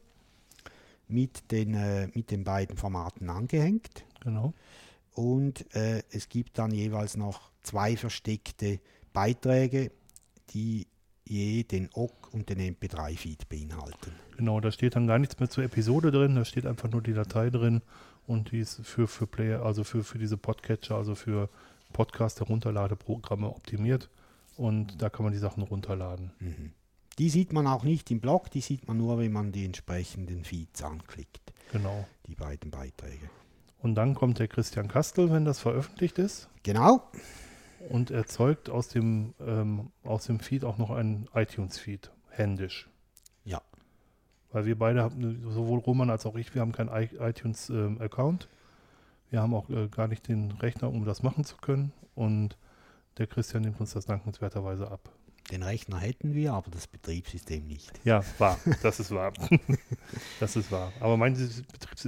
mit 1.07 1.53
den, 1.53 1.74
äh, 1.74 2.09
mit 2.12 2.32
den 2.32 2.42
beiden 2.42 2.76
Formaten 2.76 3.30
angehängt. 3.30 4.05
Genau. 4.20 4.53
Und 5.12 5.72
äh, 5.76 6.03
es 6.11 6.28
gibt 6.28 6.59
dann 6.59 6.72
jeweils 6.72 7.16
noch 7.16 7.53
zwei 7.62 7.97
versteckte 7.97 8.80
Beiträge, 9.12 9.92
die 10.51 10.88
je 11.24 11.62
den 11.62 11.88
OGG 11.95 12.32
und 12.32 12.49
den 12.49 12.59
MP3-Feed 12.59 13.49
beinhalten. 13.49 14.11
Genau, 14.36 14.59
da 14.59 14.72
steht 14.72 14.97
dann 14.97 15.07
gar 15.07 15.20
nichts 15.20 15.38
mehr 15.38 15.49
zur 15.49 15.62
Episode 15.62 16.11
drin, 16.11 16.34
da 16.34 16.45
steht 16.45 16.66
einfach 16.66 16.90
nur 16.90 17.01
die 17.01 17.14
Datei 17.14 17.49
drin 17.49 17.80
und 18.27 18.53
die 18.53 18.61
ist 18.61 18.81
für, 18.85 19.07
für 19.07 19.27
Player, 19.27 19.62
also 19.62 19.85
für, 19.85 20.05
für 20.05 20.18
diese 20.18 20.37
Podcatcher, 20.37 20.97
also 20.97 21.14
für 21.14 21.49
Podcast-Herunterladeprogramme 21.93 23.49
optimiert 23.49 24.09
und 24.57 25.01
da 25.01 25.11
kann 25.11 25.25
man 25.25 25.33
die 25.33 25.39
Sachen 25.39 25.62
runterladen. 25.62 26.33
Mhm. 26.41 26.72
Die 27.18 27.31
sieht 27.31 27.53
man 27.53 27.66
auch 27.66 27.85
nicht 27.85 28.11
im 28.11 28.20
Blog, 28.20 28.51
die 28.51 28.61
sieht 28.61 28.89
man 28.89 28.97
nur, 28.97 29.18
wenn 29.18 29.33
man 29.33 29.53
die 29.53 29.64
entsprechenden 29.64 30.45
Feeds 30.45 30.83
anklickt, 30.83 31.53
Genau. 31.72 32.07
die 32.27 32.35
beiden 32.35 32.70
Beiträge. 32.70 33.31
Und 33.79 33.95
dann 33.95 34.14
kommt 34.14 34.39
der 34.39 34.49
Christian 34.49 34.89
Kastel, 34.89 35.31
wenn 35.31 35.45
das 35.45 35.61
veröffentlicht 35.61 36.18
ist 36.18 36.49
Genau, 36.62 37.03
und 37.91 38.11
erzeugt 38.11 38.70
aus 38.70 38.89
dem, 38.89 39.35
ähm, 39.41 39.91
aus 40.03 40.25
dem 40.27 40.41
Feed 40.41 40.64
auch 40.64 40.79
noch 40.79 40.91
einen 40.91 41.29
iTunes-Feed, 41.35 42.11
händisch. 42.31 42.89
Weil 44.55 44.64
wir 44.66 44.78
beide 44.78 45.02
haben, 45.02 45.42
sowohl 45.50 45.80
Roman 45.80 46.09
als 46.11 46.24
auch 46.26 46.36
ich, 46.36 46.55
wir 46.55 46.62
haben 46.62 46.72
keinen 46.72 46.88
iTunes-Account. 46.88 48.48
wir 49.30 49.42
haben 49.42 49.52
auch 49.52 49.68
äh, 49.68 49.88
gar 49.88 50.07
nicht 50.09 50.28
den 50.28 50.52
Rechner, 50.52 50.88
um 50.90 51.05
das 51.05 51.22
machen 51.24 51.44
zu 51.44 51.57
können. 51.57 51.92
Und 52.14 52.57
der 53.18 53.26
Christian 53.26 53.62
nimmt 53.62 53.80
uns 53.80 53.92
das 53.94 54.07
dankenswerterweise 54.07 54.90
ab. 54.90 55.11
den 55.50 55.62
Rechner 55.64 55.98
hätten 55.98 56.34
wir, 56.34 56.52
aber 56.55 56.70
das 56.70 56.86
Betriebssystem 56.86 57.66
nicht. 57.66 57.90
Ja, 58.05 58.22
wahr. 58.38 58.59
Das 58.82 59.00
ist 59.00 59.11
wahr. 59.11 59.32
das 60.40 60.55
ist 60.57 60.70
wahr. 60.72 60.92
Aber 61.00 61.16
mein, 61.16 61.36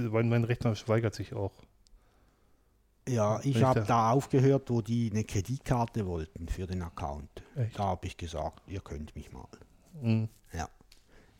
mein, 0.09 0.29
mein 0.29 0.43
Rechner 0.45 0.73
weigert 0.87 1.13
sich 1.15 1.33
auch. 1.33 1.51
Ja, 3.07 3.39
ich 3.43 3.61
habe 3.63 3.81
da- 3.81 3.85
da 3.85 4.11
aufgehört, 4.11 4.69
wo 4.69 4.81
die 4.81 5.09
eine 5.11 5.23
Kreditkarte 5.23 6.05
wollten 6.07 6.47
für 6.49 6.65
den 6.67 6.81
Account. 6.81 7.29
Echt? 7.55 7.77
Da 7.79 7.83
habe 7.83 8.05
ich 8.07 8.17
gesagt, 8.17 8.61
ihr 8.67 8.81
könnt 8.81 9.15
mich 9.15 9.31
mal. 9.31 9.47
Mhm. 10.01 10.27
Ja. 10.53 10.67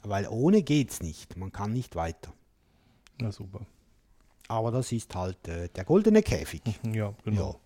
Weil 0.03 0.27
ohne 0.29 0.61
geht's 0.63 1.01
nicht. 1.01 1.35
Man 1.37 1.51
kann 1.51 1.73
nicht 1.73 1.95
weiter. 1.95 2.31
Na 3.19 3.31
super. 3.31 3.65
Aber 4.47 4.71
das 4.71 4.91
ist 4.91 5.13
halt 5.15 5.47
äh, 5.47 5.67
der 5.69 5.83
goldene 5.83 6.21
Käfig. 6.21 6.61
Ja, 6.93 7.13
genau. 7.25 7.59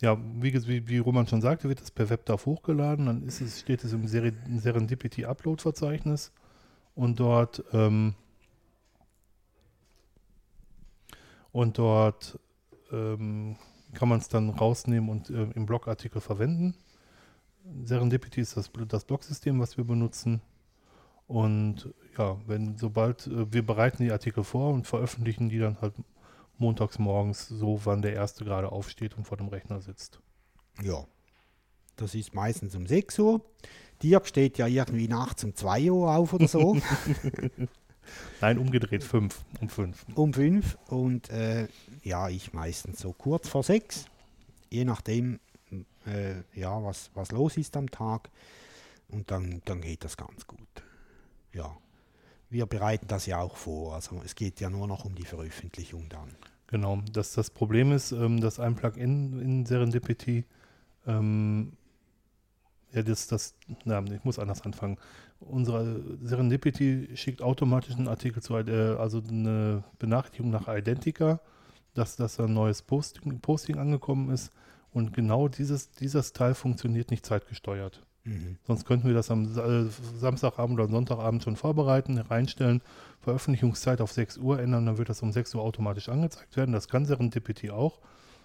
Ja, 0.00 0.18
wie, 0.40 0.50
ges- 0.50 0.68
wie, 0.68 0.86
wie 0.86 0.98
Roman 0.98 1.26
schon 1.26 1.40
sagte, 1.40 1.68
wird 1.68 1.80
das 1.80 1.90
per 1.90 2.10
WebDAV 2.10 2.44
hochgeladen. 2.46 3.06
Dann 3.06 3.22
ist 3.22 3.40
es, 3.40 3.60
steht 3.60 3.82
es 3.82 3.92
im 3.92 4.06
Seri 4.06 4.32
Serendipity 4.58 5.24
Upload 5.24 5.62
Verzeichnis 5.62 6.32
und 6.94 7.18
dort 7.18 7.64
ähm, 7.72 8.14
und 11.50 11.78
dort 11.78 12.38
ähm, 12.92 13.56
kann 13.94 14.08
man 14.10 14.18
es 14.20 14.28
dann 14.28 14.50
rausnehmen 14.50 15.08
und 15.08 15.30
äh, 15.30 15.48
im 15.54 15.64
Blogartikel 15.64 16.20
verwenden. 16.20 16.76
Serendipity 17.84 18.40
ist 18.40 18.56
das, 18.56 18.70
das 18.88 19.04
Blogsystem, 19.04 19.60
was 19.60 19.76
wir 19.76 19.84
benutzen. 19.84 20.40
Und 21.26 21.92
ja, 22.16 22.36
wenn 22.46 22.78
sobald 22.78 23.26
äh, 23.26 23.52
wir 23.52 23.64
bereiten 23.64 24.02
die 24.02 24.12
Artikel 24.12 24.44
vor 24.44 24.72
und 24.72 24.86
veröffentlichen 24.86 25.48
die 25.48 25.58
dann 25.58 25.80
halt 25.80 25.94
montags 26.58 26.98
morgens, 26.98 27.48
so 27.48 27.80
wann 27.84 28.02
der 28.02 28.14
Erste 28.14 28.44
gerade 28.44 28.72
aufsteht 28.72 29.16
und 29.16 29.24
vor 29.24 29.36
dem 29.36 29.48
Rechner 29.48 29.80
sitzt. 29.80 30.20
Ja. 30.82 31.04
Das 31.96 32.14
ist 32.14 32.34
meistens 32.34 32.74
um 32.74 32.86
6 32.86 33.18
Uhr. 33.18 33.40
Dirk 34.02 34.26
steht 34.26 34.58
ja 34.58 34.66
irgendwie 34.66 35.08
nachts 35.08 35.44
um 35.44 35.54
2 35.54 35.90
Uhr 35.90 36.14
auf 36.14 36.32
oder 36.34 36.46
so. 36.46 36.76
Nein, 38.40 38.58
umgedreht, 38.58 39.02
fünf, 39.02 39.44
um 39.60 39.68
fünf. 39.68 40.04
um 40.14 40.32
5. 40.32 40.78
Und 40.88 41.30
äh, 41.30 41.68
ja, 42.02 42.28
ich 42.28 42.52
meistens 42.52 43.00
so 43.00 43.12
kurz 43.12 43.48
vor 43.48 43.62
6. 43.62 44.04
Je 44.70 44.84
nachdem, 44.84 45.40
äh, 46.06 46.42
ja, 46.54 46.82
was, 46.82 47.10
was 47.14 47.32
los 47.32 47.56
ist 47.56 47.76
am 47.76 47.90
Tag. 47.90 48.30
Und 49.08 49.30
dann, 49.30 49.62
dann 49.64 49.80
geht 49.80 50.04
das 50.04 50.16
ganz 50.16 50.46
gut. 50.46 50.82
Ja. 51.52 51.76
Wir 52.48 52.66
bereiten 52.66 53.06
das 53.08 53.26
ja 53.26 53.40
auch 53.40 53.56
vor. 53.56 53.94
Also 53.94 54.20
es 54.24 54.34
geht 54.34 54.60
ja 54.60 54.70
nur 54.70 54.86
noch 54.86 55.04
um 55.04 55.14
die 55.14 55.24
Veröffentlichung 55.24 56.08
dann. 56.08 56.36
Genau, 56.68 57.00
das, 57.12 57.32
das 57.32 57.50
Problem 57.50 57.92
ist, 57.92 58.12
ähm, 58.12 58.40
dass 58.40 58.58
ein 58.58 58.74
Plugin 58.74 59.40
in 59.40 59.66
Serendipity, 59.66 60.44
ähm, 61.06 61.72
ja, 62.92 63.02
das, 63.02 63.28
das, 63.28 63.54
na, 63.84 64.02
ich 64.02 64.24
muss 64.24 64.38
anders 64.38 64.62
anfangen. 64.62 64.98
Unsere 65.38 66.02
Serendipity 66.22 67.10
schickt 67.14 67.42
automatisch 67.42 67.94
einen 67.94 68.08
Artikel 68.08 68.42
zu, 68.42 68.56
äh, 68.56 68.96
also 68.96 69.22
eine 69.28 69.84
Benachrichtigung 69.98 70.50
nach 70.50 70.66
Identica, 70.66 71.40
dass, 71.94 72.16
dass 72.16 72.40
ein 72.40 72.52
neues 72.52 72.82
Posting, 72.82 73.40
Posting 73.40 73.78
angekommen 73.78 74.30
ist. 74.30 74.52
Und 74.96 75.12
genau 75.12 75.46
dieses, 75.46 75.90
dieses 75.90 76.32
Teil 76.32 76.54
funktioniert 76.54 77.10
nicht 77.10 77.26
zeitgesteuert. 77.26 78.00
Mhm. 78.24 78.56
Sonst 78.66 78.86
könnten 78.86 79.06
wir 79.06 79.12
das 79.12 79.30
am 79.30 79.44
äh, 79.44 79.90
Samstagabend 80.18 80.80
oder 80.80 80.88
Sonntagabend 80.88 81.42
schon 81.42 81.54
vorbereiten, 81.56 82.16
reinstellen, 82.16 82.80
Veröffentlichungszeit 83.20 84.00
auf 84.00 84.10
6 84.10 84.38
Uhr 84.38 84.58
ändern, 84.58 84.86
dann 84.86 84.96
wird 84.96 85.10
das 85.10 85.20
um 85.20 85.32
6 85.32 85.54
Uhr 85.54 85.60
automatisch 85.60 86.08
angezeigt 86.08 86.56
werden. 86.56 86.72
Das 86.72 86.88
kann 86.88 87.04
Serendipity 87.04 87.68
auch. 87.68 88.00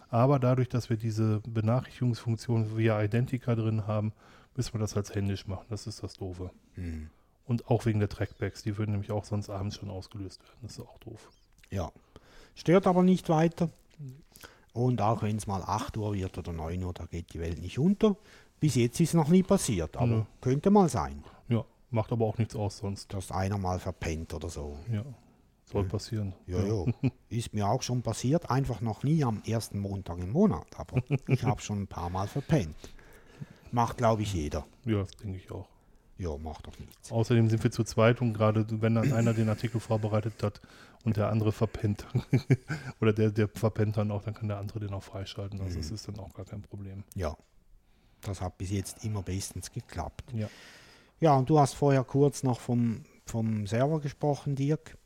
Aber 0.10 0.40
dadurch, 0.40 0.68
dass 0.68 0.90
wir 0.90 0.98
diese 0.98 1.40
Benachrichtigungsfunktion 1.48 2.76
via 2.76 3.02
Identica 3.02 3.56
drin 3.56 3.88
haben, 3.88 4.12
müssen 4.58 4.74
wir 4.74 4.82
das 4.82 4.98
als 4.98 5.16
händisch 5.16 5.48
machen. 5.48 5.68
Das 5.70 5.88
ist 5.88 6.04
das 6.04 6.16
Doofe. 6.16 6.52
Mhm. 6.76 7.12
Und 7.46 7.70
auch 7.70 7.86
wegen 7.86 8.00
der 8.00 8.10
Trackbacks, 8.10 8.62
die 8.62 8.78
würden 8.78 8.92
nämlich 8.92 9.12
auch 9.12 9.24
sonst 9.24 9.50
abends 9.50 9.78
schon 9.78 9.90
ausgelöst 9.90 10.44
werden. 10.44 10.60
Das 10.64 10.74
ist 10.74 10.82
auch 10.82 11.00
doof. 11.00 11.30
Ja. 11.70 11.94
Stört 12.56 12.88
aber 12.88 13.04
nicht 13.04 13.30
weiter. 13.30 13.70
Und 14.74 15.02
auch 15.02 15.22
wenn 15.22 15.36
es 15.38 15.48
mal 15.48 15.62
8 15.62 15.98
Uhr 15.98 16.14
wird 16.14 16.38
oder 16.38 16.54
9 16.54 16.84
Uhr, 16.84 16.94
da 16.94 17.06
geht 17.06 17.34
die 17.34 17.40
Welt 17.40 17.60
nicht 17.62 17.78
unter. 17.80 18.16
Bis 18.60 18.76
jetzt 18.76 19.00
ist 19.00 19.14
noch 19.14 19.28
nie 19.28 19.44
passiert, 19.44 19.98
aber 19.98 20.06
Nö. 20.08 20.22
könnte 20.40 20.70
mal 20.70 20.88
sein, 20.88 21.24
Ja, 21.50 21.66
macht 21.90 22.12
aber 22.12 22.26
auch 22.26 22.38
nichts 22.38 22.56
aus 22.56 22.78
sonst. 22.78 23.12
dass 23.14 23.32
einer 23.32 23.58
mal 23.58 23.80
verpennt 23.80 24.34
oder 24.34 24.50
so. 24.50 24.78
Ja, 24.92 25.04
soll 25.66 25.84
Mhm. 25.84 25.88
passieren. 25.90 26.34
Ja, 26.48 26.64
ja. 26.64 26.86
Ist 27.30 27.54
mir 27.54 27.68
auch 27.68 27.82
schon 27.82 28.02
passiert, 28.04 28.50
einfach 28.52 28.80
noch 28.82 29.04
nie 29.04 29.24
am 29.24 29.42
ersten 29.46 29.80
Montag 29.80 30.20
im 30.20 30.32
Monat, 30.32 30.68
aber 30.78 31.02
ich 31.28 31.44
habe 31.44 31.60
schon 31.62 31.82
ein 31.82 31.88
paar 31.88 32.10
Mal 32.12 32.28
verpennt. 32.28 32.76
Macht, 33.72 33.98
glaube 33.98 34.22
ich, 34.22 34.34
jeder. 34.34 34.66
Ja, 34.86 35.00
das 35.00 35.12
denke 35.18 35.38
ich 35.38 35.50
auch. 35.52 35.68
Ja, 36.22 36.38
macht 36.38 36.68
doch 36.68 36.78
nichts. 36.78 37.12
Außerdem 37.12 37.50
sind 37.50 37.64
wir 37.64 37.72
zu 37.72 37.84
zweit 37.84 38.22
und 38.22 38.34
gerade 38.34 38.66
wenn 38.82 38.94
dann 38.94 39.12
einer 39.12 39.34
den 39.34 39.50
Artikel 39.50 39.80
vorbereitet 39.80 40.44
hat 40.44 40.62
und 41.04 41.18
der 41.18 41.30
andere 41.30 41.52
verpennt, 41.52 42.06
oder 43.02 43.12
der, 43.12 43.32
der 43.32 43.48
verpennt 43.48 43.98
dann 43.98 44.12
auch, 44.12 44.22
dann 44.24 44.36
kann 44.36 44.48
der 44.48 44.60
andere 44.60 44.80
den 44.82 44.94
auch 44.94 45.02
freischalten. 45.02 45.60
Also 45.62 45.78
das 45.80 45.90
Mhm. 45.90 45.96
ist 45.96 46.08
dann 46.08 46.20
auch 46.20 46.32
gar 46.34 46.46
kein 46.46 46.62
Problem. 46.62 47.04
Ja. 47.16 47.36
Das 48.22 48.40
hat 48.40 48.56
bis 48.60 48.70
jetzt 48.70 49.04
immer 49.04 49.24
bestens 49.24 49.72
geklappt. 49.72 50.26
Ja. 50.34 50.48
Ja, 51.20 51.36
und 51.36 51.50
du 51.50 51.60
hast 51.60 51.74
vorher 51.74 52.04
kurz 52.04 52.44
noch 52.44 52.60
vom, 52.60 53.04
vom 53.26 53.66
Server 53.66 54.00
gesprochen, 54.00 54.56
Dirk. 54.56 54.98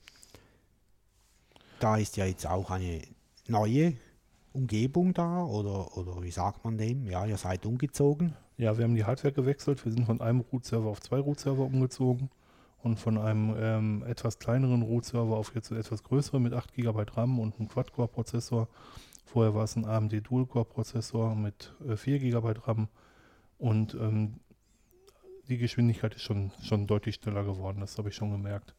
Da 1.79 1.95
ist 1.97 2.17
ja 2.17 2.25
jetzt 2.25 2.45
auch 2.45 2.71
eine 2.71 3.01
neue 3.47 3.93
Umgebung 4.53 5.13
da, 5.13 5.43
oder, 5.45 5.95
oder 5.97 6.21
wie 6.23 6.31
sagt 6.31 6.65
man 6.65 6.77
dem? 6.77 7.07
Ja, 7.07 7.25
ihr 7.25 7.37
seid 7.37 7.65
umgezogen. 7.65 8.33
Ja, 8.57 8.77
wir 8.77 8.85
haben 8.85 8.95
die 8.95 9.03
Hardware 9.03 9.33
gewechselt. 9.33 9.83
Wir 9.83 9.91
sind 9.91 10.05
von 10.05 10.21
einem 10.21 10.39
Root-Server 10.39 10.87
auf 10.87 11.01
zwei 11.01 11.19
Root-Server 11.19 11.63
umgezogen 11.63 12.29
und 12.83 12.97
von 12.97 13.17
einem 13.17 13.53
ähm, 13.59 14.03
etwas 14.07 14.39
kleineren 14.39 14.81
Root-Server 14.81 15.35
auf 15.35 15.53
jetzt 15.55 15.71
etwas 15.71 16.03
größeren 16.03 16.41
mit 16.41 16.53
8 16.53 16.73
GB 16.73 17.03
RAM 17.15 17.39
und 17.39 17.59
einem 17.59 17.67
Quad-Core-Prozessor. 17.67 18.69
Vorher 19.25 19.53
war 19.55 19.65
es 19.65 19.75
ein 19.75 19.83
AMD 19.83 20.13
Dual-Core-Prozessor 20.25 21.35
mit 21.35 21.73
äh, 21.85 21.97
4 21.97 22.19
GB 22.19 22.53
RAM 22.65 22.87
und 23.57 23.93
ähm, 23.95 24.35
die 25.49 25.57
Geschwindigkeit 25.57 26.15
ist 26.15 26.21
schon, 26.21 26.51
schon 26.63 26.87
deutlich 26.87 27.15
schneller 27.15 27.43
geworden, 27.43 27.81
das 27.81 27.97
habe 27.97 28.07
ich 28.07 28.15
schon 28.15 28.31
gemerkt. 28.31 28.73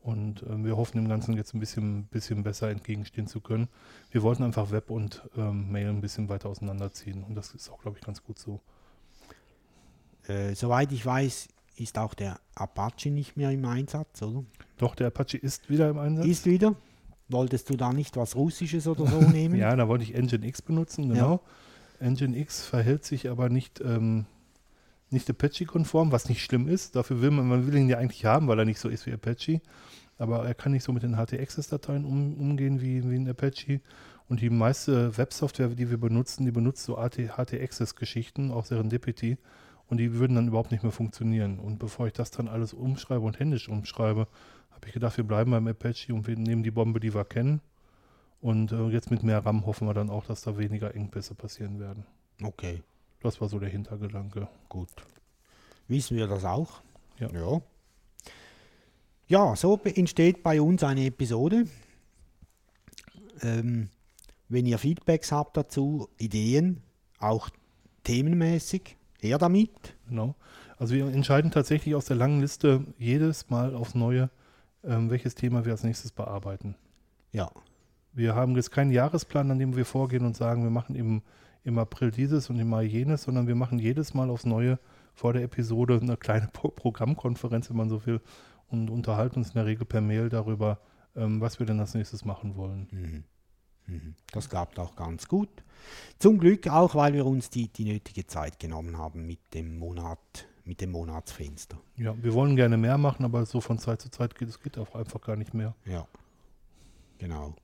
Und 0.00 0.42
ähm, 0.48 0.64
wir 0.64 0.76
hoffen 0.76 0.96
dem 0.96 1.08
Ganzen 1.08 1.34
jetzt 1.34 1.54
ein 1.54 1.60
bisschen, 1.60 2.06
bisschen 2.06 2.42
besser 2.42 2.68
entgegenstehen 2.70 3.28
zu 3.28 3.40
können. 3.40 3.68
Wir 4.10 4.22
wollten 4.22 4.42
einfach 4.42 4.72
Web 4.72 4.90
und 4.90 5.22
ähm, 5.36 5.70
Mail 5.70 5.88
ein 5.88 6.00
bisschen 6.00 6.28
weiter 6.28 6.48
auseinanderziehen 6.48 7.22
und 7.22 7.36
das 7.36 7.54
ist 7.54 7.70
auch, 7.70 7.80
glaube 7.80 7.98
ich, 7.98 8.04
ganz 8.04 8.24
gut 8.24 8.40
so. 8.40 8.60
Äh, 10.28 10.54
soweit 10.54 10.92
ich 10.92 11.04
weiß, 11.04 11.48
ist 11.76 11.98
auch 11.98 12.14
der 12.14 12.38
Apache 12.54 13.10
nicht 13.10 13.36
mehr 13.36 13.50
im 13.50 13.64
Einsatz, 13.64 14.22
oder? 14.22 14.44
Doch, 14.76 14.94
der 14.94 15.08
Apache 15.08 15.38
ist 15.38 15.70
wieder 15.70 15.88
im 15.88 15.98
Einsatz. 15.98 16.26
Ist 16.26 16.46
wieder. 16.46 16.74
Wolltest 17.28 17.68
du 17.70 17.76
da 17.76 17.92
nicht 17.92 18.16
was 18.16 18.36
Russisches 18.36 18.86
oder 18.86 19.06
so 19.06 19.20
nehmen? 19.32 19.56
ja, 19.56 19.74
da 19.74 19.88
wollte 19.88 20.04
ich 20.04 20.14
Engine 20.14 20.46
X 20.46 20.62
benutzen, 20.62 21.08
genau. 21.08 21.40
Engine 22.00 22.38
X 22.38 22.64
verhält 22.64 23.04
sich 23.04 23.28
aber 23.28 23.48
nicht, 23.48 23.80
ähm, 23.80 24.26
nicht 25.10 25.28
Apache-konform, 25.28 26.12
was 26.12 26.28
nicht 26.28 26.44
schlimm 26.44 26.68
ist. 26.68 26.96
Dafür 26.96 27.20
will 27.20 27.30
man, 27.30 27.48
man 27.48 27.66
will 27.66 27.76
ihn 27.76 27.88
ja 27.88 27.98
eigentlich 27.98 28.24
haben, 28.24 28.48
weil 28.48 28.58
er 28.58 28.64
nicht 28.64 28.78
so 28.78 28.88
ist 28.88 29.06
wie 29.06 29.12
Apache. 29.12 29.60
Aber 30.16 30.44
er 30.44 30.54
kann 30.54 30.72
nicht 30.72 30.84
so 30.84 30.92
mit 30.92 31.02
den 31.02 31.16
HT-Access-Dateien 31.16 32.04
um, 32.04 32.34
umgehen 32.34 32.80
wie, 32.80 33.08
wie 33.08 33.16
ein 33.16 33.28
Apache. 33.28 33.80
Und 34.28 34.40
die 34.40 34.50
meiste 34.50 35.16
Websoftware, 35.16 35.68
die 35.68 35.90
wir 35.90 35.98
benutzen, 35.98 36.44
die 36.44 36.50
benutzt 36.50 36.84
so 36.84 36.96
HT-Access-Geschichten, 36.96 38.50
auch 38.50 38.64
Serendipity. 38.64 39.38
Und 39.88 39.98
die 39.98 40.14
würden 40.14 40.34
dann 40.36 40.48
überhaupt 40.48 40.70
nicht 40.70 40.82
mehr 40.82 40.92
funktionieren. 40.92 41.58
Und 41.58 41.78
bevor 41.78 42.06
ich 42.06 42.12
das 42.12 42.30
dann 42.30 42.48
alles 42.48 42.74
umschreibe 42.74 43.24
und 43.24 43.38
händisch 43.38 43.68
umschreibe, 43.68 44.28
habe 44.70 44.86
ich 44.86 44.92
gedacht, 44.92 45.16
wir 45.16 45.24
bleiben 45.24 45.50
beim 45.50 45.66
Apache 45.66 46.12
und 46.14 46.26
wir 46.26 46.36
nehmen 46.36 46.62
die 46.62 46.70
Bombe, 46.70 47.00
die 47.00 47.14
wir 47.14 47.24
kennen. 47.24 47.60
Und 48.40 48.70
äh, 48.70 48.88
jetzt 48.88 49.10
mit 49.10 49.22
mehr 49.22 49.44
RAM 49.44 49.66
hoffen 49.66 49.88
wir 49.88 49.94
dann 49.94 50.10
auch, 50.10 50.24
dass 50.26 50.42
da 50.42 50.56
weniger 50.58 50.94
Engpässe 50.94 51.34
passieren 51.34 51.80
werden. 51.80 52.04
Okay, 52.42 52.82
Das 53.20 53.40
war 53.40 53.48
so 53.48 53.58
der 53.58 53.68
Hintergedanke. 53.68 54.46
gut. 54.68 54.90
Wissen 55.88 56.16
wir 56.16 56.26
das 56.28 56.44
auch? 56.44 56.82
Ja. 57.18 57.28
Ja, 57.32 57.60
ja 59.26 59.56
so 59.56 59.80
entsteht 59.82 60.42
bei 60.42 60.60
uns 60.60 60.84
eine 60.84 61.06
Episode. 61.06 61.64
Ähm, 63.42 63.88
wenn 64.48 64.66
ihr 64.66 64.78
Feedbacks 64.78 65.32
habt 65.32 65.56
dazu, 65.56 66.08
Ideen, 66.18 66.82
auch 67.18 67.48
themenmäßig, 68.04 68.97
her 69.20 69.38
damit. 69.38 69.96
Genau. 70.08 70.34
Also 70.78 70.94
wir 70.94 71.06
entscheiden 71.06 71.50
tatsächlich 71.50 71.94
aus 71.94 72.06
der 72.06 72.16
langen 72.16 72.40
Liste 72.40 72.84
jedes 72.98 73.50
Mal 73.50 73.74
aufs 73.74 73.94
Neue, 73.94 74.30
ähm, 74.84 75.10
welches 75.10 75.34
Thema 75.34 75.64
wir 75.64 75.72
als 75.72 75.84
nächstes 75.84 76.12
bearbeiten. 76.12 76.76
Ja, 77.32 77.50
Wir 78.12 78.34
haben 78.34 78.56
jetzt 78.56 78.70
keinen 78.70 78.90
Jahresplan, 78.90 79.50
an 79.50 79.58
dem 79.58 79.76
wir 79.76 79.84
vorgehen 79.84 80.24
und 80.24 80.36
sagen, 80.36 80.62
wir 80.62 80.70
machen 80.70 80.96
im, 80.96 81.22
im 81.62 81.78
April 81.78 82.10
dieses 82.10 82.48
und 82.50 82.58
im 82.58 82.68
Mai 82.68 82.84
jenes, 82.84 83.24
sondern 83.24 83.46
wir 83.46 83.54
machen 83.54 83.78
jedes 83.78 84.14
Mal 84.14 84.30
aufs 84.30 84.46
Neue 84.46 84.78
vor 85.14 85.32
der 85.34 85.42
Episode 85.42 85.98
eine 86.00 86.16
kleine 86.16 86.48
Pro 86.52 86.68
Programmkonferenz, 86.68 87.70
wenn 87.70 87.76
man 87.76 87.88
so 87.88 88.06
will, 88.06 88.20
und 88.68 88.90
unterhalten 88.90 89.38
uns 89.40 89.48
in 89.48 89.54
der 89.54 89.66
Regel 89.66 89.84
per 89.84 90.00
Mail 90.00 90.28
darüber, 90.28 90.78
ähm, 91.16 91.40
was 91.40 91.58
wir 91.58 91.66
denn 91.66 91.80
als 91.80 91.94
nächstes 91.94 92.24
machen 92.24 92.56
wollen. 92.56 92.88
Mhm. 92.90 93.24
Mhm. 93.88 94.14
Das 94.32 94.48
klappt 94.48 94.78
auch 94.78 94.94
ganz 94.94 95.26
gut. 95.26 95.48
Zum 96.18 96.38
Glück 96.38 96.68
auch, 96.68 96.94
weil 96.94 97.14
wir 97.14 97.26
uns 97.26 97.50
die, 97.50 97.68
die 97.68 97.84
nötige 97.84 98.26
Zeit 98.26 98.58
genommen 98.58 98.98
haben 98.98 99.26
mit 99.26 99.40
dem 99.54 99.78
Monat, 99.78 100.18
mit 100.64 100.80
dem 100.80 100.92
Monatsfenster. 100.92 101.78
Ja, 101.96 102.14
wir 102.22 102.34
wollen 102.34 102.56
gerne 102.56 102.76
mehr 102.76 102.98
machen, 102.98 103.24
aber 103.24 103.46
so 103.46 103.60
von 103.60 103.78
Zeit 103.78 104.00
zu 104.00 104.10
Zeit 104.10 104.34
geht 104.36 104.48
es 104.48 104.60
geht 104.60 104.78
auch 104.78 104.94
einfach 104.94 105.20
gar 105.20 105.36
nicht 105.36 105.54
mehr. 105.54 105.74
Ja, 105.84 106.06
genau. 107.18 107.54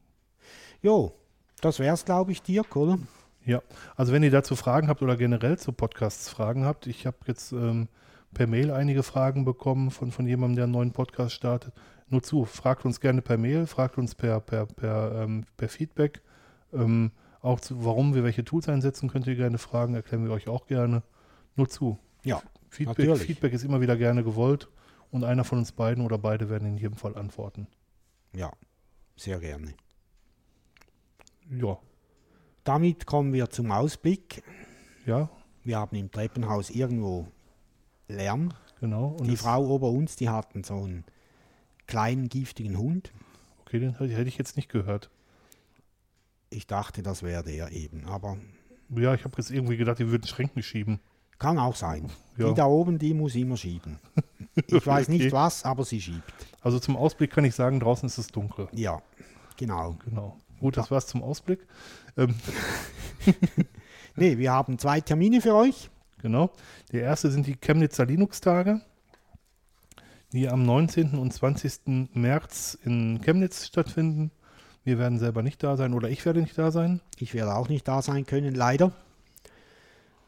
Jo, 0.82 1.14
das 1.60 1.78
wär's, 1.78 2.04
glaube 2.04 2.32
ich, 2.32 2.42
Dirk, 2.42 2.76
oder? 2.76 2.98
Ja, 3.44 3.62
also 3.96 4.12
wenn 4.12 4.22
ihr 4.22 4.30
dazu 4.30 4.56
Fragen 4.56 4.88
habt 4.88 5.02
oder 5.02 5.16
generell 5.16 5.58
zu 5.58 5.72
Podcasts 5.72 6.30
Fragen 6.30 6.64
habt, 6.64 6.86
ich 6.86 7.06
habe 7.06 7.18
jetzt 7.26 7.52
ähm, 7.52 7.88
per 8.32 8.46
Mail 8.46 8.70
einige 8.70 9.02
Fragen 9.02 9.44
bekommen 9.44 9.90
von, 9.90 10.10
von 10.10 10.26
jemandem, 10.26 10.56
der 10.56 10.64
einen 10.64 10.72
neuen 10.72 10.92
Podcast 10.92 11.34
startet. 11.34 11.74
Nur 12.08 12.22
zu, 12.22 12.44
fragt 12.44 12.84
uns 12.84 13.00
gerne 13.00 13.22
per 13.22 13.38
Mail, 13.38 13.66
fragt 13.66 13.98
uns 13.98 14.14
per, 14.14 14.40
per, 14.40 14.66
per, 14.66 15.22
ähm, 15.22 15.44
per 15.56 15.68
Feedback. 15.68 16.22
Ähm, 16.72 17.12
auch 17.40 17.60
zu, 17.60 17.84
warum 17.84 18.14
wir 18.14 18.24
welche 18.24 18.44
Tools 18.44 18.68
einsetzen, 18.68 19.08
könnt 19.08 19.26
ihr 19.26 19.36
gerne 19.36 19.58
fragen, 19.58 19.94
erklären 19.94 20.24
wir 20.24 20.32
euch 20.32 20.48
auch 20.48 20.66
gerne. 20.66 21.02
Nur 21.56 21.68
zu. 21.68 21.98
Ja, 22.24 22.42
Feedback, 22.70 22.98
natürlich. 22.98 23.22
Feedback 23.26 23.52
ist 23.52 23.64
immer 23.64 23.80
wieder 23.80 23.96
gerne 23.96 24.24
gewollt 24.24 24.68
und 25.10 25.24
einer 25.24 25.44
von 25.44 25.58
uns 25.58 25.72
beiden 25.72 26.04
oder 26.04 26.18
beide 26.18 26.48
werden 26.50 26.68
in 26.68 26.76
jedem 26.76 26.96
Fall 26.96 27.16
antworten. 27.16 27.66
ja, 28.34 28.50
sehr 29.16 29.38
gerne. 29.38 29.74
Ja, 31.50 31.78
Damit 32.64 33.06
kommen 33.06 33.32
wir 33.32 33.50
zum 33.50 33.70
Ausblick. 33.70 34.42
ja, 35.06 35.28
Wir 35.62 35.78
haben 35.78 35.96
im 35.96 36.10
Treppenhaus 36.10 36.70
irgendwo 36.70 37.28
Lärm. 38.08 38.50
genau. 38.80 39.08
Und 39.18 39.28
die 39.28 39.36
Frau 39.36 39.64
ober 39.66 39.90
uns, 39.90 40.16
die 40.16 40.28
hatten 40.28 40.64
so 40.64 40.82
einen 40.82 41.04
kleinen 41.86 42.28
giftigen 42.28 42.78
Hund. 42.78 43.12
Okay, 43.62 43.78
den 43.80 43.98
hätte 43.98 44.22
ich 44.28 44.38
jetzt 44.38 44.56
nicht 44.56 44.68
gehört. 44.70 45.10
Ich 46.50 46.66
dachte, 46.66 47.02
das 47.02 47.22
wäre 47.22 47.42
der 47.42 47.72
eben, 47.72 48.04
aber 48.06 48.36
Ja, 48.94 49.14
ich 49.14 49.24
habe 49.24 49.34
jetzt 49.38 49.50
irgendwie 49.50 49.76
gedacht, 49.76 49.98
die 49.98 50.08
würden 50.10 50.26
Schränken 50.26 50.62
schieben. 50.62 51.00
kann 51.38 51.58
auch 51.58 51.74
sein. 51.76 52.10
Ja. 52.36 52.48
Die 52.48 52.54
da 52.54 52.66
oben, 52.66 52.98
die 52.98 53.12
muss 53.14 53.34
immer 53.34 53.56
schieben. 53.56 53.98
Ich 54.66 54.72
weiß 54.86 55.08
Okay. 55.08 55.18
nicht 55.18 55.32
was, 55.32 55.64
aber 55.64 55.84
sie 55.84 56.00
schiebt. 56.00 56.32
Also 56.60 56.78
zum 56.78 56.96
Ausblick 56.96 57.30
kann 57.32 57.44
ich 57.44 57.54
sagen, 57.54 57.80
draußen 57.80 58.06
ist 58.06 58.18
es 58.18 58.28
dunkel. 58.28 58.68
Ja, 58.72 59.02
genau. 59.56 59.96
Genau. 60.04 60.38
Gut, 60.60 60.76
das 60.76 60.90
war's 60.90 61.06
zum 61.08 61.22
Ausblick. 61.22 61.66
Ähm, 62.16 62.34
Nee, 64.16 64.38
wir 64.38 64.52
haben 64.52 64.78
zwei 64.78 65.00
Termine 65.00 65.40
für 65.40 65.54
euch. 65.54 65.90
Genau. 66.22 66.50
Der 66.92 67.02
erste 67.02 67.30
sind 67.30 67.46
die 67.48 67.56
Chemnitzer 67.56 68.06
Linux-Tage, 68.06 68.80
die 70.34 70.48
am 70.48 70.64
19. 70.64 71.10
und 71.18 71.32
20. 71.32 72.10
März 72.14 72.76
in 72.84 73.20
Chemnitz 73.22 73.66
stattfinden. 73.66 74.30
Wir 74.82 74.98
werden 74.98 75.18
selber 75.18 75.42
nicht 75.42 75.62
da 75.62 75.76
sein 75.76 75.94
oder 75.94 76.10
ich 76.10 76.24
werde 76.26 76.40
nicht 76.40 76.58
da 76.58 76.70
sein. 76.70 77.00
Ich 77.18 77.32
werde 77.34 77.54
auch 77.54 77.68
nicht 77.68 77.86
da 77.88 78.02
sein 78.02 78.26
können, 78.26 78.54
leider. 78.54 78.92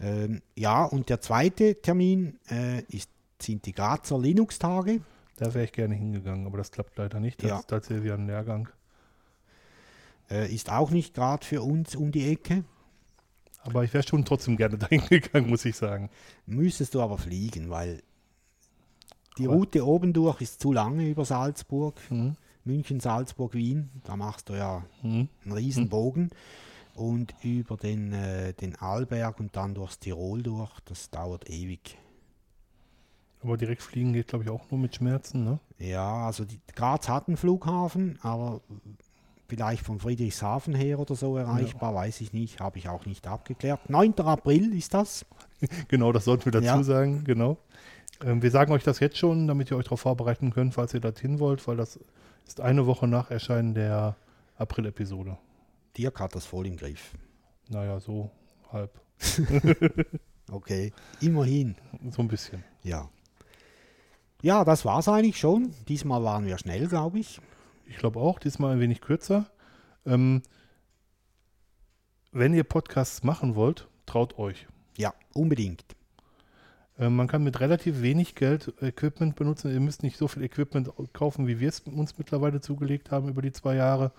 Ähm, 0.01 0.43
ja, 0.55 0.85
und 0.85 1.09
der 1.09 1.21
zweite 1.21 1.81
Termin 1.83 2.39
äh, 2.51 2.83
ist, 2.85 3.11
sind 3.41 3.67
die 3.67 3.73
Grazer 3.73 4.19
Linux-Tage. 4.19 5.01
Da 5.37 5.53
wäre 5.53 5.65
ich 5.65 5.73
gerne 5.73 5.95
hingegangen, 5.95 6.47
aber 6.47 6.59
das 6.59 6.71
klappt 6.71 6.97
leider 6.97 7.21
nicht. 7.21 7.43
Das 7.43 7.51
Ja. 7.51 7.59
ist 7.59 7.69
tatsächlich 7.69 8.13
ein 8.13 8.27
Lehrgang. 8.27 8.69
Äh, 10.31 10.53
ist 10.55 10.71
auch 10.71 10.91
nicht 10.91 11.15
gerade 11.15 11.45
für 11.45 11.63
uns 11.63 11.95
um 11.97 12.13
die 12.13 12.31
Ecke. 12.31 12.65
Aber 13.63 13.83
ich 13.85 13.93
wäre 13.93 14.07
schon 14.07 14.25
trotzdem 14.25 14.57
gerne 14.57 14.79
dahin 14.79 15.05
gegangen, 15.09 15.49
muss 15.51 15.65
ich 15.65 15.77
sagen. 15.77 16.11
Müsstest 16.47 16.95
du 16.95 17.03
aber 17.03 17.19
fliegen, 17.19 17.69
weil 17.71 18.03
die 19.39 19.47
Aber- 19.47 19.57
Route 19.57 19.85
oben 19.87 20.13
durch 20.13 20.41
ist 20.41 20.61
zu 20.61 20.73
lange 20.73 21.09
über 21.09 21.25
Salzburg. 21.25 22.01
Mhm. 22.11 22.37
München, 22.65 23.01
Salzburg, 23.01 23.55
Wien. 23.55 23.91
Da 24.05 24.17
machst 24.17 24.49
du 24.49 24.55
ja 24.55 24.85
Mhm. 25.03 25.29
einen 25.45 25.53
riesen 25.53 25.89
Bogen. 25.89 26.31
Und 26.95 27.35
über 27.43 27.77
den, 27.77 28.13
äh, 28.13 28.55
den 28.55 28.75
Arlberg 28.77 29.39
und 29.39 29.55
dann 29.55 29.75
durchs 29.75 29.99
Tirol 29.99 30.43
durch, 30.43 30.71
das 30.87 31.11
dauert 31.11 31.49
ewig. 31.51 31.99
Aber 33.43 33.57
direkt 33.59 33.83
fliegen 33.83 34.15
geht, 34.15 34.29
glaube 34.29 34.45
ich, 34.45 34.51
auch 34.51 34.71
nur 34.71 34.81
mit 34.81 34.95
Schmerzen. 34.97 35.45
Ne? 35.45 35.59
Ja, 35.79 36.27
also 36.27 36.45
die, 36.45 36.59
Graz 36.75 37.09
hat 37.09 37.29
einen 37.29 37.37
Flughafen, 37.37 38.19
aber 38.23 38.63
vielleicht 39.47 39.85
von 39.85 40.01
Friedrichshafen 40.01 40.75
her 40.75 40.99
oder 40.99 41.15
so 41.15 41.37
erreichbar, 41.37 41.95
weiß 41.95 42.21
ich 42.23 42.33
nicht, 42.33 42.59
habe 42.61 42.79
ich 42.79 42.89
auch 42.89 43.05
nicht 43.07 43.27
abgeklärt. 43.27 43.89
9. 43.91 44.15
April 44.27 44.75
ist 44.77 44.95
das. 44.95 45.25
Genau, 45.89 46.13
das 46.13 46.25
sollten 46.25 46.47
wir 46.47 46.53
dazu 46.53 46.65
Ja. 46.67 46.83
sagen. 46.83 47.25
Genau. 47.25 47.57
Ähm, 48.25 48.43
wir 48.43 48.51
sagen 48.51 48.73
euch 48.73 48.85
das 48.85 49.01
jetzt 49.01 49.19
schon, 49.19 49.47
damit 49.47 49.71
ihr 49.71 49.77
euch 49.77 49.85
darauf 49.85 50.01
vorbereiten 50.01 50.51
könnt, 50.51 50.75
falls 50.75 50.95
ihr 50.95 51.01
dorthin 51.01 51.39
wollt, 51.39 51.67
weil 51.69 51.77
das 51.77 51.99
ist 52.47 52.61
eine 52.61 52.87
Woche 52.87 53.07
nach 53.07 53.31
Erscheinen 53.31 53.75
der 53.75 54.17
April-Episode. 54.57 55.37
Dirk 55.97 56.21
hat 56.21 56.35
das 56.35 56.47
voll 56.47 56.67
im 56.67 56.77
Griff. 56.77 57.13
Naja, 57.69 58.01
so 58.01 58.31
halb. 58.73 59.01
Okay, 60.51 60.93
immerhin. 61.21 61.75
So 62.11 62.23
ein 62.23 62.29
bisschen. 62.29 62.63
Ja. 62.83 63.11
Ja, 64.43 64.65
das 64.65 64.85
war's 64.85 65.09
eigentlich 65.09 65.39
schon. 65.39 65.75
Diesmal 65.89 66.23
waren 66.23 66.47
wir 66.47 66.59
schnell, 66.59 66.87
glaube 66.87 67.19
ich. 67.19 67.41
Ich 67.87 67.97
glaube 67.97 68.21
auch, 68.21 68.39
diesmal 68.39 68.73
ein 68.73 68.81
wenig 68.81 69.01
kürzer. 69.01 69.51
Ähm, 70.05 70.43
wenn 72.31 72.55
ihr 72.55 72.65
Podcasts 72.65 73.25
machen 73.25 73.55
wollt, 73.55 73.89
traut 74.05 74.39
euch. 74.39 74.67
Ja, 74.97 75.15
unbedingt. 75.35 75.85
Ähm, 76.99 77.17
man 77.17 77.29
kann 77.29 77.45
mit 77.45 77.61
relativ 77.61 78.01
wenig 78.03 78.35
Geld 78.35 78.73
Equipment 78.81 79.37
benutzen. 79.37 79.73
Ihr 79.73 79.81
müsst 79.81 80.03
nicht 80.03 80.17
so 80.17 80.29
viel 80.29 80.43
Equipment 80.43 80.91
kaufen, 81.13 81.47
wie 81.47 81.61
wir 81.61 81.69
es 81.69 81.81
uns 81.81 82.19
mittlerweile 82.19 82.61
zugelegt 82.61 83.11
haben 83.11 83.29
über 83.29 83.43
die 83.43 83.53
zwei 83.53 83.75
Jahre. 83.75 84.13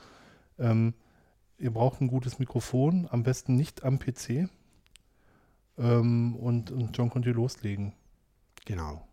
Ähm, 0.60 0.94
ihr 1.58 1.72
braucht 1.72 2.02
ein 2.02 2.08
gutes 2.08 2.40
Mikrofon, 2.40 3.08
am 3.10 3.24
besten 3.24 3.56
nicht 3.56 3.84
am 3.84 4.00
PC. 4.00 4.50
Ähm, 5.78 6.36
und, 6.36 6.72
und 6.72 6.96
schon 6.96 7.10
könnt 7.10 7.26
ihr 7.26 7.34
loslegen. 7.34 7.94
Genau. 8.66 9.08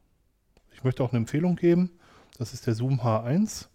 Ich 0.72 0.84
möchte 0.84 1.02
auch 1.02 1.12
eine 1.12 1.18
Empfehlung 1.18 1.56
geben. 1.56 1.90
Das 2.36 2.52
ist 2.52 2.66
der 2.66 2.74
Zoom 2.74 3.00
H1. 3.00 3.68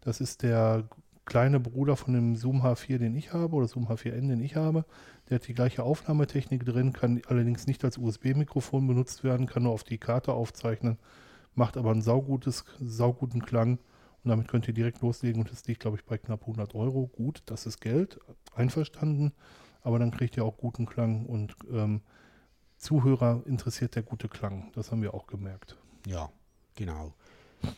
Das 0.00 0.20
ist 0.20 0.42
der 0.42 0.84
kleine 1.28 1.60
Bruder 1.60 1.94
von 1.94 2.14
dem 2.14 2.36
Zoom 2.36 2.62
H4, 2.62 2.96
den 2.96 3.14
ich 3.14 3.34
habe, 3.34 3.54
oder 3.54 3.68
Zoom 3.68 3.86
H4n, 3.86 4.28
den 4.28 4.40
ich 4.40 4.56
habe. 4.56 4.86
Der 5.28 5.36
hat 5.36 5.46
die 5.46 5.52
gleiche 5.52 5.82
Aufnahmetechnik 5.82 6.64
drin, 6.64 6.94
kann 6.94 7.20
allerdings 7.28 7.66
nicht 7.66 7.84
als 7.84 7.98
USB-Mikrofon 7.98 8.86
benutzt 8.86 9.24
werden, 9.24 9.46
kann 9.46 9.64
nur 9.64 9.72
auf 9.72 9.84
die 9.84 9.98
Karte 9.98 10.32
aufzeichnen, 10.32 10.98
macht 11.54 11.76
aber 11.76 11.90
einen 11.90 12.00
saugutes, 12.00 12.64
sauguten 12.80 13.42
Klang 13.42 13.78
und 14.24 14.30
damit 14.30 14.48
könnt 14.48 14.66
ihr 14.68 14.74
direkt 14.74 15.02
loslegen 15.02 15.42
und 15.42 15.52
das 15.52 15.66
liegt, 15.66 15.80
glaube 15.80 15.98
ich, 15.98 16.04
bei 16.06 16.16
knapp 16.16 16.40
100 16.40 16.74
Euro. 16.74 17.08
Gut, 17.08 17.42
das 17.44 17.66
ist 17.66 17.82
Geld, 17.82 18.18
einverstanden, 18.54 19.32
aber 19.82 19.98
dann 19.98 20.10
kriegt 20.10 20.38
ihr 20.38 20.46
auch 20.46 20.56
guten 20.56 20.86
Klang 20.86 21.26
und 21.26 21.54
ähm, 21.70 22.00
Zuhörer 22.78 23.42
interessiert 23.44 23.96
der 23.96 24.02
gute 24.02 24.28
Klang. 24.28 24.72
Das 24.74 24.90
haben 24.90 25.02
wir 25.02 25.12
auch 25.12 25.26
gemerkt. 25.26 25.76
Ja, 26.06 26.30
genau. 26.74 27.12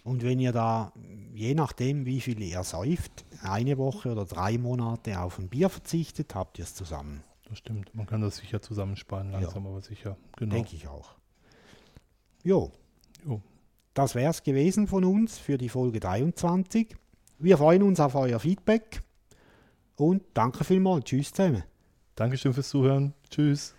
Und 0.05 0.23
wenn 0.23 0.39
ihr 0.39 0.53
da, 0.53 0.93
je 1.35 1.55
nachdem, 1.55 2.07
wie 2.07 2.21
viel 2.21 2.41
ihr 2.43 2.63
säuft, 2.65 3.25
eine 3.43 3.79
Woche 3.79 4.13
oder 4.13 4.25
drei 4.25 4.59
Monate 4.59 5.21
auf 5.21 5.39
ein 5.39 5.49
Bier 5.49 5.69
verzichtet, 5.69 6.35
habt 6.35 6.59
ihr 6.59 6.65
es 6.65 6.75
zusammen. 6.75 7.23
Das 7.49 7.59
stimmt. 7.59 7.95
Man 7.95 8.07
kann 8.07 8.21
das 8.21 8.37
sicher 8.37 8.63
zusammensparen, 8.63 9.33
langsam 9.33 9.67
aber 9.67 9.81
sicher. 9.81 10.17
Genau. 10.37 10.55
Denke 10.55 10.77
ich 10.77 10.87
auch. 10.87 11.15
Jo, 12.45 12.71
Jo. 13.27 13.41
das 13.95 14.15
wäre 14.15 14.31
es 14.31 14.43
gewesen 14.43 14.87
von 14.87 15.05
uns 15.05 15.39
für 15.39 15.59
die 15.59 15.69
Folge 15.69 16.01
23. 16.01 16.97
Wir 17.39 17.59
freuen 17.59 17.83
uns 17.83 18.01
auf 18.01 18.15
euer 18.15 18.39
Feedback 18.39 19.03
und 19.97 20.23
danke 20.35 20.65
vielmals. 20.65 21.05
Tschüss 21.05 21.33
zusammen. 21.33 21.65
Dankeschön 22.15 22.53
fürs 22.53 22.69
Zuhören. 22.69 23.15
Tschüss. 23.31 23.75